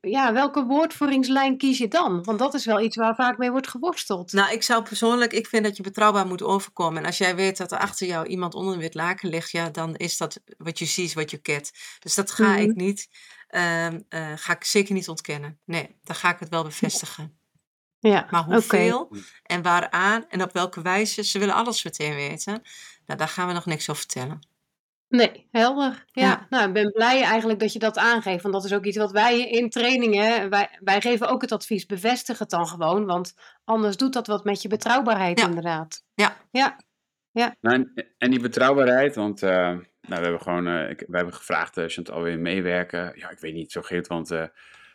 Ja, 0.00 0.32
welke 0.32 0.64
woordvoeringslijn 0.64 1.56
kies 1.58 1.78
je 1.78 1.88
dan? 1.88 2.22
Want 2.24 2.38
dat 2.38 2.54
is 2.54 2.64
wel 2.64 2.80
iets 2.80 2.96
waar 2.96 3.14
vaak 3.14 3.38
mee 3.38 3.50
wordt 3.50 3.68
geworsteld. 3.68 4.32
Nou, 4.32 4.52
ik 4.52 4.62
zou 4.62 4.82
persoonlijk, 4.82 5.32
ik 5.32 5.46
vind 5.46 5.64
dat 5.64 5.76
je 5.76 5.82
betrouwbaar 5.82 6.26
moet 6.26 6.42
overkomen. 6.42 6.98
En 7.00 7.06
als 7.06 7.18
jij 7.18 7.36
weet 7.36 7.56
dat 7.56 7.72
er 7.72 7.78
achter 7.78 8.06
jou 8.06 8.26
iemand 8.26 8.54
onder 8.54 8.74
een 8.74 8.80
wit 8.80 8.94
laken 8.94 9.28
ligt, 9.28 9.50
ja, 9.50 9.70
dan 9.70 9.96
is 9.96 10.16
dat 10.16 10.40
wat 10.56 10.78
je 10.78 10.84
ziet, 10.84 11.12
wat 11.12 11.30
je 11.30 11.38
get. 11.42 11.72
Dus 11.98 12.14
dat 12.14 12.30
ga 12.30 12.48
Mhm. 12.52 12.58
ik 12.60 12.74
niet, 12.74 13.08
ehm, 13.48 14.00
eh, 14.08 14.32
ga 14.36 14.52
ik 14.52 14.64
zeker 14.64 14.94
niet 14.94 15.08
ontkennen. 15.08 15.60
Nee, 15.64 15.96
dan 16.02 16.16
ga 16.16 16.30
ik 16.32 16.38
het 16.38 16.48
wel 16.48 16.62
bevestigen. 16.62 17.38
ja, 17.98 18.26
Maar 18.30 18.44
hoeveel 18.44 19.10
en 19.42 19.62
waaraan 19.62 20.24
en 20.28 20.42
op 20.42 20.52
welke 20.52 20.82
wijze, 20.82 21.24
ze 21.24 21.38
willen 21.38 21.54
alles 21.54 21.84
meteen 21.84 22.14
weten. 22.14 22.62
Nou, 23.06 23.18
daar 23.18 23.28
gaan 23.28 23.46
we 23.46 23.52
nog 23.52 23.66
niks 23.66 23.88
over 23.90 24.02
vertellen. 24.02 24.47
Nee, 25.08 25.48
helder. 25.50 26.04
Ja, 26.12 26.22
Ja. 26.22 26.46
nou, 26.50 26.66
ik 26.68 26.72
ben 26.72 26.92
blij 26.92 27.22
eigenlijk 27.22 27.60
dat 27.60 27.72
je 27.72 27.78
dat 27.78 27.98
aangeeft. 27.98 28.42
Want 28.42 28.54
dat 28.54 28.64
is 28.64 28.72
ook 28.72 28.84
iets 28.84 28.96
wat 28.96 29.12
wij 29.12 29.40
in 29.48 29.70
trainingen, 29.70 30.50
wij, 30.50 30.78
wij 30.80 31.00
geven 31.00 31.28
ook 31.28 31.40
het 31.42 31.52
advies, 31.52 31.86
bevestig 31.86 32.38
het 32.38 32.50
dan 32.50 32.66
gewoon. 32.66 33.06
Want 33.06 33.34
anders 33.64 33.96
doet 33.96 34.12
dat 34.12 34.26
wat 34.26 34.44
met 34.44 34.62
je 34.62 34.68
betrouwbaarheid 34.68 35.40
Ja. 35.40 35.46
inderdaad. 35.46 36.02
Ja. 36.14 36.36
Ja, 37.32 37.56
Nou, 37.60 37.74
en, 37.94 38.14
en 38.18 38.30
die 38.30 38.40
betrouwbaarheid, 38.40 39.14
want 39.14 39.42
eh, 39.42 39.50
nou, 39.50 39.82
we 40.00 40.14
hebben 40.14 40.40
gewoon, 40.40 40.66
eh, 40.66 40.90
ik, 40.90 41.04
we 41.06 41.16
hebben 41.16 41.34
gevraagd, 41.34 41.76
uh, 41.78 41.84
Chantal 41.88 42.22
weer 42.22 42.38
meewerken. 42.38 43.12
Ja, 43.14 43.30
ik 43.30 43.38
weet 43.38 43.54
niet 43.54 43.72
zo 43.72 43.82
Geert, 43.82 44.06
want 44.06 44.30
eh, 44.30 44.44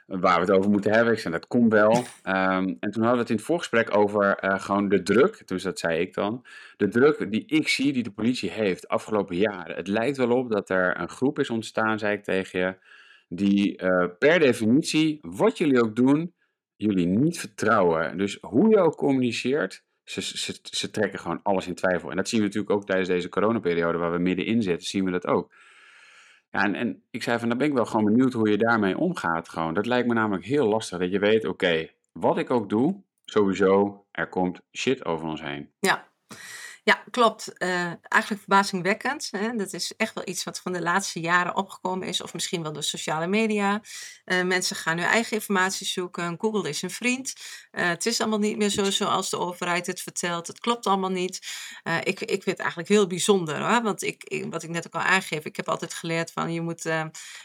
waar 0.08 0.36
we 0.36 0.46
het 0.46 0.52
over 0.52 0.72
moeten 0.72 0.92
hebben. 0.92 1.14
Ik 1.14 1.20
zei, 1.20 1.34
dat 1.34 1.48
komt 1.48 1.72
wel. 1.72 2.04
Ehm, 2.24 2.74
en 2.80 2.92
toen 2.92 3.04
hadden 3.04 3.12
we 3.12 3.20
het 3.20 3.30
in 3.30 3.36
het 3.36 3.46
voorgesprek 3.46 3.98
over 3.98 4.36
eh, 4.36 4.60
gewoon 4.60 4.90
de 4.90 5.04
druk, 5.04 5.48
dus 5.48 5.64
dat 5.64 5.80
zei 5.80 6.00
ik 6.00 6.14
dan. 6.14 6.46
De 6.78 6.88
druk 6.88 7.32
die 7.32 7.46
ik 7.46 7.68
zie, 7.68 7.94
die 7.94 8.04
de 8.04 8.12
politie 8.12 8.50
heeft 8.50 8.88
afgelopen 8.88 9.36
jaren. 9.36 9.76
Het 9.76 9.88
lijkt 9.88 10.18
wel 10.18 10.32
op 10.32 10.52
dat 10.52 10.70
er 10.70 11.00
een 11.00 11.10
groep 11.10 11.40
is 11.40 11.50
ontstaan, 11.50 12.00
zei 12.00 12.14
ik 12.14 12.24
tegen 12.24 12.60
je, 12.60 12.76
die 13.28 13.78
eh, 13.78 14.06
per 14.20 14.40
definitie, 14.40 15.20
wat 15.22 15.58
jullie 15.58 15.82
ook 15.82 15.96
doen, 15.96 16.34
jullie 16.76 17.08
niet 17.08 17.40
vertrouwen. 17.40 18.18
Dus 18.18 18.38
hoe 18.42 18.70
je 18.70 18.80
ook 18.80 18.96
communiceert, 18.96 19.84
ze, 20.04 20.22
ze 20.64 20.90
trekken 20.92 21.20
gewoon 21.20 21.40
alles 21.44 21.68
in 21.68 21.76
twijfel. 21.76 22.10
En 22.10 22.16
dat 22.16 22.30
zien 22.30 22.40
we 22.40 22.46
natuurlijk 22.46 22.74
ook 22.74 22.86
tijdens 22.86 23.10
deze 23.10 23.30
coronaperiode 23.30 23.98
waar 23.98 24.12
we 24.12 24.18
middenin 24.18 24.62
zitten, 24.62 24.88
zien 24.88 25.06
we 25.06 25.12
dat 25.12 25.28
ook. 25.28 25.54
Ja, 26.54 26.64
en, 26.64 26.76
en 26.76 27.04
ik 27.10 27.24
zei 27.24 27.40
van, 27.40 27.50
dan 27.50 27.58
ben 27.58 27.68
ik 27.68 27.74
wel 27.74 27.86
gewoon 27.86 28.06
benieuwd 28.06 28.34
hoe 28.34 28.50
je 28.50 28.58
daarmee 28.58 28.98
omgaat. 28.98 29.50
Gewoon. 29.50 29.74
Dat 29.74 29.86
lijkt 29.86 30.08
me 30.08 30.14
namelijk 30.14 30.46
heel 30.46 30.68
lastig, 30.68 31.00
dat 31.00 31.12
je 31.12 31.20
weet, 31.20 31.46
oké, 31.46 31.90
wat 32.12 32.38
ik 32.38 32.50
ook 32.50 32.70
doe, 32.70 33.02
sowieso, 33.26 34.06
er 34.12 34.30
komt 34.30 34.62
shit 34.72 35.06
over 35.06 35.28
ons 35.28 35.42
heen. 35.42 35.70
Ja, 35.80 36.08
ja 36.84 37.04
klopt. 37.12 37.58
Eh, 37.58 37.86
eigenlijk 37.86 38.42
verbazingwekkend. 38.42 39.28
Hè? 39.32 39.56
Dat 39.56 39.74
is 39.74 39.96
echt 39.98 40.14
wel 40.14 40.28
iets 40.28 40.44
wat 40.44 40.60
van 40.60 40.74
de 40.74 40.82
laatste 40.82 41.20
jaren 41.20 41.56
opgekomen 41.56 42.08
is. 42.08 42.22
Of 42.22 42.34
misschien 42.34 42.62
wel 42.64 42.74
door 42.74 42.84
sociale 42.84 43.28
media. 43.28 43.82
Eh, 44.26 44.42
mensen 44.42 44.76
gaan 44.76 44.98
hun 44.98 45.08
eigen 45.08 45.38
informatie 45.38 45.88
zoeken. 45.88 46.36
Google 46.40 46.70
is 46.70 46.82
een 46.82 46.92
vriend. 46.92 47.34
Eh, 47.72 47.88
het 47.88 48.06
is 48.06 48.22
allemaal 48.22 48.40
niet 48.40 48.58
meer 48.58 48.70
zo 48.70 48.92
zoals 48.92 49.30
de 49.30 49.38
overheid 49.38 49.88
het 49.88 50.02
vertelt. 50.02 50.48
Het 50.48 50.60
klopt 50.60 50.86
allemaal 50.86 51.10
niet. 51.10 51.48
Ik, 52.04 52.20
ik 52.20 52.44
vind 52.44 52.46
het 52.46 52.60
eigenlijk 52.60 52.90
heel 52.90 53.08
bijzonder. 53.08 53.70
Hoor? 53.70 53.82
Want 53.82 54.02
ik, 54.02 54.46
wat 54.50 54.64
ik 54.64 54.70
net 54.70 54.86
ook 54.86 54.94
al 54.94 55.02
aangeef. 55.02 55.46
Ik 55.46 55.56
heb 55.56 55.70
altijd 55.70 55.94
geleerd 55.94 56.32
van 56.32 56.54
je 56.54 56.62
moet 56.62 56.82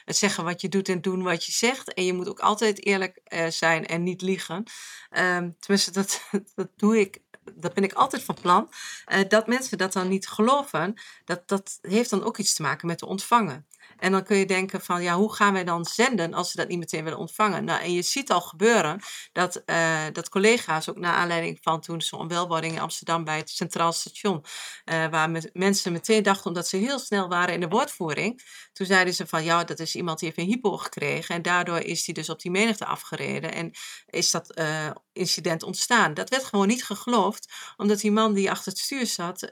zeggen 0.05 0.45
wat 0.45 0.61
je 0.61 0.69
doet 0.69 0.89
en 0.89 1.01
doen 1.01 1.23
wat 1.23 1.45
je 1.45 1.53
zegt. 1.53 1.95
En 1.95 2.05
je 2.05 2.13
moet 2.13 2.29
ook 2.29 2.41
altijd 2.41 2.85
eerlijk 2.85 3.21
zijn 3.49 3.87
en 3.87 4.03
niet 4.03 4.23
liegen. 4.23 4.65
Ehm, 5.11 5.51
tenminste, 5.59 5.91
dat, 5.91 6.23
dat 6.55 6.69
doe 6.77 7.01
ik 7.01 7.21
dat 7.55 7.75
ben 7.75 7.85
ik 7.85 7.93
altijd 7.93 8.23
van 8.23 8.37
plan, 8.41 8.71
uh, 9.09 9.21
dat 9.29 9.47
mensen 9.47 9.79
dat 9.79 9.93
dan 9.93 10.09
niet 10.09 10.29
geloven, 10.29 10.95
dat, 11.25 11.49
dat 11.49 11.79
heeft 11.81 12.11
dan 12.11 12.25
ook 12.25 12.39
iets 12.39 12.55
te 12.55 12.63
maken 12.63 12.87
met 12.87 12.99
de 12.99 13.07
ontvangen. 13.07 13.67
En 13.99 14.13
dan 14.13 14.25
kun 14.25 14.37
je 14.37 14.47
denken 14.47 14.81
van, 14.81 15.03
ja, 15.03 15.17
hoe 15.17 15.35
gaan 15.35 15.53
wij 15.53 15.65
dan 15.65 15.85
zenden 15.85 16.35
als 16.35 16.51
ze 16.51 16.57
dat 16.57 16.69
niet 16.69 16.79
meteen 16.79 17.05
willen 17.05 17.19
ontvangen? 17.19 17.65
Nou, 17.65 17.83
en 17.83 17.93
je 17.93 18.03
ziet 18.03 18.31
al 18.31 18.41
gebeuren 18.41 19.01
dat, 19.33 19.63
uh, 19.67 20.05
dat 20.13 20.29
collega's, 20.29 20.89
ook 20.89 20.99
naar 20.99 21.15
aanleiding 21.15 21.59
van 21.61 21.81
toen 21.81 22.01
zo'n 22.01 22.21
onwelwording 22.21 22.73
in 22.73 22.81
Amsterdam 22.81 23.25
bij 23.25 23.37
het 23.37 23.51
Centraal 23.51 23.93
Station, 23.93 24.45
uh, 24.85 25.07
waar 25.07 25.51
mensen 25.53 25.93
meteen 25.93 26.23
dachten, 26.23 26.47
omdat 26.47 26.69
ze 26.69 26.77
heel 26.77 26.99
snel 26.99 27.29
waren 27.29 27.55
in 27.55 27.61
de 27.61 27.69
woordvoering, 27.69 28.43
toen 28.73 28.87
zeiden 28.87 29.15
ze 29.15 29.27
van, 29.27 29.45
ja, 29.45 29.65
dat 29.65 29.79
is 29.79 29.95
iemand 29.95 30.19
die 30.19 30.29
heeft 30.29 30.41
een 30.41 30.55
hypo 30.55 30.77
gekregen 30.77 31.35
en 31.35 31.43
daardoor 31.43 31.79
is 31.79 32.05
hij 32.07 32.15
dus 32.15 32.29
op 32.29 32.41
die 32.41 32.51
menigte 32.51 32.85
afgereden 32.85 33.53
en 33.53 33.71
is 34.07 34.31
dat 34.31 34.59
uh, 34.59 34.91
incident 35.13 35.63
ontstaan. 35.63 36.15
Dat 36.15 36.31
werd 36.31 36.45
gewoon 36.45 36.67
niet 36.67 36.85
geloofd, 36.85 37.53
omdat 37.77 38.01
die 38.01 38.13
man 38.13 38.35
die 38.35 38.51
achter 38.51 38.73
het 38.73 38.81
stuur 38.81 39.07
zat, 39.07 39.49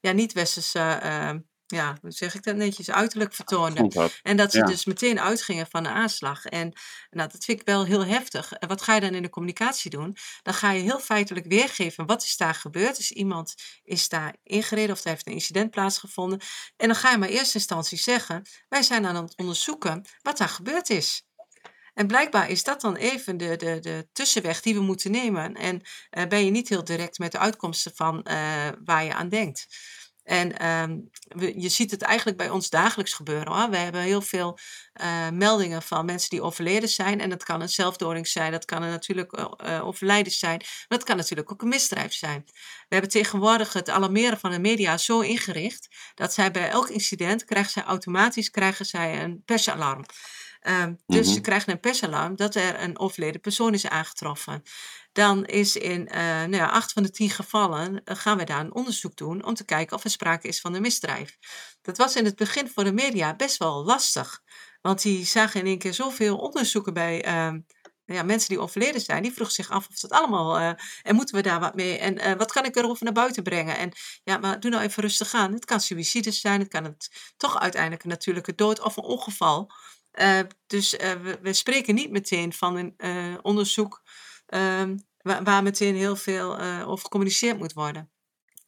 ja, 0.00 0.12
niet 0.12 0.32
westerse 0.32 1.46
ja, 1.74 1.96
hoe 2.00 2.10
zeg 2.10 2.34
ik 2.34 2.42
dat 2.42 2.56
netjes, 2.56 2.90
uiterlijk 2.90 3.34
vertoonde. 3.34 4.10
En 4.22 4.36
dat 4.36 4.52
ze 4.52 4.62
dus 4.62 4.84
meteen 4.84 5.20
uitgingen 5.20 5.66
van 5.70 5.82
de 5.82 5.88
aanslag. 5.88 6.44
En 6.44 6.72
nou, 7.10 7.28
dat 7.30 7.44
vind 7.44 7.60
ik 7.60 7.66
wel 7.66 7.84
heel 7.84 8.04
heftig. 8.04 8.52
En 8.52 8.68
wat 8.68 8.82
ga 8.82 8.94
je 8.94 9.00
dan 9.00 9.14
in 9.14 9.22
de 9.22 9.30
communicatie 9.30 9.90
doen? 9.90 10.16
Dan 10.42 10.54
ga 10.54 10.70
je 10.70 10.82
heel 10.82 11.00
feitelijk 11.00 11.46
weergeven 11.46 12.06
wat 12.06 12.22
is 12.22 12.36
daar 12.36 12.54
gebeurd. 12.54 12.96
Dus 12.96 13.10
iemand 13.10 13.54
is 13.84 14.08
daar 14.08 14.34
ingereden 14.42 14.94
of 14.94 15.02
er 15.04 15.08
heeft 15.08 15.26
een 15.26 15.32
incident 15.32 15.70
plaatsgevonden. 15.70 16.40
En 16.76 16.86
dan 16.86 16.96
ga 16.96 17.10
je 17.10 17.18
maar 17.18 17.28
in 17.28 17.36
eerste 17.36 17.58
instantie 17.58 17.98
zeggen, 17.98 18.46
wij 18.68 18.82
zijn 18.82 19.06
aan 19.06 19.16
het 19.16 19.36
onderzoeken 19.36 20.04
wat 20.22 20.38
daar 20.38 20.48
gebeurd 20.48 20.90
is. 20.90 21.26
En 21.98 22.06
blijkbaar 22.06 22.50
is 22.50 22.64
dat 22.64 22.80
dan 22.80 22.96
even 22.96 23.36
de, 23.36 23.56
de, 23.56 23.78
de 23.80 24.08
tussenweg 24.12 24.60
die 24.60 24.74
we 24.74 24.80
moeten 24.80 25.10
nemen. 25.10 25.54
En 25.54 25.82
uh, 26.10 26.26
ben 26.26 26.44
je 26.44 26.50
niet 26.50 26.68
heel 26.68 26.84
direct 26.84 27.18
met 27.18 27.32
de 27.32 27.38
uitkomsten 27.38 27.92
van 27.94 28.26
uh, 28.30 28.68
waar 28.84 29.04
je 29.04 29.14
aan 29.14 29.28
denkt. 29.28 29.66
En 30.28 30.66
um, 30.66 31.10
we, 31.28 31.60
je 31.60 31.68
ziet 31.68 31.90
het 31.90 32.02
eigenlijk 32.02 32.36
bij 32.38 32.50
ons 32.50 32.70
dagelijks 32.70 33.12
gebeuren. 33.12 33.70
We 33.70 33.76
hebben 33.76 34.00
heel 34.00 34.22
veel 34.22 34.58
uh, 35.00 35.28
meldingen 35.30 35.82
van 35.82 36.04
mensen 36.04 36.30
die 36.30 36.42
overleden 36.42 36.88
zijn. 36.88 37.20
En 37.20 37.30
dat 37.30 37.44
kan 37.44 37.60
een 37.60 37.68
zelfdoding 37.68 38.26
zijn, 38.26 38.52
dat 38.52 38.64
kan 38.64 38.82
een 38.82 38.90
natuurlijk 38.90 39.38
uh, 39.38 39.86
overlijden 39.86 40.32
zijn. 40.32 40.58
Maar 40.58 40.98
dat 40.98 41.04
kan 41.04 41.16
natuurlijk 41.16 41.52
ook 41.52 41.62
een 41.62 41.68
misdrijf 41.68 42.12
zijn. 42.12 42.44
We 42.88 42.94
hebben 42.94 43.10
tegenwoordig 43.10 43.72
het 43.72 43.90
alarmeren 43.90 44.38
van 44.38 44.50
de 44.50 44.58
media 44.58 44.96
zo 44.96 45.20
ingericht 45.20 45.88
dat 46.14 46.32
zij 46.32 46.50
bij 46.50 46.68
elk 46.68 46.88
incident 46.88 47.44
krijgen 47.44 47.72
zij 47.72 47.82
automatisch 47.82 48.50
krijgen 48.50 48.86
zij 48.86 49.22
een 49.22 49.42
persalarm. 49.44 50.04
Um, 50.62 50.98
dus 51.06 51.16
mm-hmm. 51.18 51.34
ze 51.34 51.40
krijgen 51.40 51.72
een 51.72 51.80
persalarm 51.80 52.36
dat 52.36 52.54
er 52.54 52.82
een 52.82 52.98
overleden 52.98 53.40
persoon 53.40 53.74
is 53.74 53.86
aangetroffen 53.88 54.62
dan 55.18 55.46
is 55.46 55.76
in 55.76 56.00
uh, 56.00 56.16
nou 56.16 56.56
ja, 56.56 56.66
acht 56.66 56.92
van 56.92 57.02
de 57.02 57.10
tien 57.10 57.30
gevallen 57.30 57.92
uh, 57.92 58.16
gaan 58.16 58.38
we 58.38 58.44
daar 58.44 58.60
een 58.60 58.74
onderzoek 58.74 59.16
doen 59.16 59.44
om 59.44 59.54
te 59.54 59.64
kijken 59.64 59.96
of 59.96 60.04
er 60.04 60.10
sprake 60.10 60.48
is 60.48 60.60
van 60.60 60.74
een 60.74 60.82
misdrijf. 60.82 61.38
Dat 61.82 61.96
was 61.96 62.16
in 62.16 62.24
het 62.24 62.36
begin 62.36 62.68
voor 62.68 62.84
de 62.84 62.92
media 62.92 63.36
best 63.36 63.56
wel 63.56 63.84
lastig, 63.84 64.42
want 64.80 65.02
die 65.02 65.26
zagen 65.26 65.60
in 65.60 65.66
één 65.66 65.78
keer 65.78 65.94
zoveel 65.94 66.36
onderzoeken 66.36 66.94
bij 66.94 67.26
uh, 67.26 67.60
ja, 68.04 68.22
mensen 68.22 68.48
die 68.48 68.60
overleden 68.60 69.00
zijn. 69.00 69.22
Die 69.22 69.32
vroegen 69.32 69.54
zich 69.54 69.70
af 69.70 69.88
of 69.88 69.98
dat 69.98 70.10
allemaal, 70.10 70.60
uh, 70.60 70.72
en 71.02 71.14
moeten 71.14 71.34
we 71.34 71.42
daar 71.42 71.60
wat 71.60 71.74
mee, 71.74 71.98
en 71.98 72.38
wat 72.38 72.52
kan 72.52 72.64
ik 72.64 72.76
erover 72.76 73.04
naar 73.04 73.12
buiten 73.12 73.42
brengen? 73.42 73.78
En 73.78 73.92
ja, 74.24 74.38
maar 74.38 74.60
doe 74.60 74.70
nou 74.70 74.82
even 74.82 75.02
rustig 75.02 75.34
aan. 75.34 75.52
Het 75.52 75.64
kan 75.64 75.80
suïcide 75.80 76.30
zijn, 76.30 76.60
het 76.60 76.68
kan 76.68 76.84
het 76.84 77.32
toch 77.36 77.60
uiteindelijk 77.60 78.02
een 78.02 78.10
natuurlijke 78.10 78.54
dood 78.54 78.80
of 78.80 78.96
een 78.96 79.04
ongeval. 79.04 79.72
Dus 80.66 80.90
we, 80.90 81.38
we, 81.42 81.52
spreken 81.52 81.94
niet 81.94 82.10
meteen 82.10 82.52
van 82.52 82.76
een 82.76 83.38
onderzoek 83.42 84.02
ehm, 84.46 84.96
waar, 85.22 85.44
waar 85.44 85.62
meteen 85.62 85.96
heel 85.96 86.16
veel 86.16 86.58
over 86.60 87.04
gecommuniceerd 87.04 87.58
moet 87.58 87.72
worden. 87.72 88.10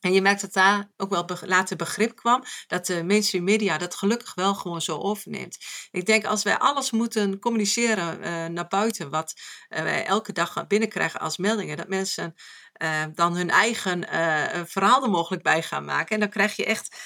En 0.00 0.12
je 0.12 0.22
merkt 0.22 0.40
dat 0.40 0.52
daar 0.52 0.90
ook 0.96 1.10
wel 1.10 1.26
later 1.44 1.76
begrip 1.76 2.16
kwam, 2.16 2.42
dat 2.66 2.86
de 2.86 3.04
mainstream 3.04 3.44
media 3.44 3.78
dat 3.78 3.94
gelukkig 3.94 4.34
wel 4.34 4.54
gewoon 4.54 4.82
zo 4.82 4.98
overneemt. 4.98 5.58
Ik 5.90 6.06
denk 6.06 6.24
als 6.24 6.42
wij 6.42 6.58
alles 6.58 6.90
moeten 6.90 7.38
communiceren 7.38 8.20
naar 8.52 8.68
buiten, 8.68 9.10
wat 9.10 9.34
wij 9.68 10.06
elke 10.06 10.32
dag 10.32 10.66
binnenkrijgen 10.66 11.20
als 11.20 11.36
meldingen, 11.36 11.76
dat 11.76 11.88
mensen 11.88 12.34
dan 13.14 13.36
hun 13.36 13.50
eigen 13.50 14.04
verhaal 14.68 15.02
er 15.02 15.10
mogelijk 15.10 15.42
bij 15.42 15.62
gaan 15.62 15.84
maken. 15.84 16.14
En 16.14 16.20
dan 16.20 16.30
krijg 16.30 16.56
je 16.56 16.64
echt 16.64 16.96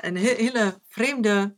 een 0.00 0.16
he 0.16 0.34
hele 0.34 0.80
vreemde 0.88 1.56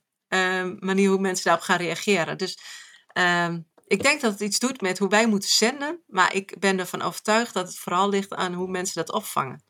manier 0.78 1.08
hoe 1.08 1.20
mensen 1.20 1.44
daarop 1.44 1.62
gaan 1.62 1.78
reageren. 1.78 2.38
Dus 2.38 2.58
ehm, 3.06 3.60
ik 3.86 4.02
denk 4.02 4.20
dat 4.20 4.32
het 4.32 4.40
iets 4.40 4.58
doet 4.58 4.80
met 4.80 4.98
hoe 4.98 5.08
wij 5.08 5.26
moeten 5.26 5.48
zenden, 5.48 6.02
maar 6.06 6.34
ik 6.34 6.56
ben 6.58 6.78
ervan 6.78 7.02
overtuigd 7.02 7.54
dat 7.54 7.66
het 7.66 7.78
vooral 7.78 8.08
ligt 8.08 8.34
aan 8.34 8.52
hoe 8.52 8.70
mensen 8.70 9.04
dat 9.04 9.12
opvangen. 9.12 9.64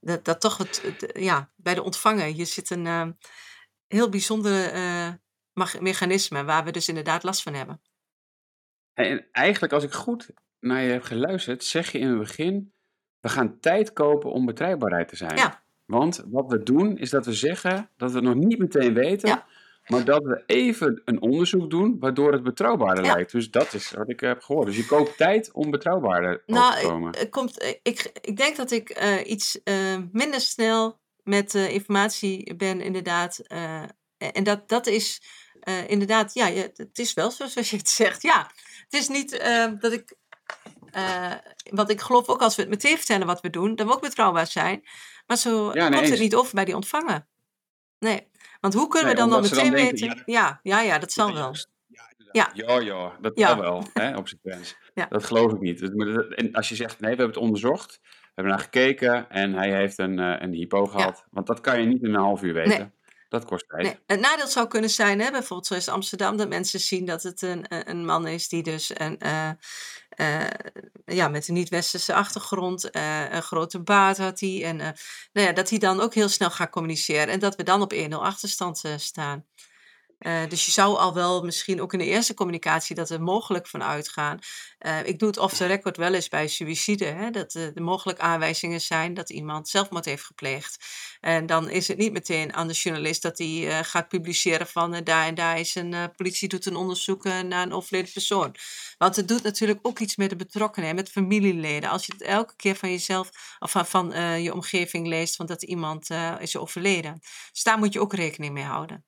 Dat, 0.00 0.24
dat 0.24 0.40
toch 0.40 0.56
het, 0.58 0.82
ja, 1.12 1.50
bij 1.56 1.74
de 1.74 1.82
ontvanger, 1.82 2.24
hier 2.24 2.46
zit 2.46 2.70
een 2.70 2.84
uh, 2.84 3.08
heel 3.86 4.08
bijzonder 4.08 4.74
uh, 4.74 5.12
mechanisme 5.80 6.44
waar 6.44 6.64
we 6.64 6.70
dus 6.70 6.88
inderdaad 6.88 7.22
last 7.22 7.42
van 7.42 7.54
hebben. 7.54 7.80
En 8.92 9.28
eigenlijk, 9.32 9.72
als 9.72 9.84
ik 9.84 9.92
goed 9.92 10.30
naar 10.60 10.82
je 10.82 10.92
heb 10.92 11.02
geluisterd, 11.02 11.64
zeg 11.64 11.92
je 11.92 11.98
in 11.98 12.08
het 12.08 12.18
begin: 12.18 12.72
we 13.20 13.28
gaan 13.28 13.60
tijd 13.60 13.92
kopen 13.92 14.32
om 14.32 14.46
betrouwbaarheid 14.46 15.08
te 15.08 15.16
zijn. 15.16 15.36
Ja. 15.36 15.62
Want 15.84 16.24
wat 16.26 16.50
we 16.50 16.62
doen, 16.62 16.98
is 16.98 17.10
dat 17.10 17.26
we 17.26 17.32
zeggen 17.32 17.90
dat 17.96 18.10
we 18.10 18.16
het 18.16 18.24
nog 18.24 18.34
niet 18.34 18.58
meteen 18.58 18.94
weten. 18.94 19.28
Ja. 19.28 19.46
Maar 19.86 20.04
dat 20.04 20.22
we 20.22 20.42
even 20.46 21.02
een 21.04 21.20
onderzoek 21.20 21.70
doen, 21.70 21.96
waardoor 21.98 22.32
het 22.32 22.42
betrouwbaarder 22.42 23.04
lijkt. 23.04 23.32
Dus 23.32 23.50
dat 23.50 23.72
is 23.72 23.90
wat 23.90 24.08
ik 24.08 24.20
heb 24.20 24.42
gehoord. 24.42 24.66
Dus 24.66 24.76
je 24.76 24.86
koopt 24.86 25.16
tijd 25.16 25.52
om 25.52 25.70
betrouwbaarder 25.70 26.42
nou, 26.46 26.80
te 26.80 26.86
komen. 26.86 27.20
Ik, 27.20 27.30
komt, 27.30 27.58
eh, 27.58 27.68
ik, 27.82 28.10
ik 28.20 28.36
denk 28.36 28.56
dat 28.56 28.70
ik 28.70 29.02
uh, 29.02 29.30
iets 29.30 29.60
uh, 29.64 29.96
minder 30.12 30.40
snel 30.40 31.00
met 31.22 31.54
uh, 31.54 31.70
informatie 31.70 32.54
ben, 32.54 32.80
inderdaad. 32.80 33.38
en 34.18 34.42
dat, 34.42 34.68
dat 34.68 34.86
is 34.86 35.22
inderdaad, 35.86 36.34
ja, 36.34 36.46
het 36.74 36.98
is 36.98 37.14
wel 37.14 37.30
zoals 37.30 37.70
je 37.70 37.76
het 37.76 37.88
zegt. 37.88 38.22
Ja, 38.22 38.50
het 38.88 39.00
is 39.00 39.08
niet 39.08 39.30
dat 39.80 39.92
ik. 39.92 40.16
want 41.70 41.90
ik 41.90 42.00
geloof 42.00 42.28
ook 42.28 42.42
als 42.42 42.56
we 42.56 42.62
het 42.62 42.70
meteen 42.70 42.96
vertellen 42.96 43.26
wat 43.26 43.40
we 43.40 43.50
doen, 43.50 43.74
dat 43.74 43.86
we 43.86 43.92
ook 43.92 44.00
betrouwbaar 44.00 44.46
zijn. 44.46 44.82
Maar 45.26 45.36
zo 45.36 45.72
ja, 45.72 45.88
nee, 45.88 45.98
komt 45.98 46.10
het 46.10 46.20
niet 46.20 46.34
over 46.34 46.54
bij 46.54 46.64
die 46.64 46.74
ontvanger. 46.74 47.26
Nee. 47.98 48.30
Want 48.64 48.76
hoe 48.76 48.88
kunnen 48.88 49.10
we 49.10 49.16
dan, 49.16 49.30
dan 49.30 49.42
meteen 49.42 49.72
weten? 49.72 50.22
Ja, 50.26 50.60
ja, 50.62 50.80
ja, 50.80 50.98
dat 50.98 51.12
zal 51.12 51.34
wel. 51.34 51.54
Ja, 52.32 52.50
ja, 52.54 52.80
ja, 52.80 53.12
dat 53.20 53.38
ja. 53.38 53.58
wel, 53.58 53.84
hè, 53.92 54.16
op 54.16 54.28
zijn 54.28 54.40
grens. 54.44 54.76
Dat 55.08 55.24
geloof 55.24 55.52
ik 55.52 55.60
niet. 55.60 55.82
En 56.34 56.52
als 56.52 56.68
je 56.68 56.74
zegt, 56.74 57.00
nee, 57.00 57.10
we 57.10 57.16
hebben 57.16 57.26
het 57.26 57.44
onderzocht, 57.44 58.00
we 58.02 58.30
hebben 58.34 58.52
naar 58.52 58.62
gekeken 58.62 59.30
en 59.30 59.52
hij 59.52 59.74
heeft 59.74 59.98
een, 59.98 60.18
uh, 60.18 60.34
een 60.38 60.52
hypo 60.52 60.86
gehad. 60.86 61.24
Want 61.30 61.46
dat 61.46 61.60
kan 61.60 61.80
je 61.80 61.86
niet 61.86 62.02
in 62.02 62.14
een 62.14 62.20
half 62.20 62.42
uur 62.42 62.54
weten. 62.54 62.78
Nee. 62.78 62.90
Dat 63.34 63.44
kost 63.44 63.68
tijd. 63.68 63.82
Nee. 63.82 63.98
Het 64.06 64.20
nadeel 64.20 64.46
zou 64.46 64.68
kunnen 64.68 64.90
zijn, 64.90 65.20
hè, 65.20 65.30
bijvoorbeeld 65.30 65.66
zoals 65.66 65.88
Amsterdam, 65.88 66.36
dat 66.36 66.48
mensen 66.48 66.80
zien 66.80 67.04
dat 67.04 67.22
het 67.22 67.42
een, 67.42 67.64
een 67.68 68.04
man 68.04 68.26
is 68.26 68.48
die 68.48 68.62
dus 68.62 68.90
een, 68.94 69.18
uh, 69.22 69.50
uh, 70.16 70.46
ja, 71.04 71.28
met 71.28 71.48
een 71.48 71.54
niet-westerse 71.54 72.14
achtergrond, 72.14 72.96
uh, 72.96 73.32
een 73.32 73.42
grote 73.42 73.80
baard 73.80 74.18
had 74.18 74.40
hij. 74.40 74.64
En 74.64 74.76
nou 74.76 75.46
ja, 75.46 75.52
dat 75.52 75.70
hij 75.70 75.78
dan 75.78 76.00
ook 76.00 76.14
heel 76.14 76.28
snel 76.28 76.50
gaat 76.50 76.70
communiceren 76.70 77.28
en 77.28 77.38
dat 77.38 77.56
we 77.56 77.62
dan 77.62 77.82
op 77.82 77.94
1-0 77.94 78.08
achterstand 78.08 78.82
staan. 78.96 79.44
Uh, 80.26 80.48
dus 80.48 80.64
je 80.64 80.72
zou 80.72 80.96
al 80.96 81.14
wel 81.14 81.42
misschien 81.42 81.80
ook 81.80 81.92
in 81.92 81.98
de 81.98 82.04
eerste 82.04 82.34
communicatie 82.34 82.94
dat 82.94 83.10
er 83.10 83.22
mogelijk 83.22 83.66
van 83.66 83.82
uitgaan. 83.82 84.38
Uh, 84.80 85.06
ik 85.06 85.18
doe 85.18 85.28
het 85.28 85.38
off 85.38 85.56
the 85.56 85.66
record 85.66 85.96
wel 85.96 86.14
eens 86.14 86.28
bij 86.28 86.48
suïcide. 86.48 87.04
Hè, 87.04 87.30
dat 87.30 87.54
uh, 87.54 87.76
er 87.76 87.82
mogelijk 87.82 88.18
aanwijzingen 88.18 88.80
zijn 88.80 89.14
dat 89.14 89.30
iemand 89.30 89.68
zelfmoord 89.68 90.04
heeft 90.04 90.24
gepleegd. 90.24 90.84
En 91.20 91.46
dan 91.46 91.70
is 91.70 91.88
het 91.88 91.98
niet 91.98 92.12
meteen 92.12 92.52
aan 92.54 92.68
de 92.68 92.72
journalist 92.72 93.22
dat 93.22 93.38
hij 93.38 93.84
gaat 93.84 94.08
publiceren 94.08 94.66
van 94.66 95.00
daar 95.04 95.26
en 95.26 95.34
daar 95.34 95.58
is 95.58 95.74
een 95.74 96.12
politie 96.16 96.48
doet 96.48 96.66
een 96.66 96.76
onderzoek 96.76 97.24
naar 97.24 97.62
een 97.62 97.72
overleden 97.72 98.12
persoon. 98.12 98.54
Want 98.98 99.16
het 99.16 99.28
doet 99.28 99.42
natuurlijk 99.42 99.78
ook 99.82 99.98
iets 99.98 100.16
met 100.16 100.30
de 100.30 100.36
betrokkenen, 100.36 100.94
met 100.94 101.10
familieleden. 101.10 101.90
Als 101.90 102.06
je 102.06 102.12
het 102.12 102.22
elke 102.22 102.56
keer 102.56 102.76
van 102.76 102.90
jezelf 102.90 103.30
of 103.58 103.70
van, 103.70 103.86
van 103.86 104.12
je 104.42 104.52
omgeving 104.52 105.06
leest, 105.06 105.36
van 105.36 105.46
dat 105.46 105.62
iemand 105.62 106.08
is 106.38 106.56
overleden. 106.56 107.20
Dus 107.52 107.62
daar 107.62 107.78
moet 107.78 107.92
je 107.92 108.00
ook 108.00 108.14
rekening 108.14 108.52
mee 108.52 108.64
houden 108.64 109.04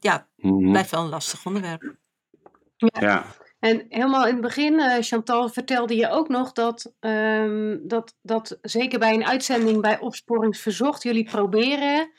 ja, 0.00 0.28
mm 0.36 0.70
blijft 0.70 0.90
wel 0.90 1.02
een 1.02 1.08
lastig 1.08 1.46
onderwerp. 1.46 1.96
Ja. 2.76 3.00
ja. 3.00 3.24
En 3.58 3.86
helemaal 3.88 4.26
in 4.26 4.32
het 4.32 4.42
begin, 4.42 4.72
uh, 4.72 4.96
Chantal, 5.00 5.48
vertelde 5.48 5.96
je 5.96 6.10
ook 6.10 6.28
nog 6.28 6.52
dat, 6.52 6.94
um, 7.00 7.88
dat, 7.88 8.16
dat 8.22 8.58
zeker 8.62 8.98
bij 8.98 9.14
een 9.14 9.24
uitzending 9.24 9.80
bij 9.80 9.98
Opsporingsverzocht, 9.98 11.02
jullie 11.02 11.24
proberen 11.24 12.10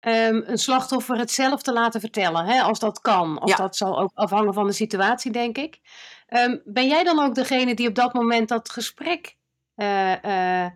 um, 0.00 0.42
een 0.46 0.58
slachtoffer 0.58 1.16
het 1.16 1.30
zelf 1.30 1.62
te 1.62 1.72
laten 1.72 2.00
vertellen, 2.00 2.44
hè, 2.44 2.60
als 2.62 2.78
dat 2.78 3.00
kan. 3.00 3.42
Of 3.42 3.48
ja. 3.48 3.56
dat 3.56 3.76
zal 3.76 4.00
ook 4.00 4.10
afhangen 4.14 4.54
van 4.54 4.66
de 4.66 4.72
situatie, 4.72 5.32
denk 5.32 5.58
ik. 5.58 5.80
Um, 6.28 6.62
ben 6.64 6.88
jij 6.88 7.04
dan 7.04 7.20
ook 7.20 7.34
degene 7.34 7.74
die 7.74 7.88
op 7.88 7.94
dat 7.94 8.12
moment 8.12 8.48
dat 8.48 8.70
gesprek 8.70 9.36
uh, 9.76 10.22
uh, 10.22 10.66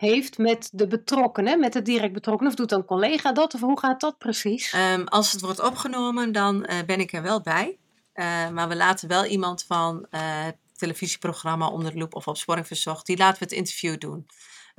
heeft 0.00 0.38
met 0.38 0.68
de 0.72 0.86
betrokkenen, 0.86 1.60
met 1.60 1.72
de 1.72 1.82
direct 1.82 2.12
betrokkenen? 2.12 2.52
Of 2.52 2.58
doet 2.58 2.72
een 2.72 2.84
collega 2.84 3.32
dat? 3.32 3.54
Of 3.54 3.60
hoe 3.60 3.78
gaat 3.78 4.00
dat 4.00 4.18
precies? 4.18 4.74
Um, 4.92 5.08
als 5.08 5.32
het 5.32 5.40
wordt 5.40 5.60
opgenomen, 5.60 6.32
dan 6.32 6.66
uh, 6.70 6.78
ben 6.86 7.00
ik 7.00 7.12
er 7.12 7.22
wel 7.22 7.40
bij. 7.40 7.78
Uh, 8.14 8.48
maar 8.48 8.68
we 8.68 8.76
laten 8.76 9.08
wel 9.08 9.24
iemand 9.24 9.64
van 9.64 10.06
uh, 10.10 10.46
televisieprogramma 10.76 11.68
Onder 11.68 11.92
de 11.92 11.98
Loep 11.98 12.14
of 12.14 12.26
Opsporing 12.26 12.66
Verzocht, 12.66 13.06
die 13.06 13.16
laten 13.16 13.38
we 13.38 13.44
het 13.44 13.54
interview 13.54 13.98
doen. 13.98 14.26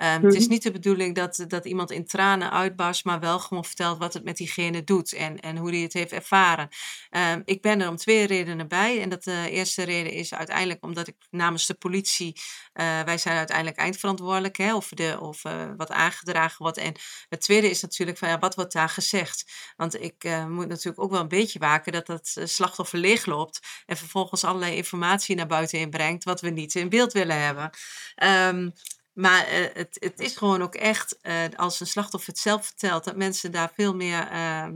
Ehm, 0.02 0.24
het 0.24 0.34
is 0.34 0.42
Mhm. 0.42 0.52
niet 0.52 0.64
de 0.64 0.72
bedoeling 0.72 1.16
dat, 1.16 1.46
dat 1.48 1.66
iemand 1.66 1.92
in 1.92 2.06
tranen 2.06 2.52
uitbarst, 2.52 3.06
maar 3.06 3.20
wel 3.20 3.40
gewoon 3.40 3.66
vertelt 3.66 3.98
wat 3.98 4.14
het 4.14 4.24
met 4.24 4.38
diegene 4.38 4.84
doet 4.84 5.14
en, 5.14 5.40
en 5.40 5.58
hoe 5.58 5.70
hij 5.70 5.80
het 5.80 5.94
heeft 5.94 6.12
ervaren. 6.12 6.70
Ehm, 7.10 7.42
ik 7.46 7.62
ben 7.62 7.82
er 7.82 7.90
om 7.90 7.96
twee 7.96 8.26
redenen 8.28 8.68
bij. 8.68 9.02
En 9.02 9.10
dat 9.10 9.24
de 9.24 9.48
eerste 9.50 9.84
reden 9.84 10.12
is 10.12 10.34
uiteindelijk 10.34 10.84
omdat 10.84 11.08
ik 11.08 11.16
namens 11.30 11.66
de 11.66 11.74
politie, 11.74 12.36
eh, 12.74 13.02
wij 13.02 13.18
zijn 13.18 13.38
uiteindelijk 13.38 13.78
eindverantwoordelijk, 13.78 14.58
hè, 14.58 14.76
of, 14.76 14.88
de, 14.90 15.18
of 15.22 15.44
eh, 15.46 15.70
wat 15.78 15.92
aangedragen 15.92 16.58
wordt. 16.64 16.78
En 16.78 16.94
het 17.30 17.42
tweede 17.42 17.70
is 17.70 17.82
natuurlijk 17.82 18.18
van 18.18 18.28
ja, 18.30 18.40
wat 18.40 18.56
wordt 18.56 18.74
daar 18.74 18.90
gezegd? 18.90 19.52
Want 19.76 20.02
ik 20.02 20.24
eh, 20.24 20.46
moet 20.48 20.68
natuurlijk 20.68 21.00
ook 21.04 21.12
wel 21.12 21.20
een 21.22 21.28
beetje 21.28 21.60
waken 21.60 21.92
dat 21.92 22.06
dat 22.06 22.32
eh, 22.36 22.46
slachtoffer 22.46 23.00
leegloopt 23.00 23.60
en 23.86 23.98
vervolgens 23.98 24.44
allerlei 24.44 24.76
informatie 24.76 25.36
naar 25.36 25.48
buiten 25.48 25.80
inbrengt 25.80 26.24
wat 26.24 26.42
we 26.42 26.50
niet 26.50 26.76
in 26.76 26.90
beeld 26.90 27.14
willen 27.14 27.42
hebben. 27.42 27.70
Ehm, 28.16 28.70
maar 29.14 29.46
eh, 29.48 29.66
het, 29.74 29.98
het 30.00 30.20
is 30.20 30.38
gewoon 30.38 30.62
ook 30.62 30.76
echt, 30.76 31.18
eh, 31.22 31.44
als 31.56 31.80
een 31.80 31.88
slachtoffer 31.88 32.30
het 32.30 32.42
zelf 32.42 32.66
vertelt, 32.66 33.04
dat 33.04 33.16
mensen 33.16 33.52
daar 33.52 33.72
veel 33.76 33.96
meer 33.96 34.28
ehm, 34.28 34.74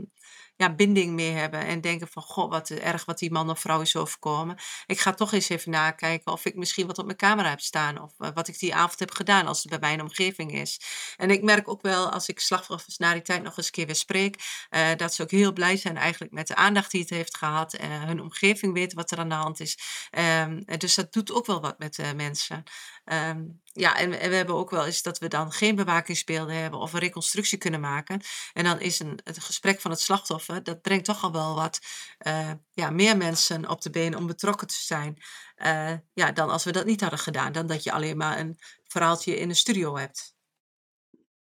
ja, 0.56 0.74
binding 0.74 1.12
mee 1.12 1.30
hebben. 1.30 1.60
En 1.60 1.80
denken 1.80 2.08
van, 2.08 2.22
goh, 2.22 2.50
wat 2.50 2.70
erg 2.70 3.04
wat 3.04 3.18
die 3.18 3.30
man 3.32 3.50
of 3.50 3.60
vrouw 3.60 3.80
is 3.80 3.96
overkomen. 3.96 4.58
Ik 4.86 5.00
ga 5.00 5.12
toch 5.12 5.32
eens 5.32 5.48
even 5.48 5.70
nakijken 5.70 6.32
of 6.32 6.44
ik 6.44 6.54
misschien 6.54 6.86
wat 6.86 6.98
op 6.98 7.04
mijn 7.04 7.16
camera 7.16 7.48
heb 7.48 7.60
staan. 7.60 8.02
Of 8.02 8.12
eh, 8.18 8.28
wat 8.34 8.48
ik 8.48 8.58
die 8.58 8.74
avond 8.74 8.98
heb 8.98 9.10
gedaan 9.10 9.46
als 9.46 9.62
het 9.62 9.70
bij 9.70 9.78
mijn 9.78 10.00
omgeving 10.00 10.52
is. 10.52 10.80
En 11.16 11.30
ik 11.30 11.42
merk 11.42 11.68
ook 11.68 11.82
wel, 11.82 12.10
als 12.10 12.28
ik 12.28 12.40
slachtoffers 12.40 12.96
na 12.96 13.12
die 13.12 13.22
tijd 13.22 13.42
nog 13.42 13.56
eens 13.56 13.66
een 13.66 13.72
keer 13.72 13.86
weer 13.86 13.94
spreek, 13.94 14.64
dat 14.96 15.14
ze 15.14 15.22
ook 15.22 15.30
heel 15.30 15.52
blij 15.52 15.76
zijn 15.76 15.96
eigenlijk 15.96 16.32
met 16.32 16.46
de 16.46 16.54
aandacht 16.54 16.90
die 16.90 17.00
het 17.00 17.10
heeft 17.10 17.36
gehad. 17.36 17.74
en 17.74 17.90
hun 17.90 18.20
omgeving 18.20 18.72
weet 18.72 18.92
wat 18.92 19.10
er 19.10 19.18
aan 19.18 19.28
de 19.28 19.34
hand 19.34 19.60
is. 19.60 19.78
Ehm, 20.10 20.62
dus 20.78 20.94
dat 20.94 21.12
doet 21.12 21.32
ook 21.32 21.46
wel 21.46 21.60
wat 21.60 21.78
met 21.78 22.14
mensen. 22.16 22.64
Ehm, 23.06 23.44
ja, 23.72 23.96
en, 23.96 24.10
we- 24.10 24.16
en 24.16 24.30
we 24.30 24.36
hebben 24.36 24.54
ook 24.54 24.70
wel 24.70 24.86
eens 24.86 25.02
dat 25.02 25.18
we 25.18 25.28
dan 25.28 25.52
geen 25.52 25.74
bewakingsbeelden 25.74 26.56
hebben 26.56 26.80
of 26.80 26.92
een 26.92 26.98
reconstructie 27.00 27.58
kunnen 27.58 27.80
maken. 27.80 28.20
En 28.52 28.64
dan 28.64 28.80
is 28.80 28.98
een, 29.00 29.18
het 29.24 29.38
gesprek 29.38 29.80
van 29.80 29.90
het 29.90 30.00
slachtoffer, 30.00 30.62
dat 30.62 30.82
brengt 30.82 31.04
toch 31.04 31.22
al 31.22 31.32
wel 31.32 31.54
wat 31.54 31.80
eh, 32.18 32.50
ja, 32.72 32.90
meer 32.90 33.16
mensen 33.16 33.68
op 33.68 33.80
de 33.82 33.90
been 33.90 34.16
om 34.16 34.26
betrokken 34.26 34.66
te 34.66 34.74
zijn. 34.80 35.16
eh, 35.56 35.92
ja, 36.12 36.32
dan 36.32 36.50
als 36.50 36.64
we 36.64 36.72
dat 36.72 36.86
niet 36.86 37.00
hadden 37.00 37.18
gedaan. 37.18 37.52
Dan 37.52 37.66
dat 37.66 37.82
je 37.82 37.92
alleen 37.92 38.16
maar 38.16 38.38
een 38.38 38.58
verhaaltje 38.84 39.36
in 39.38 39.48
een 39.48 39.56
studio 39.56 39.96
hebt. 39.96 40.34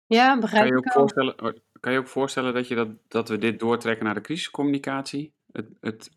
Ja, 0.05 0.29
Kan 0.29 0.39
begrijp 0.39 0.65
je 0.67 0.71
ik 0.71 0.77
ook 0.77 0.83
wel. 0.83 0.93
voorstellen, 0.93 1.41
oh, 1.43 1.53
kan 1.79 1.91
je 1.91 1.99
ook 1.99 2.07
voorstellen 2.07 2.53
dat, 2.53 2.67
je 2.67 2.75
dat, 2.75 2.89
dat 3.07 3.29
we 3.29 3.37
dit 3.37 3.59
doortrekken 3.59 4.05
naar 4.05 4.13
de 4.13 4.21
crisiscommunicatie? 4.21 5.33
Het, 5.51 5.67
het, 5.79 6.09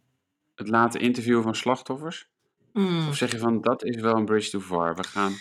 het 0.54 0.68
laten 0.68 1.00
interviewen 1.00 1.42
van 1.42 1.54
slachtoffers? 1.54 2.28
Mm. 2.72 3.08
Of 3.08 3.16
zeg 3.16 3.32
je 3.32 3.38
van, 3.38 3.60
dat 3.60 3.84
is 3.84 3.96
wel 4.00 4.16
een 4.16 4.24
bridge 4.24 4.50
too 4.50 4.60
far. 4.60 4.96
We 4.96 5.04
gaan... 5.04 5.32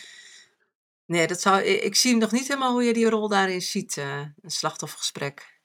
Nee, 1.05 1.27
dat 1.27 1.41
zou, 1.41 1.61
ik, 1.61 1.82
ik 1.82 1.95
zie 1.95 2.15
nog 2.15 2.32
niet 2.32 2.47
helemaal 2.47 2.71
hoe 2.71 2.84
je 2.84 2.93
die 2.93 3.09
rol 3.09 3.27
daarin 3.30 3.61
ziet, 3.61 3.97
eh, 3.97 4.19
een 4.41 4.49
slachtoffergesprek. 4.51 5.59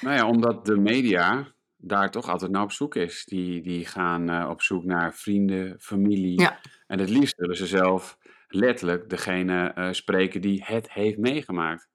Nou 0.00 0.16
ja, 0.16 0.28
omdat 0.28 0.66
de 0.66 0.76
media 0.76 1.54
daar 1.76 2.10
toch 2.10 2.28
altijd 2.28 2.50
naar 2.50 2.62
op 2.62 2.72
zoek 2.72 2.94
is. 2.94 3.24
Die, 3.24 3.62
die 3.62 3.86
gaan 3.86 4.28
eh, 4.30 4.48
op 4.50 4.62
zoek 4.62 4.84
naar 4.84 5.14
vrienden, 5.14 5.80
familie. 5.80 6.40
Ja. 6.40 6.60
En 6.86 6.98
het 6.98 7.08
liefst 7.10 7.36
willen 7.36 7.56
ze 7.56 7.66
zelf 7.66 8.18
letterlijk 8.48 9.08
degene 9.10 9.72
eh, 9.74 9.92
spreken 9.92 10.40
die 10.40 10.64
het 10.64 10.92
heeft 10.92 11.18
meegemaakt. 11.18 11.88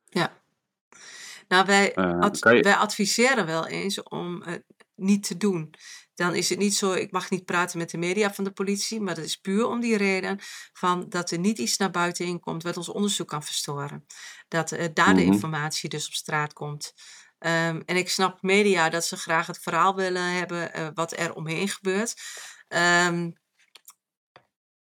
Nou, 1.48 1.66
wij, 1.66 1.96
ad- 1.96 2.40
kan 2.40 2.56
je- 2.56 2.62
wij 2.62 2.76
adviseren 2.76 3.46
wel 3.46 3.68
eens 3.68 4.04
om 4.04 4.42
het 4.44 4.64
niet 4.96 5.24
te 5.28 5.38
doen. 5.38 5.74
Dan 6.16 6.36
is 6.36 6.50
het 6.50 6.60
niet 6.60 6.76
zo, 6.76 6.94
ik 6.94 7.12
mag 7.12 7.30
niet 7.30 7.46
praten 7.46 7.78
met 7.78 7.90
de 7.90 7.98
media 7.98 8.34
van 8.34 8.44
de 8.44 8.52
politie, 8.52 9.02
maar 9.02 9.16
dat 9.16 9.24
is 9.26 9.36
puur 9.36 9.66
om 9.66 9.80
die 9.80 9.98
reden 9.98 10.40
van 10.74 11.10
dat 11.10 11.32
er 11.32 11.40
niet 11.40 11.58
iets 11.58 11.78
naar 11.78 11.92
buiten 11.92 12.26
in 12.26 12.40
komt 12.40 12.64
wat 12.64 12.78
ons 12.78 12.90
onderzoek 12.90 13.28
kan 13.28 13.44
verstoren. 13.44 14.06
Dat 14.48 14.72
eh, 14.72 14.88
daar 14.94 15.16
de 15.16 15.22
Mhm. 15.22 15.32
informatie 15.32 15.90
dus 15.90 16.08
op 16.08 16.14
straat 16.14 16.54
komt. 16.54 16.94
Ehm, 17.38 17.82
en 17.86 17.96
ik 17.96 18.10
snap 18.10 18.42
media 18.42 18.90
dat 18.90 19.06
ze 19.06 19.18
graag 19.18 19.48
het 19.48 19.60
verhaal 19.60 19.96
willen 19.96 20.24
hebben 20.34 20.74
eh, 20.74 20.88
wat 20.94 21.18
er 21.18 21.34
omheen 21.34 21.68
gebeurt. 21.70 22.22
Ehm, 22.68 23.32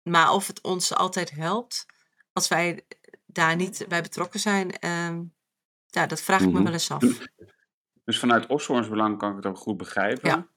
maar 0.04 0.32
of 0.32 0.48
het 0.48 0.62
ons 0.62 0.94
altijd 0.94 1.30
helpt 1.32 1.86
als 2.34 2.48
wij 2.48 2.86
daar 3.26 3.56
niet 3.56 3.86
bij 3.88 4.02
betrokken 4.02 4.40
zijn, 4.40 4.80
ehm, 4.80 5.24
ja, 5.86 6.06
dat 6.06 6.22
vraag 6.22 6.40
ik 6.42 6.48
me 6.48 6.54
Mhm. 6.54 6.64
wel 6.64 6.74
eens 6.74 6.92
af. 6.92 7.04
Dus 8.04 8.20
vanuit 8.20 8.48
opsporingsbelang 8.48 9.18
kan 9.18 9.30
ik 9.30 9.36
het 9.36 9.46
ook 9.46 9.58
goed 9.58 9.78
begrijpen. 9.78 10.30
Ja. 10.30 10.48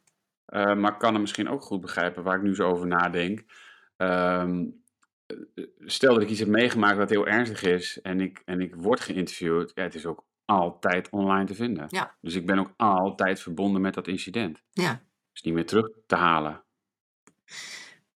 Eh, 0.51 0.74
maar 0.74 0.92
ik 0.92 0.98
kan 0.98 1.12
het 1.12 1.20
misschien 1.20 1.48
ook 1.48 1.62
goed 1.62 1.80
begrijpen 1.80 2.22
waar 2.22 2.36
ik 2.36 2.42
nu 2.42 2.55
zo 2.55 2.68
over 2.68 2.86
nadenk. 2.86 3.44
Ehm, 3.96 4.64
eh, 5.26 5.64
stel 5.78 6.14
dat 6.14 6.22
ik 6.22 6.28
iets 6.28 6.38
heb 6.38 6.48
meegemaakt 6.48 6.96
wat 6.96 7.11
heel 7.11 7.26
ernstig 7.26 7.62
is 7.62 8.01
en 8.01 8.20
ik, 8.20 8.42
en 8.44 8.61
ik 8.61 8.74
word 8.74 9.01
geïnterviewd. 9.01 9.72
Ja, 9.74 9.82
het 9.82 9.94
is 9.94 10.07
ook 10.07 10.24
altijd 10.44 11.11
online 11.11 11.44
te 11.44 11.55
vinden. 11.55 11.86
Ja. 11.88 12.14
Dus 12.20 12.34
ik 12.34 12.46
ben 12.46 12.59
ook 12.59 12.72
altijd 12.76 13.40
verbonden 13.40 13.80
met 13.80 13.94
dat 13.94 14.09
incident. 14.09 14.62
Ja, 14.70 15.03
is 15.32 15.42
niet 15.42 15.55
meer 15.55 15.66
terug 15.66 15.88
te 16.07 16.16
halen. 16.16 16.62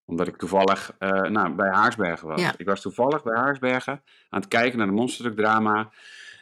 Omdat 0.05 0.27
ik 0.27 0.37
toevallig 0.37 0.95
eh, 0.99 1.21
nou, 1.21 1.53
bij 1.53 1.69
Haarsbergen 1.69 2.27
was. 2.27 2.41
Ja. 2.41 2.53
Ik 2.57 2.65
was 2.65 2.81
toevallig 2.81 3.23
bij 3.23 3.37
Haarsbergen 3.37 4.03
aan 4.29 4.39
het 4.39 4.47
kijken 4.47 4.77
naar 4.77 4.87
de 4.87 4.93
monsterdrukdrama. 4.93 5.91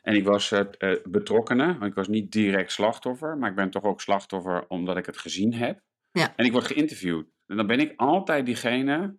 En 0.03 0.15
ik 0.15 0.23
was 0.23 0.51
eh 0.51 0.59
eh, 0.77 0.99
betrokkenen, 1.03 1.67
want 1.67 1.83
ik 1.83 1.93
was 1.93 2.07
niet 2.07 2.31
direct 2.31 2.71
slachtoffer. 2.71 3.37
Maar 3.37 3.49
ik 3.49 3.55
ben 3.55 3.69
toch 3.69 3.83
ook 3.83 4.01
slachtoffer 4.01 4.67
omdat 4.67 4.97
ik 4.97 5.05
het 5.05 5.17
gezien 5.17 5.53
heb. 5.53 5.81
Ja. 6.11 6.35
En 6.35 6.45
ik 6.45 6.51
word 6.51 6.65
geïnterviewd. 6.65 7.27
En 7.45 7.57
dan 7.57 7.67
ben 7.67 7.79
ik 7.79 7.93
altijd 7.95 8.45
diegene... 8.45 9.17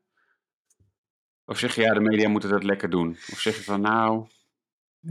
Of 1.46 1.58
zeg 1.58 1.74
je, 1.74 1.80
ja, 1.80 1.94
de 1.94 2.00
media 2.00 2.28
moeten 2.28 2.50
dat 2.50 2.64
lekker 2.64 2.90
doen. 2.90 3.10
Of 3.10 3.40
zeg 3.40 3.56
je 3.56 3.62
van, 3.62 3.80
nou. 3.80 4.26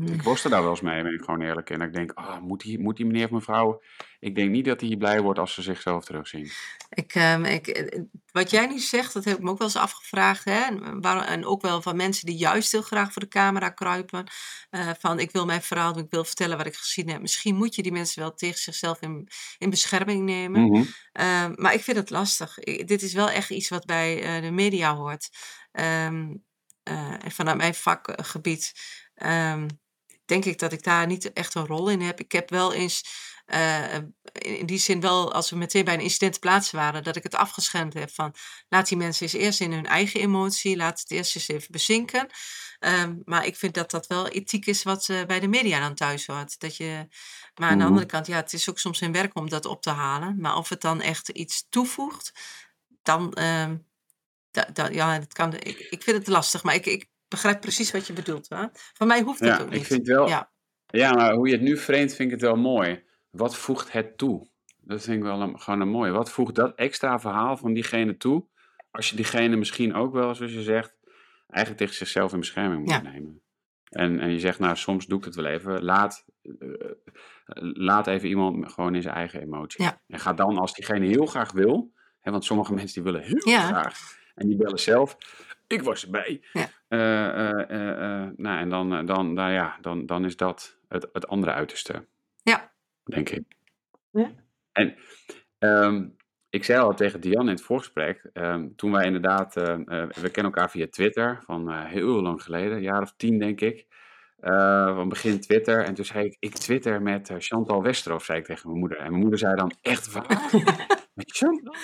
Ik 0.02 0.22
worstel 0.22 0.50
daar 0.50 0.62
wel 0.62 0.70
eens 0.70 0.82
mee, 0.82 1.04
ben 1.04 1.14
ik 1.14 1.24
gewoon 1.24 1.42
eerlijk. 1.42 1.70
En 1.70 1.82
ik 1.82 1.94
denk, 1.94 2.12
ah, 2.12 2.42
moet, 2.42 2.62
die, 2.62 2.80
moet 2.80 2.98
die 2.98 3.06
meneer 3.06 3.26
of 3.26 3.32
mevrouw... 3.32 3.82
Ik 4.20 4.36
denk 4.36 4.50
niet 4.52 4.66
dat 4.66 4.82
hij 4.82 4.96
blij 4.98 5.22
wordt 5.22 5.40
als 5.40 5.54
ze 5.54 5.62
zichzelf 5.62 6.06
terugzien. 6.06 6.50
Ik, 6.90 7.16
ehm, 7.16 7.46
ik, 7.46 7.68
eh, 7.68 8.02
wat 8.32 8.50
jij 8.50 8.68
nu 8.68 8.80
zegt, 8.80 9.14
dat 9.14 9.24
heb 9.26 9.38
ik 9.38 9.44
me 9.44 9.50
ook 9.50 9.58
wel 9.58 9.68
eens 9.68 9.76
afgevraagd. 9.76 10.44
Hè? 10.46 10.60
En, 10.62 11.02
waar- 11.02 11.26
en 11.26 11.46
ook 11.46 11.62
wel 11.62 11.82
van 11.82 11.96
mensen 11.96 12.26
die 12.26 12.36
juist 12.36 12.72
heel 12.72 12.82
graag 12.82 13.14
voor 13.14 13.22
de 13.22 13.28
camera 13.28 13.70
kruipen. 13.70 14.24
eh, 14.70 14.90
van 15.00 15.20
ik 15.20 15.32
wil 15.32 15.46
mijn 15.46 15.62
verhaal 15.62 15.94
doen, 15.94 16.04
ik 16.04 16.12
wil 16.12 16.24
vertellen 16.24 16.58
wat 16.58 16.66
ik 16.66 16.76
gezien 16.76 17.10
heb. 17.10 17.22
Misschien 17.22 17.56
moet 17.56 17.76
je 17.76 17.82
die 17.84 17.92
mensen 17.92 18.22
wel 18.22 18.34
tegen 18.34 18.60
zichzelf 18.60 19.02
in, 19.02 19.28
in 19.58 19.70
bescherming 19.70 20.24
nemen. 20.24 20.62
Mhm. 20.62 20.84
Ehm, 21.12 21.54
maar 21.56 21.74
ik 21.74 21.82
vind 21.82 21.98
het 21.98 22.10
lastig. 22.10 22.56
Dit 22.86 23.02
is 23.02 23.14
wel 23.14 23.30
echt 23.30 23.50
iets 23.50 23.70
wat 23.70 23.86
bij 23.86 24.24
eh, 24.24 24.42
de 24.42 24.52
media 24.52 24.96
hoort. 24.96 25.30
Ehm, 25.72 26.36
eh, 26.84 27.24
en 27.26 27.32
vanuit 27.32 27.58
mijn 27.58 27.76
vakgebied 27.76 28.74
denk 30.26 30.46
ik 30.46 30.60
dat 30.60 30.74
ik 30.74 30.84
daar 30.84 31.08
niet 31.08 31.34
echt 31.34 31.56
een 31.56 31.66
rol 31.68 31.90
in 31.90 32.02
heb. 32.02 32.20
Ik 32.20 32.32
heb 32.32 32.50
wel 32.50 32.74
eens, 32.74 33.04
eh, 33.46 33.96
in 34.34 34.66
die 34.66 34.78
zin 34.78 35.00
wel, 35.02 35.34
als 35.34 35.50
we 35.50 35.56
meteen 35.56 35.86
bij 35.86 35.94
een 35.94 36.00
incident 36.00 36.34
te 36.34 36.40
plaatsen 36.40 36.78
waren, 36.78 37.04
dat 37.04 37.16
ik 37.16 37.24
het 37.24 37.36
afgeschermd 37.36 37.94
heb 37.94 38.12
van 38.12 38.36
laat 38.70 38.88
die 38.88 38.98
mensen 38.98 39.24
eens 39.24 39.34
eerst 39.34 39.62
in 39.62 39.72
hun 39.72 39.86
eigen 39.86 40.20
emotie, 40.20 40.76
laat 40.78 41.00
het 41.00 41.12
eerst 41.12 41.36
eens 41.36 41.48
even 41.48 41.72
bezinken. 41.72 42.28
Ehm, 42.80 43.16
maar 43.26 43.46
ik 43.46 43.56
vind 43.56 43.74
dat 43.74 43.92
dat 43.92 44.08
wel 44.08 44.28
ethiek 44.28 44.66
is 44.66 44.84
wat 44.84 45.10
eh, 45.10 45.26
bij 45.26 45.40
de 45.40 45.48
media 45.48 45.80
dan 45.80 45.96
thuis 45.96 46.26
hoort. 46.26 46.60
Dat 46.60 46.78
je, 46.78 47.08
maar 47.56 47.70
aan 47.70 47.78
de 47.78 47.84
Mhm. 47.84 47.88
andere 47.88 48.06
kant, 48.06 48.28
ja, 48.28 48.36
het 48.36 48.54
is 48.54 48.70
ook 48.70 48.80
soms 48.80 49.00
hun 49.00 49.12
werk 49.12 49.36
om 49.36 49.50
dat 49.50 49.66
op 49.66 49.82
te 49.82 49.90
halen. 49.90 50.38
Maar 50.40 50.56
of 50.58 50.70
het 50.70 50.82
dan 50.82 51.02
echt 51.02 51.30
iets 51.30 51.66
toevoegt, 51.70 52.32
dan, 53.04 53.34
ehm, 53.34 53.78
ja, 54.92 55.20
dat 55.20 55.34
kan, 55.34 55.54
ik, 55.54 55.80
ik 55.80 56.04
vind 56.04 56.18
het 56.18 56.28
lastig. 56.28 56.64
Maar 56.64 56.76
ik, 56.76 56.86
ik 56.86 57.10
begrijp 57.34 57.62
precies 57.62 57.92
wat 57.92 58.08
je 58.08 58.14
bedoelt. 58.14 58.50
Hè? 58.50 58.66
Van 58.94 59.08
mij 59.08 59.22
hoeft 59.22 59.40
dat 59.40 59.50
Ja, 59.50 59.60
ook 59.64 59.68
ik 59.68 59.74
niet. 59.74 59.88
vind 59.88 60.08
wel. 60.08 60.28
Ja. 60.28 60.52
Ja. 60.88 61.14
maar 61.14 61.34
hoe 61.34 61.48
je 61.48 61.54
het 61.54 61.62
nu 61.64 61.78
framet, 61.78 62.16
vind 62.16 62.20
ik 62.20 62.32
het 62.32 62.42
wel 62.42 62.56
mooi. 62.56 63.04
Wat 63.30 63.56
voegt 63.58 63.92
het 63.92 64.18
toe? 64.18 64.48
Dat 64.78 65.04
vind 65.04 65.18
ik 65.18 65.24
wel 65.24 65.42
een, 65.42 65.60
gewoon 65.60 65.82
een 65.82 65.90
mooi. 65.90 66.12
Wat 66.12 66.32
voegt 66.32 66.56
dat 66.56 66.76
extra 66.76 67.20
verhaal 67.20 67.58
van 67.58 67.74
diegene 67.74 68.18
toe? 68.18 68.46
Als 68.92 69.10
je 69.10 69.16
diegene 69.16 69.56
misschien 69.56 69.94
ook 69.94 70.14
wel, 70.14 70.36
zoals 70.36 70.52
je 70.54 70.62
zegt, 70.62 70.96
eigenlijk 71.48 71.78
tegen 71.84 71.96
zichzelf 71.96 72.34
in 72.34 72.40
bescherming 72.40 72.80
moet 72.82 72.90
Ja. 72.90 73.02
nemen. 73.02 73.42
En, 73.90 74.20
en 74.20 74.32
je 74.32 74.40
zegt, 74.40 74.60
nou, 74.60 74.76
soms 74.76 75.06
doe 75.06 75.20
ik 75.20 75.26
het 75.26 75.36
wel 75.36 75.46
even. 75.46 75.84
Laat, 75.84 76.26
eh, 76.60 76.88
laat 77.74 78.08
even 78.08 78.30
iemand 78.30 78.72
gewoon 78.72 78.96
in 78.96 79.02
zijn 79.02 79.16
eigen 79.16 79.42
emotie. 79.42 79.84
Ja. 79.84 80.02
En 80.08 80.20
ga 80.20 80.34
dan, 80.34 80.58
als 80.58 80.74
diegene 80.74 81.06
heel 81.06 81.26
graag 81.26 81.52
wil, 81.52 81.92
hè, 82.20 82.32
want 82.32 82.46
sommige 82.46 82.74
mensen 82.80 83.04
die 83.04 83.12
willen 83.12 83.28
heel 83.28 83.50
Ja. 83.50 83.68
graag. 83.68 84.18
En 84.36 84.48
die 84.48 84.58
bellen 84.58 84.80
zelf, 84.80 85.18
ik 85.68 85.82
was 85.84 86.04
erbij. 86.04 86.44
Eh, 86.94 87.60
eh, 87.70 88.22
eh, 88.22 88.30
nou, 88.36 88.60
en 88.60 88.70
dan, 88.70 89.06
dan, 89.06 89.34
nou 89.34 89.52
ja, 89.52 89.78
dan, 89.82 90.06
dan 90.06 90.26
is 90.26 90.38
dat 90.38 90.78
het, 90.88 91.10
het 91.14 91.28
andere 91.28 91.52
uiterste. 91.52 92.08
Ja. 92.44 92.72
Denk 93.04 93.30
ik. 93.30 93.44
Ja. 94.12 94.32
En 94.72 94.96
ehm, 95.60 96.08
ik 96.50 96.64
zei 96.64 96.80
al 96.80 96.94
tegen 96.94 97.22
Diane 97.22 97.50
in 97.50 97.56
het 97.56 97.62
voorgesprek, 97.62 98.30
ehm, 98.34 98.68
toen 98.76 98.92
wij 98.92 99.06
inderdaad, 99.06 99.54
we 99.54 100.30
kennen 100.32 100.44
elkaar 100.44 100.70
via 100.70 100.88
Twitter 100.90 101.42
van 101.46 101.70
eh, 101.70 101.86
heel 101.86 102.22
lang 102.22 102.44
geleden, 102.44 102.78
een 102.78 102.82
jaar 102.82 103.02
of 103.02 103.14
tien 103.18 103.40
denk 103.40 103.62
ik. 103.62 103.88
Van 104.96 105.10
begin 105.10 105.40
Twitter. 105.40 105.84
En 105.84 105.94
toen 105.94 106.06
zei 106.06 106.26
ik, 106.26 106.38
ik 106.40 106.54
twitter 106.54 107.02
met 107.02 107.34
Chantal 107.38 107.84
Westerhof, 107.84 108.24
zei 108.24 108.40
ik 108.40 108.46
tegen 108.46 108.68
mijn 108.68 108.80
moeder. 108.80 108.98
En 108.98 109.10
mijn 109.10 109.22
moeder 109.22 109.40
zei 109.40 109.56
dan, 109.56 109.72
echt 109.82 110.12
waar? 110.12 110.50
met 111.16 111.32
Chantal? 111.32 111.76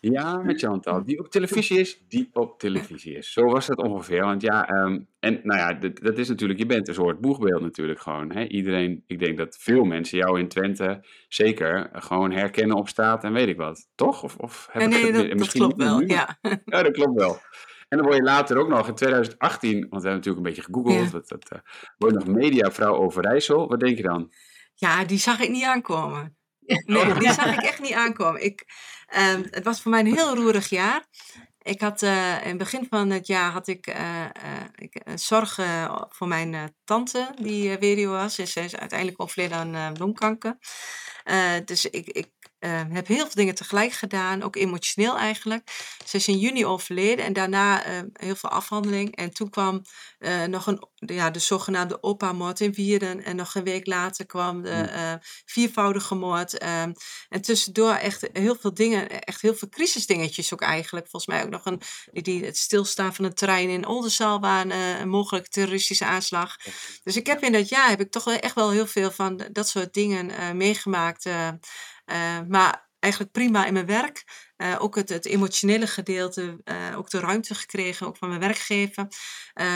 Ja, 0.00 0.36
met 0.36 0.60
Chantal. 0.60 1.04
Die 1.04 1.18
op 1.18 1.28
televisie 1.28 1.78
is, 1.78 2.04
die 2.08 2.28
op 2.32 2.58
televisie 2.58 3.16
is. 3.16 3.32
Zo 3.32 3.42
was 3.42 3.66
het 3.66 3.78
ongeveer. 3.78 4.24
Want 4.24 4.42
ja, 4.42 4.68
ehm, 4.68 4.98
en 5.18 5.40
nou 5.42 5.58
ja, 5.58 5.72
dat, 5.72 5.98
dat 5.98 6.18
is 6.18 6.28
natuurlijk, 6.28 6.58
je 6.58 6.66
bent 6.66 6.88
een 6.88 6.94
soort 6.94 7.20
boegbeeld 7.20 7.60
natuurlijk 7.60 8.00
gewoon. 8.00 8.32
Hè? 8.32 8.44
Iedereen, 8.44 9.04
ik 9.06 9.18
denk 9.18 9.38
dat 9.38 9.56
veel 9.60 9.84
mensen 9.84 10.18
jou 10.18 10.38
in 10.38 10.48
Twente 10.48 11.04
zeker 11.28 11.90
gewoon 11.92 12.32
herkennen 12.32 12.76
op 12.76 12.88
straat 12.88 13.24
en 13.24 13.32
weet 13.32 13.48
ik 13.48 13.56
wat. 13.56 13.88
Toch? 13.94 14.22
Of, 14.22 14.36
of 14.36 14.68
heb 14.70 14.88
nee, 14.88 15.12
nee, 15.12 15.34
dat, 15.34 15.48
klopt 15.48 15.76
wel, 15.76 16.00
ja. 16.00 16.38
Ja, 16.64 16.82
dat 16.82 16.92
klopt 16.92 17.20
wel. 17.20 17.38
En 17.88 17.98
dan 17.98 18.06
word 18.06 18.16
je 18.16 18.22
later 18.22 18.56
ook 18.56 18.68
nog 18.68 18.88
in 18.88 18.94
2018, 18.94 19.72
want 19.72 20.02
we 20.02 20.08
hebben 20.08 20.10
natuurlijk 20.10 20.36
een 20.36 20.42
beetje 20.42 20.62
gegoogeld, 20.62 21.12
dat, 21.12 21.28
dat, 21.28 21.52
uh, 21.52 21.58
word 21.98 22.12
je 22.12 22.18
nog 22.18 22.36
mediavrouw 22.36 22.94
Overijssel. 22.94 23.68
Wat 23.68 23.80
denk 23.80 23.96
je 23.96 24.02
dan? 24.02 24.32
Ja, 24.74 25.04
die 25.04 25.18
zag 25.18 25.40
ik 25.40 25.50
niet 25.50 25.64
aankomen. 25.64 26.36
Nee, 26.86 27.14
die 27.14 27.32
zag 27.32 27.54
ik 27.54 27.62
echt 27.62 27.80
niet 27.80 27.92
aankomen. 27.92 28.44
Ik, 28.44 28.64
um, 29.14 29.46
het 29.50 29.64
was 29.64 29.80
voor 29.82 29.90
mij 29.90 30.00
een 30.00 30.14
heel 30.14 30.34
roerig 30.34 30.68
jaar. 30.68 31.06
Ik 31.62 31.80
had 31.80 32.02
uh, 32.02 32.40
in 32.42 32.48
het 32.48 32.58
begin 32.58 32.86
van 32.90 33.10
het 33.10 33.26
jaar 33.26 33.50
had 33.50 33.68
ik, 33.68 33.86
uh, 33.86 34.24
ik 34.74 35.02
zorg 35.14 35.60
voor 36.08 36.28
mijn 36.28 36.74
tante 36.84 37.34
die 37.40 37.78
weduwe 37.78 38.12
was. 38.12 38.34
Zij 38.34 38.64
is 38.64 38.76
uiteindelijk 38.76 39.22
overleden 39.22 39.76
aan 39.76 39.92
bloemkanker. 39.92 40.58
dus 41.64 41.84
ik, 41.84 42.06
ik 42.06 42.30
uh, 42.60 42.80
heb 42.88 43.06
heel 43.06 43.24
veel 43.24 43.34
dingen 43.34 43.54
tegelijk 43.54 43.92
gedaan, 43.92 44.42
ook 44.42 44.56
emotioneel 44.56 45.18
eigenlijk. 45.18 45.70
Ze 46.04 46.16
is 46.16 46.28
in 46.28 46.38
juni 46.38 46.66
overleden 46.66 47.24
en 47.24 47.32
daarna 47.32 47.86
uh, 47.86 48.00
heel 48.12 48.36
veel 48.36 48.50
afhandeling. 48.50 49.16
En 49.16 49.34
toen 49.34 49.50
kwam 49.50 49.82
uh, 50.18 50.44
nog 50.44 50.66
een, 50.66 50.88
ja, 50.94 51.30
de 51.30 51.38
zogenaamde 51.38 52.02
opa-moord 52.02 52.60
in 52.60 52.72
Wierden. 52.72 53.24
En 53.24 53.36
nog 53.36 53.54
een 53.54 53.64
week 53.64 53.86
later 53.86 54.26
kwam 54.26 54.62
de 54.62 54.70
hm. 54.70 55.16
viervoudige 55.44 56.14
moord. 56.14 56.58
Ehm, 56.58 56.92
en 57.28 57.40
tussendoor 57.40 57.94
echt 57.94 58.28
heel 58.32 58.56
veel 58.60 58.74
dingen, 58.74 59.20
echt 59.20 59.42
heel 59.42 59.54
veel 59.54 59.68
crisisdingetjes 59.68 60.52
ook 60.52 60.62
eigenlijk. 60.62 61.08
Volgens 61.08 61.34
mij 61.34 61.44
ook 61.44 61.50
nog 61.50 61.64
een, 61.64 61.80
die, 62.12 62.44
het 62.44 62.56
stilstaan 62.56 63.14
van 63.14 63.24
een 63.24 63.34
trein 63.34 63.68
in 63.68 63.86
Oldenzaal 63.86 64.40
waar 64.40 64.66
een 64.66 65.08
mogelijke 65.08 65.48
terroristische 65.48 66.04
aanslag. 66.04 66.56
Dus 67.02 67.16
ik 67.16 67.26
heb 67.26 67.42
in 67.42 67.52
dat 67.52 67.68
jaar 67.68 67.88
heb 67.88 68.00
ik 68.00 68.10
toch 68.10 68.32
echt 68.32 68.54
wel 68.54 68.70
heel 68.70 68.86
veel 68.86 69.10
van 69.10 69.44
dat 69.52 69.68
soort 69.68 69.94
dingen 69.94 70.56
meegemaakt. 70.56 71.28
Uh, 72.06 72.40
maar 72.48 72.88
eigenlijk 72.98 73.32
prima 73.32 73.66
in 73.66 73.72
mijn 73.72 73.86
werk. 73.86 74.24
Uh, 74.56 74.76
ook 74.78 74.94
het, 74.94 75.08
het, 75.08 75.26
emotionele 75.26 75.86
gedeelte, 75.86 76.60
uh, 76.64 76.98
ook 76.98 77.10
de 77.10 77.20
ruimte 77.20 77.54
gekregen, 77.54 78.06
ook 78.06 78.16
van 78.16 78.28
mijn 78.28 78.40
werkgever. 78.40 79.06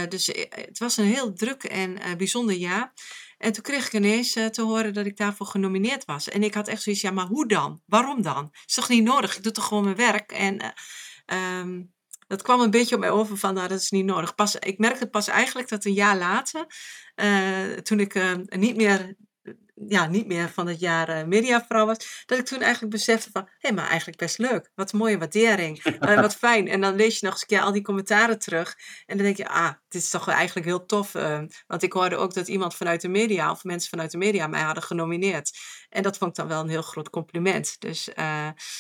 dus 0.08 0.26
het 0.48 0.78
was 0.78 0.96
een 0.96 1.04
heel 1.04 1.32
druk 1.32 1.64
en 1.64 1.98
bijzonder 2.16 2.56
jaar. 2.56 2.92
En 3.38 3.52
toen 3.52 3.62
kreeg 3.62 3.86
ik 3.86 3.92
ineens 3.92 4.32
te 4.32 4.62
horen 4.62 4.94
dat 4.94 5.06
ik 5.06 5.16
daarvoor 5.16 5.46
genomineerd 5.46 6.04
was. 6.04 6.28
En 6.28 6.42
ik 6.42 6.54
had 6.54 6.68
echt 6.68 6.82
zoiets, 6.82 7.02
ja, 7.02 7.10
maar 7.10 7.26
hoe 7.26 7.48
dan? 7.48 7.82
Waarom 7.86 8.22
dan? 8.22 8.50
Is 8.66 8.74
toch 8.74 8.88
niet 8.88 9.04
nodig? 9.04 9.36
Ik 9.36 9.42
doe 9.42 9.52
toch 9.52 9.66
gewoon 9.66 9.84
mijn 9.84 9.96
werk? 9.96 10.32
En 10.32 10.74
um, 11.26 11.92
dat 12.26 12.42
kwam 12.42 12.60
een 12.60 12.70
beetje 12.70 12.94
op 12.94 13.00
mij 13.00 13.10
over 13.10 13.36
van, 13.36 13.54
nou, 13.54 13.68
dat 13.68 13.80
is 13.80 13.90
niet 13.90 14.04
nodig. 14.04 14.34
Pas, 14.34 14.56
ik 14.56 14.78
merkte 14.78 15.06
pas 15.06 15.28
eigenlijk 15.28 15.68
dat 15.68 15.84
een 15.84 15.92
jaar 15.92 16.16
later, 16.16 16.66
toen 17.82 18.00
ik 18.00 18.14
niet 18.48 18.76
meer 18.76 19.16
ja, 19.88 20.06
niet 20.06 20.26
meer 20.26 20.48
van 20.48 20.66
het 20.66 20.80
jaar 20.80 21.08
uh, 21.08 21.24
mediavrouw 21.24 21.86
was, 21.86 22.24
dat 22.26 22.38
ik 22.38 22.44
toen 22.46 22.60
eigenlijk 22.60 22.92
besefte 22.92 23.30
van, 23.32 23.42
hé, 23.42 23.48
hey, 23.58 23.72
maar 23.72 23.88
eigenlijk 23.88 24.18
best 24.18 24.38
leuk. 24.38 24.70
Wat 24.74 24.92
een 24.92 24.98
mooie 24.98 25.18
waardering. 25.18 25.84
Uh, 25.84 26.20
wat 26.20 26.36
fijn. 26.36 26.68
En 26.68 26.80
dan 26.80 26.94
lees 26.94 27.18
je 27.18 27.24
nog 27.24 27.32
eens 27.32 27.42
een 27.42 27.48
keer 27.48 27.60
al 27.60 27.72
die 27.72 27.82
commentaren 27.82 28.38
terug. 28.38 28.76
En 29.06 29.16
dan 29.16 29.26
denk 29.26 29.36
je, 29.36 29.48
ah, 29.48 29.72
dit 29.88 30.02
is 30.02 30.10
toch 30.10 30.28
eigenlijk 30.28 30.66
heel 30.66 30.86
tof. 30.86 31.14
Uh, 31.14 31.40
want 31.66 31.82
ik 31.82 31.92
hoorde 31.92 32.16
ook 32.16 32.34
dat 32.34 32.48
iemand 32.48 32.74
vanuit 32.74 33.00
de 33.00 33.08
media, 33.08 33.50
of 33.50 33.64
mensen 33.64 33.90
vanuit 33.90 34.10
de 34.10 34.18
media, 34.18 34.46
mij 34.46 34.62
hadden 34.62 34.82
genomineerd. 34.82 35.58
En 35.88 36.02
dat 36.02 36.18
vond 36.18 36.30
ik 36.30 36.36
dan 36.36 36.48
wel 36.48 36.60
een 36.60 36.68
heel 36.68 36.82
groot 36.82 37.10
compliment. 37.10 37.76
Dus 37.78 38.08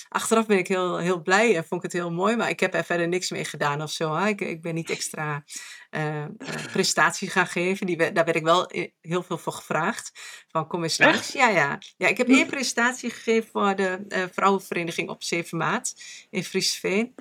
achteraf 0.08 0.46
ben 0.46 0.58
ik 0.58 0.68
heel, 0.68 0.98
heel 0.98 1.22
blij 1.22 1.56
en 1.56 1.64
vond 1.64 1.84
ik 1.84 1.92
het 1.92 2.00
heel 2.00 2.12
mooi. 2.12 2.36
Maar 2.36 2.48
ik 2.48 2.60
heb 2.60 2.74
er 2.74 2.84
verder 2.84 3.08
niks 3.08 3.30
mee 3.30 3.44
gedaan 3.44 3.82
of 3.82 3.90
zo. 3.90 4.14
Hè? 4.14 4.28
Ik, 4.28 4.40
ik 4.40 4.62
ben 4.62 4.74
niet 4.74 4.90
extra 4.90 5.44
uh, 5.90 6.24
prestaties 6.72 7.32
gaan 7.32 7.46
geven. 7.46 7.86
Die, 7.86 7.96
daar 7.96 8.24
werd 8.24 8.36
ik 8.36 8.42
wel 8.42 8.70
heel 9.00 9.22
veel 9.22 9.38
voor 9.38 9.52
gevraagd. 9.52 10.12
Van 10.48 10.66
kom 10.66 10.82
eens 10.82 10.98
langs. 10.98 11.32
Ja, 11.32 11.48
ja. 11.48 11.78
ja, 11.96 12.08
ik 12.08 12.16
heb 12.16 12.28
één 12.28 12.46
presentatie 12.46 13.10
gegeven 13.10 13.50
voor 13.50 13.76
de 13.76 14.04
uh, 14.08 14.24
Vrouwenvereniging 14.32 15.08
op 15.08 15.22
7 15.22 15.58
maart 15.58 15.94
in 16.30 16.44
Friesveen. 16.44 17.14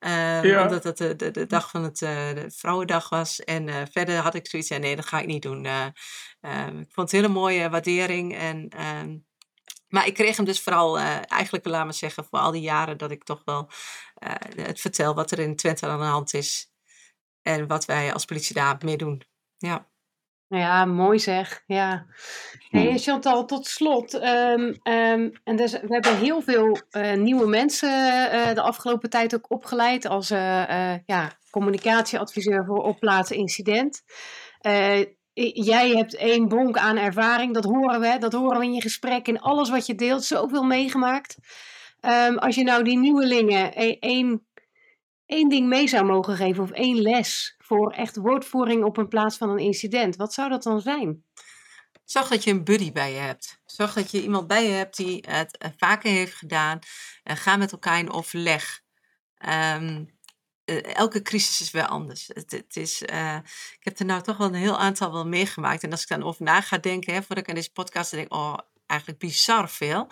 Uh, 0.00 0.44
ja. 0.44 0.62
Omdat 0.62 0.84
het 0.84 0.96
de, 0.96 1.16
de, 1.16 1.30
de, 1.30 1.46
dag 1.46 1.70
van 1.70 1.82
het, 1.82 1.98
de 1.98 2.46
Vrouwendag 2.48 3.08
was. 3.08 3.40
En 3.40 3.88
verder 3.90 4.16
had 4.16 4.34
ik 4.34 4.46
zoiets, 4.46 4.68
ja, 4.68 4.76
nee, 4.76 4.96
dat 4.96 5.06
ga 5.06 5.20
ik 5.20 5.26
niet 5.26 5.42
doen. 5.42 5.64
Ehm, 5.64 6.78
ik 6.78 6.92
vond 6.92 7.10
het 7.10 7.12
een 7.12 7.20
hele 7.20 7.28
mooie 7.28 7.70
waardering. 7.70 8.36
En, 8.36 8.68
ehm, 8.68 9.16
maar 9.88 10.06
ik 10.06 10.14
kreeg 10.14 10.36
hem 10.36 10.44
dus 10.44 10.60
vooral, 10.60 10.98
eigenlijk, 10.98 11.66
laat 11.66 11.84
maar 11.84 11.94
zeggen, 11.94 12.24
voor 12.24 12.38
al 12.38 12.50
die 12.50 12.62
jaren 12.62 12.98
dat 12.98 13.10
ik 13.10 13.24
toch 13.24 13.42
wel 13.44 13.70
het 14.56 14.80
vertel 14.80 15.14
wat 15.14 15.30
er 15.30 15.38
in 15.38 15.56
Twente 15.56 15.86
aan 15.86 15.98
de 15.98 16.04
hand 16.04 16.34
is. 16.34 16.71
En 17.42 17.66
wat 17.66 17.84
wij 17.84 18.12
als 18.12 18.24
politie 18.24 18.54
daar 18.54 18.76
mee 18.84 18.96
doen. 18.96 19.22
Ja. 19.58 19.90
Ja, 20.58 20.84
mooi 20.84 21.18
zeg. 21.18 21.62
Ja. 21.66 22.06
Hey, 22.70 22.86
hmm. 22.86 22.98
Chantal, 22.98 23.44
tot 23.44 23.66
slot. 23.66 24.14
Um, 24.14 24.80
um, 24.82 25.32
en 25.44 25.56
dus, 25.56 25.72
we 25.72 25.86
hebben 25.88 26.16
heel 26.16 26.42
veel 26.42 26.78
uh, 26.90 27.12
nieuwe 27.12 27.46
mensen 27.46 27.88
uh, 28.34 28.54
de 28.54 28.60
afgelopen 28.60 29.10
tijd 29.10 29.34
ook 29.34 29.50
opgeleid 29.50 30.06
als 30.06 30.30
uh, 30.30 30.96
ja, 31.06 31.32
communicatieadviseur 31.50 32.64
voor 32.64 32.82
opplaatsen 32.82 33.36
incident. 33.36 34.02
jij 35.52 35.88
hebt 35.88 36.16
één 36.16 36.48
bonk 36.48 36.76
aan 36.76 36.96
ervaring, 36.96 37.54
dat 37.54 37.64
horen 37.64 38.00
we. 38.00 38.16
Dat 38.18 38.32
horen 38.32 38.58
we 38.58 38.64
in 38.64 38.74
je 38.74 38.80
gesprek, 38.80 39.28
in 39.28 39.40
alles 39.40 39.70
wat 39.70 39.86
je 39.86 39.94
deelt. 39.94 40.24
Zoveel 40.24 40.62
meegemaakt. 40.62 41.36
Um, 42.06 42.38
als 42.38 42.54
je 42.54 42.62
nou 42.62 42.84
die 42.84 42.98
nieuwelingen 42.98 43.70
e-, 43.74 43.96
één 44.00 44.46
één 45.26 45.48
ding 45.48 45.68
mee 45.68 45.88
zou 45.88 46.04
mogen 46.04 46.36
geven 46.36 46.62
of 46.62 46.70
één 46.70 47.00
les 47.00 47.54
voor 47.58 47.92
echt 47.92 48.16
woordvoering 48.16 48.84
op 48.84 48.96
een 48.96 49.08
plaats 49.08 49.36
van 49.36 49.50
een 49.50 49.58
incident, 49.58 50.16
wat 50.16 50.32
zou 50.32 50.48
dat 50.48 50.62
dan 50.62 50.80
zijn? 50.80 51.24
Zorg 52.04 52.28
dat 52.28 52.44
je 52.44 52.50
een 52.50 52.64
buddy 52.64 52.92
bij 52.92 53.12
je 53.12 53.18
hebt. 53.18 53.60
Zorg 53.64 53.92
dat 53.92 54.10
je 54.10 54.22
iemand 54.22 54.46
bij 54.46 54.66
je 54.66 54.72
hebt 54.72 54.96
die 54.96 55.24
het 55.28 55.58
eh, 55.58 55.70
vaker 55.76 56.10
heeft 56.10 56.34
gedaan. 56.34 56.78
Ga 57.24 57.56
met 57.56 57.72
elkaar 57.72 57.98
in 57.98 58.12
overleg. 58.12 58.80
Um, 59.48 60.06
elke 60.94 61.22
crisis 61.22 61.60
is 61.60 61.70
weer 61.70 61.86
anders. 61.86 62.30
Het, 62.32 62.50
het 62.50 62.76
is, 62.76 63.02
uh, 63.02 63.36
ik 63.78 63.84
heb 63.84 63.98
er 63.98 64.04
nou 64.04 64.22
toch 64.22 64.36
wel 64.36 64.46
een 64.46 64.54
heel 64.54 64.78
aantal 64.78 65.12
wel 65.12 65.26
meegemaakt. 65.26 65.82
En 65.82 65.90
als 65.90 66.02
ik 66.02 66.08
dan 66.08 66.22
over 66.22 66.42
na 66.42 66.60
ga 66.60 66.78
denken, 66.78 67.12
hè, 67.12 67.18
voordat 67.18 67.38
ik 67.38 67.48
aan 67.48 67.54
deze 67.54 67.72
podcast 67.72 68.10
denk, 68.10 68.34
oh, 68.34 68.58
eigenlijk 68.86 69.20
bizar 69.20 69.70
veel. 69.70 70.08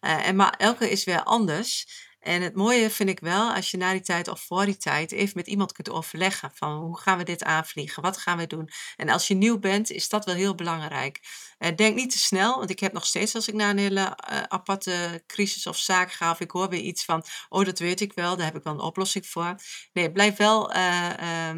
En 0.00 0.36
maar 0.36 0.54
elke 0.56 0.90
is 0.90 1.04
weer 1.04 1.22
anders. 1.22 1.86
En 2.20 2.42
het 2.42 2.54
mooie 2.54 2.90
vind 2.90 3.08
ik 3.08 3.20
wel, 3.20 3.52
als 3.54 3.70
je 3.70 3.76
na 3.76 3.92
die 3.92 4.00
tijd 4.00 4.28
of 4.28 4.40
voor 4.40 4.64
die 4.64 4.76
tijd 4.76 5.12
even 5.12 5.32
met 5.36 5.46
iemand 5.46 5.72
kunt 5.72 5.90
overleggen 5.90 6.50
van 6.54 6.78
hoe 6.78 6.98
gaan 6.98 7.18
we 7.18 7.24
dit 7.24 7.44
aanvliegen, 7.44 8.02
wat 8.02 8.16
gaan 8.16 8.38
we 8.38 8.46
doen. 8.46 8.68
En 8.96 9.08
als 9.08 9.28
je 9.28 9.34
nieuw 9.34 9.58
bent, 9.58 9.90
is 9.90 10.08
dat 10.08 10.24
wel 10.24 10.34
heel 10.34 10.54
belangrijk. 10.54 11.20
Uh, 11.58 11.68
denk 11.76 11.94
niet 11.94 12.10
te 12.10 12.18
snel, 12.18 12.58
want 12.58 12.70
ik 12.70 12.80
heb 12.80 12.92
nog 12.92 13.06
steeds 13.06 13.34
als 13.34 13.48
ik 13.48 13.54
naar 13.54 13.70
een 13.70 13.78
hele 13.78 14.00
uh, 14.30 14.42
aparte 14.42 15.22
crisis 15.26 15.66
of 15.66 15.76
zaak 15.76 16.12
ga 16.12 16.30
of 16.30 16.40
ik 16.40 16.50
hoor 16.50 16.68
weer 16.68 16.80
iets 16.80 17.04
van, 17.04 17.24
oh 17.48 17.64
dat 17.64 17.78
weet 17.78 18.00
ik 18.00 18.12
wel, 18.12 18.36
daar 18.36 18.46
heb 18.46 18.56
ik 18.56 18.62
wel 18.62 18.72
een 18.72 18.80
oplossing 18.80 19.26
voor. 19.26 19.54
Nee, 19.92 20.12
blijf 20.12 20.36
wel 20.36 20.74
uh, 20.76 21.50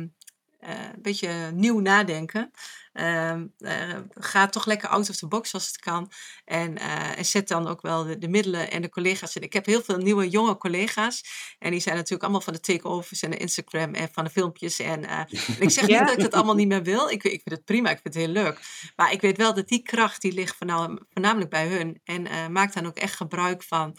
een 0.62 1.02
beetje 1.02 1.50
nieuw 1.54 1.80
nadenken. 1.80 2.50
Uh, 2.92 3.34
uh, 3.58 3.96
ga 4.10 4.46
toch 4.46 4.66
lekker 4.66 4.88
out 4.88 5.10
of 5.10 5.16
the 5.16 5.26
box 5.26 5.54
als 5.54 5.66
het 5.66 5.78
kan. 5.78 6.10
En, 6.44 6.78
uh, 6.78 7.18
en 7.18 7.24
zet 7.24 7.48
dan 7.48 7.68
ook 7.68 7.82
wel 7.82 8.04
de, 8.04 8.18
de, 8.18 8.28
middelen 8.28 8.70
en 8.70 8.82
de 8.82 8.88
collega's 8.88 9.36
in. 9.36 9.42
Ik 9.42 9.52
heb 9.52 9.66
heel 9.66 9.82
veel 9.82 9.96
nieuwe 9.96 10.28
jonge 10.28 10.56
collega's. 10.56 11.24
En 11.58 11.70
die 11.70 11.80
zijn 11.80 11.94
natuurlijk 11.94 12.22
allemaal 12.22 12.40
van 12.40 12.52
de 12.52 12.60
takeovers 12.60 13.22
en 13.22 13.30
de 13.30 13.36
Instagram 13.36 13.94
en 13.94 14.08
van 14.12 14.24
de 14.24 14.30
filmpjes. 14.30 14.78
En, 14.78 15.04
en 15.08 15.26
ik 15.58 15.70
zeg 15.70 15.86
niet 15.86 15.98
dat 15.98 16.12
ik 16.12 16.20
dat 16.20 16.32
allemaal 16.32 16.54
niet 16.54 16.68
meer 16.68 16.82
wil. 16.82 17.08
Ik, 17.08 17.22
ik 17.24 17.40
vind 17.42 17.50
het 17.50 17.64
prima, 17.64 17.90
ik 17.90 18.00
vind 18.02 18.14
het 18.14 18.24
heel 18.24 18.32
leuk. 18.32 18.60
Maar 18.96 19.12
ik 19.12 19.20
weet 19.20 19.36
wel 19.36 19.54
dat 19.54 19.68
die 19.68 19.82
kracht 19.82 20.20
die 20.20 20.32
ligt 20.32 20.56
voornamelijk 20.56 21.50
bij 21.50 21.68
hun. 21.68 22.00
En 22.04 22.52
maak 22.52 22.72
dan 22.72 22.86
ook 22.86 22.96
echt 22.96 23.16
gebruik 23.16 23.62
van, 23.62 23.96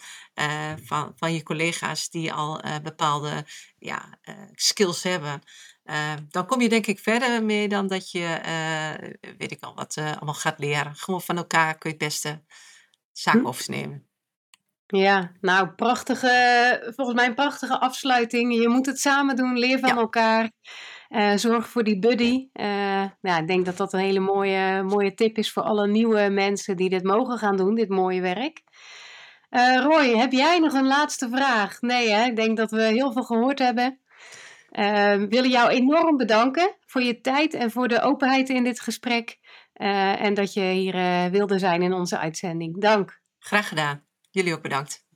van, 0.84 1.12
van 1.16 1.32
je 1.32 1.42
collega's 1.42 2.10
die 2.10 2.32
al 2.32 2.60
bepaalde 2.82 3.46
ja, 3.78 4.18
skills 4.54 5.02
hebben. 5.02 5.42
Uh, 5.84 6.12
dan 6.28 6.46
kom 6.46 6.60
je 6.60 6.68
denk 6.68 6.86
ik 6.86 6.98
verder 6.98 7.44
mee 7.44 7.68
dan 7.68 7.86
dat 7.86 8.10
je, 8.10 8.40
uh, 8.46 9.08
weet 9.38 9.50
ik 9.50 9.62
al, 9.62 9.74
wat 9.74 9.96
uh, 9.96 10.12
allemaal 10.12 10.34
gaat 10.34 10.58
leren. 10.58 10.94
Gewoon 10.94 11.22
van 11.22 11.36
elkaar 11.36 11.78
kun 11.78 11.90
je 11.90 11.96
het 11.96 12.06
beste 12.06 12.42
zaken 13.12 13.40
hm. 13.40 13.46
overnemen. 13.46 14.08
Ja, 14.86 15.32
nou, 15.40 15.68
prachtige, 15.68 16.92
volgens 16.96 17.16
mij 17.16 17.26
een 17.26 17.34
prachtige 17.34 17.80
afsluiting. 17.80 18.54
Je 18.54 18.68
moet 18.68 18.86
het 18.86 19.00
samen 19.00 19.36
doen, 19.36 19.58
leer 19.58 19.78
van 19.78 19.88
ja. 19.88 19.96
elkaar. 19.96 20.50
zorg 21.38 21.68
voor 21.68 21.84
die 21.84 21.98
buddy. 21.98 22.48
ja, 23.20 23.38
ik 23.38 23.46
denk 23.46 23.64
dat 23.64 23.76
dat 23.76 23.92
een 23.92 24.00
hele 24.00 24.20
mooie, 24.20 24.82
mooie 24.82 25.14
tip 25.14 25.38
is 25.38 25.52
voor 25.52 25.62
alle 25.62 25.88
nieuwe 25.88 26.28
mensen 26.28 26.76
die 26.76 26.88
dit 26.88 27.02
mogen 27.02 27.38
gaan 27.38 27.56
doen, 27.56 27.74
dit 27.74 27.88
mooie 27.88 28.20
werk. 28.20 28.62
Roy, 29.82 30.16
heb 30.16 30.32
jij 30.32 30.58
nog 30.58 30.72
een 30.72 30.86
laatste 30.86 31.28
vraag? 31.28 31.80
Nee, 31.80 32.10
hè? 32.10 32.24
ik 32.24 32.36
denk 32.36 32.56
dat 32.56 32.70
we 32.70 32.82
heel 32.82 33.12
veel 33.12 33.24
gehoord 33.24 33.58
hebben. 33.58 34.03
Uh, 34.78 35.14
willen 35.28 35.50
jou 35.50 35.70
enorm 35.70 36.16
bedanken 36.16 36.76
voor 36.86 37.02
je 37.02 37.20
tijd 37.20 37.54
en 37.54 37.70
voor 37.70 37.88
de 37.88 38.00
openheid 38.00 38.48
in 38.48 38.64
dit 38.64 38.80
gesprek. 38.80 39.38
Uh, 39.74 40.22
en 40.22 40.34
dat 40.34 40.52
je 40.52 40.60
hier 40.60 40.94
uh, 40.94 41.26
wilde 41.26 41.58
zijn 41.58 41.82
in 41.82 41.92
onze 41.92 42.18
uitzending. 42.18 42.80
Dank. 42.80 43.20
Graag 43.38 43.68
gedaan. 43.68 44.04
Jullie 44.30 44.54
ook 44.54 44.62
bedankt. 44.62 45.06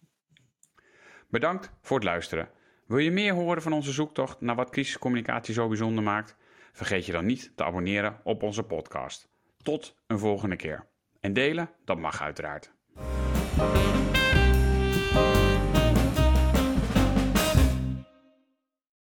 Bedankt 1.28 1.72
voor 1.80 1.96
het 1.96 2.06
luisteren. 2.06 2.50
Wil 2.86 2.98
je 2.98 3.11
meer 3.11 3.34
horen 3.34 3.62
van 3.62 3.72
onze 3.72 3.92
zoektocht 3.92 4.40
naar 4.40 4.54
wat 4.54 4.70
crisiscommunicatie 4.70 5.54
zo 5.54 5.68
bijzonder 5.68 6.04
maakt? 6.04 6.36
Vergeet 6.72 7.06
je 7.06 7.12
dan 7.12 7.26
niet 7.26 7.52
te 7.56 7.64
abonneren 7.64 8.20
op 8.24 8.42
onze 8.42 8.62
podcast. 8.62 9.28
Tot 9.62 9.96
een 10.06 10.18
volgende 10.18 10.56
keer. 10.56 10.86
En 11.20 11.32
delen, 11.32 11.70
dat 11.84 11.98
mag 11.98 12.22
uiteraard. 12.22 12.72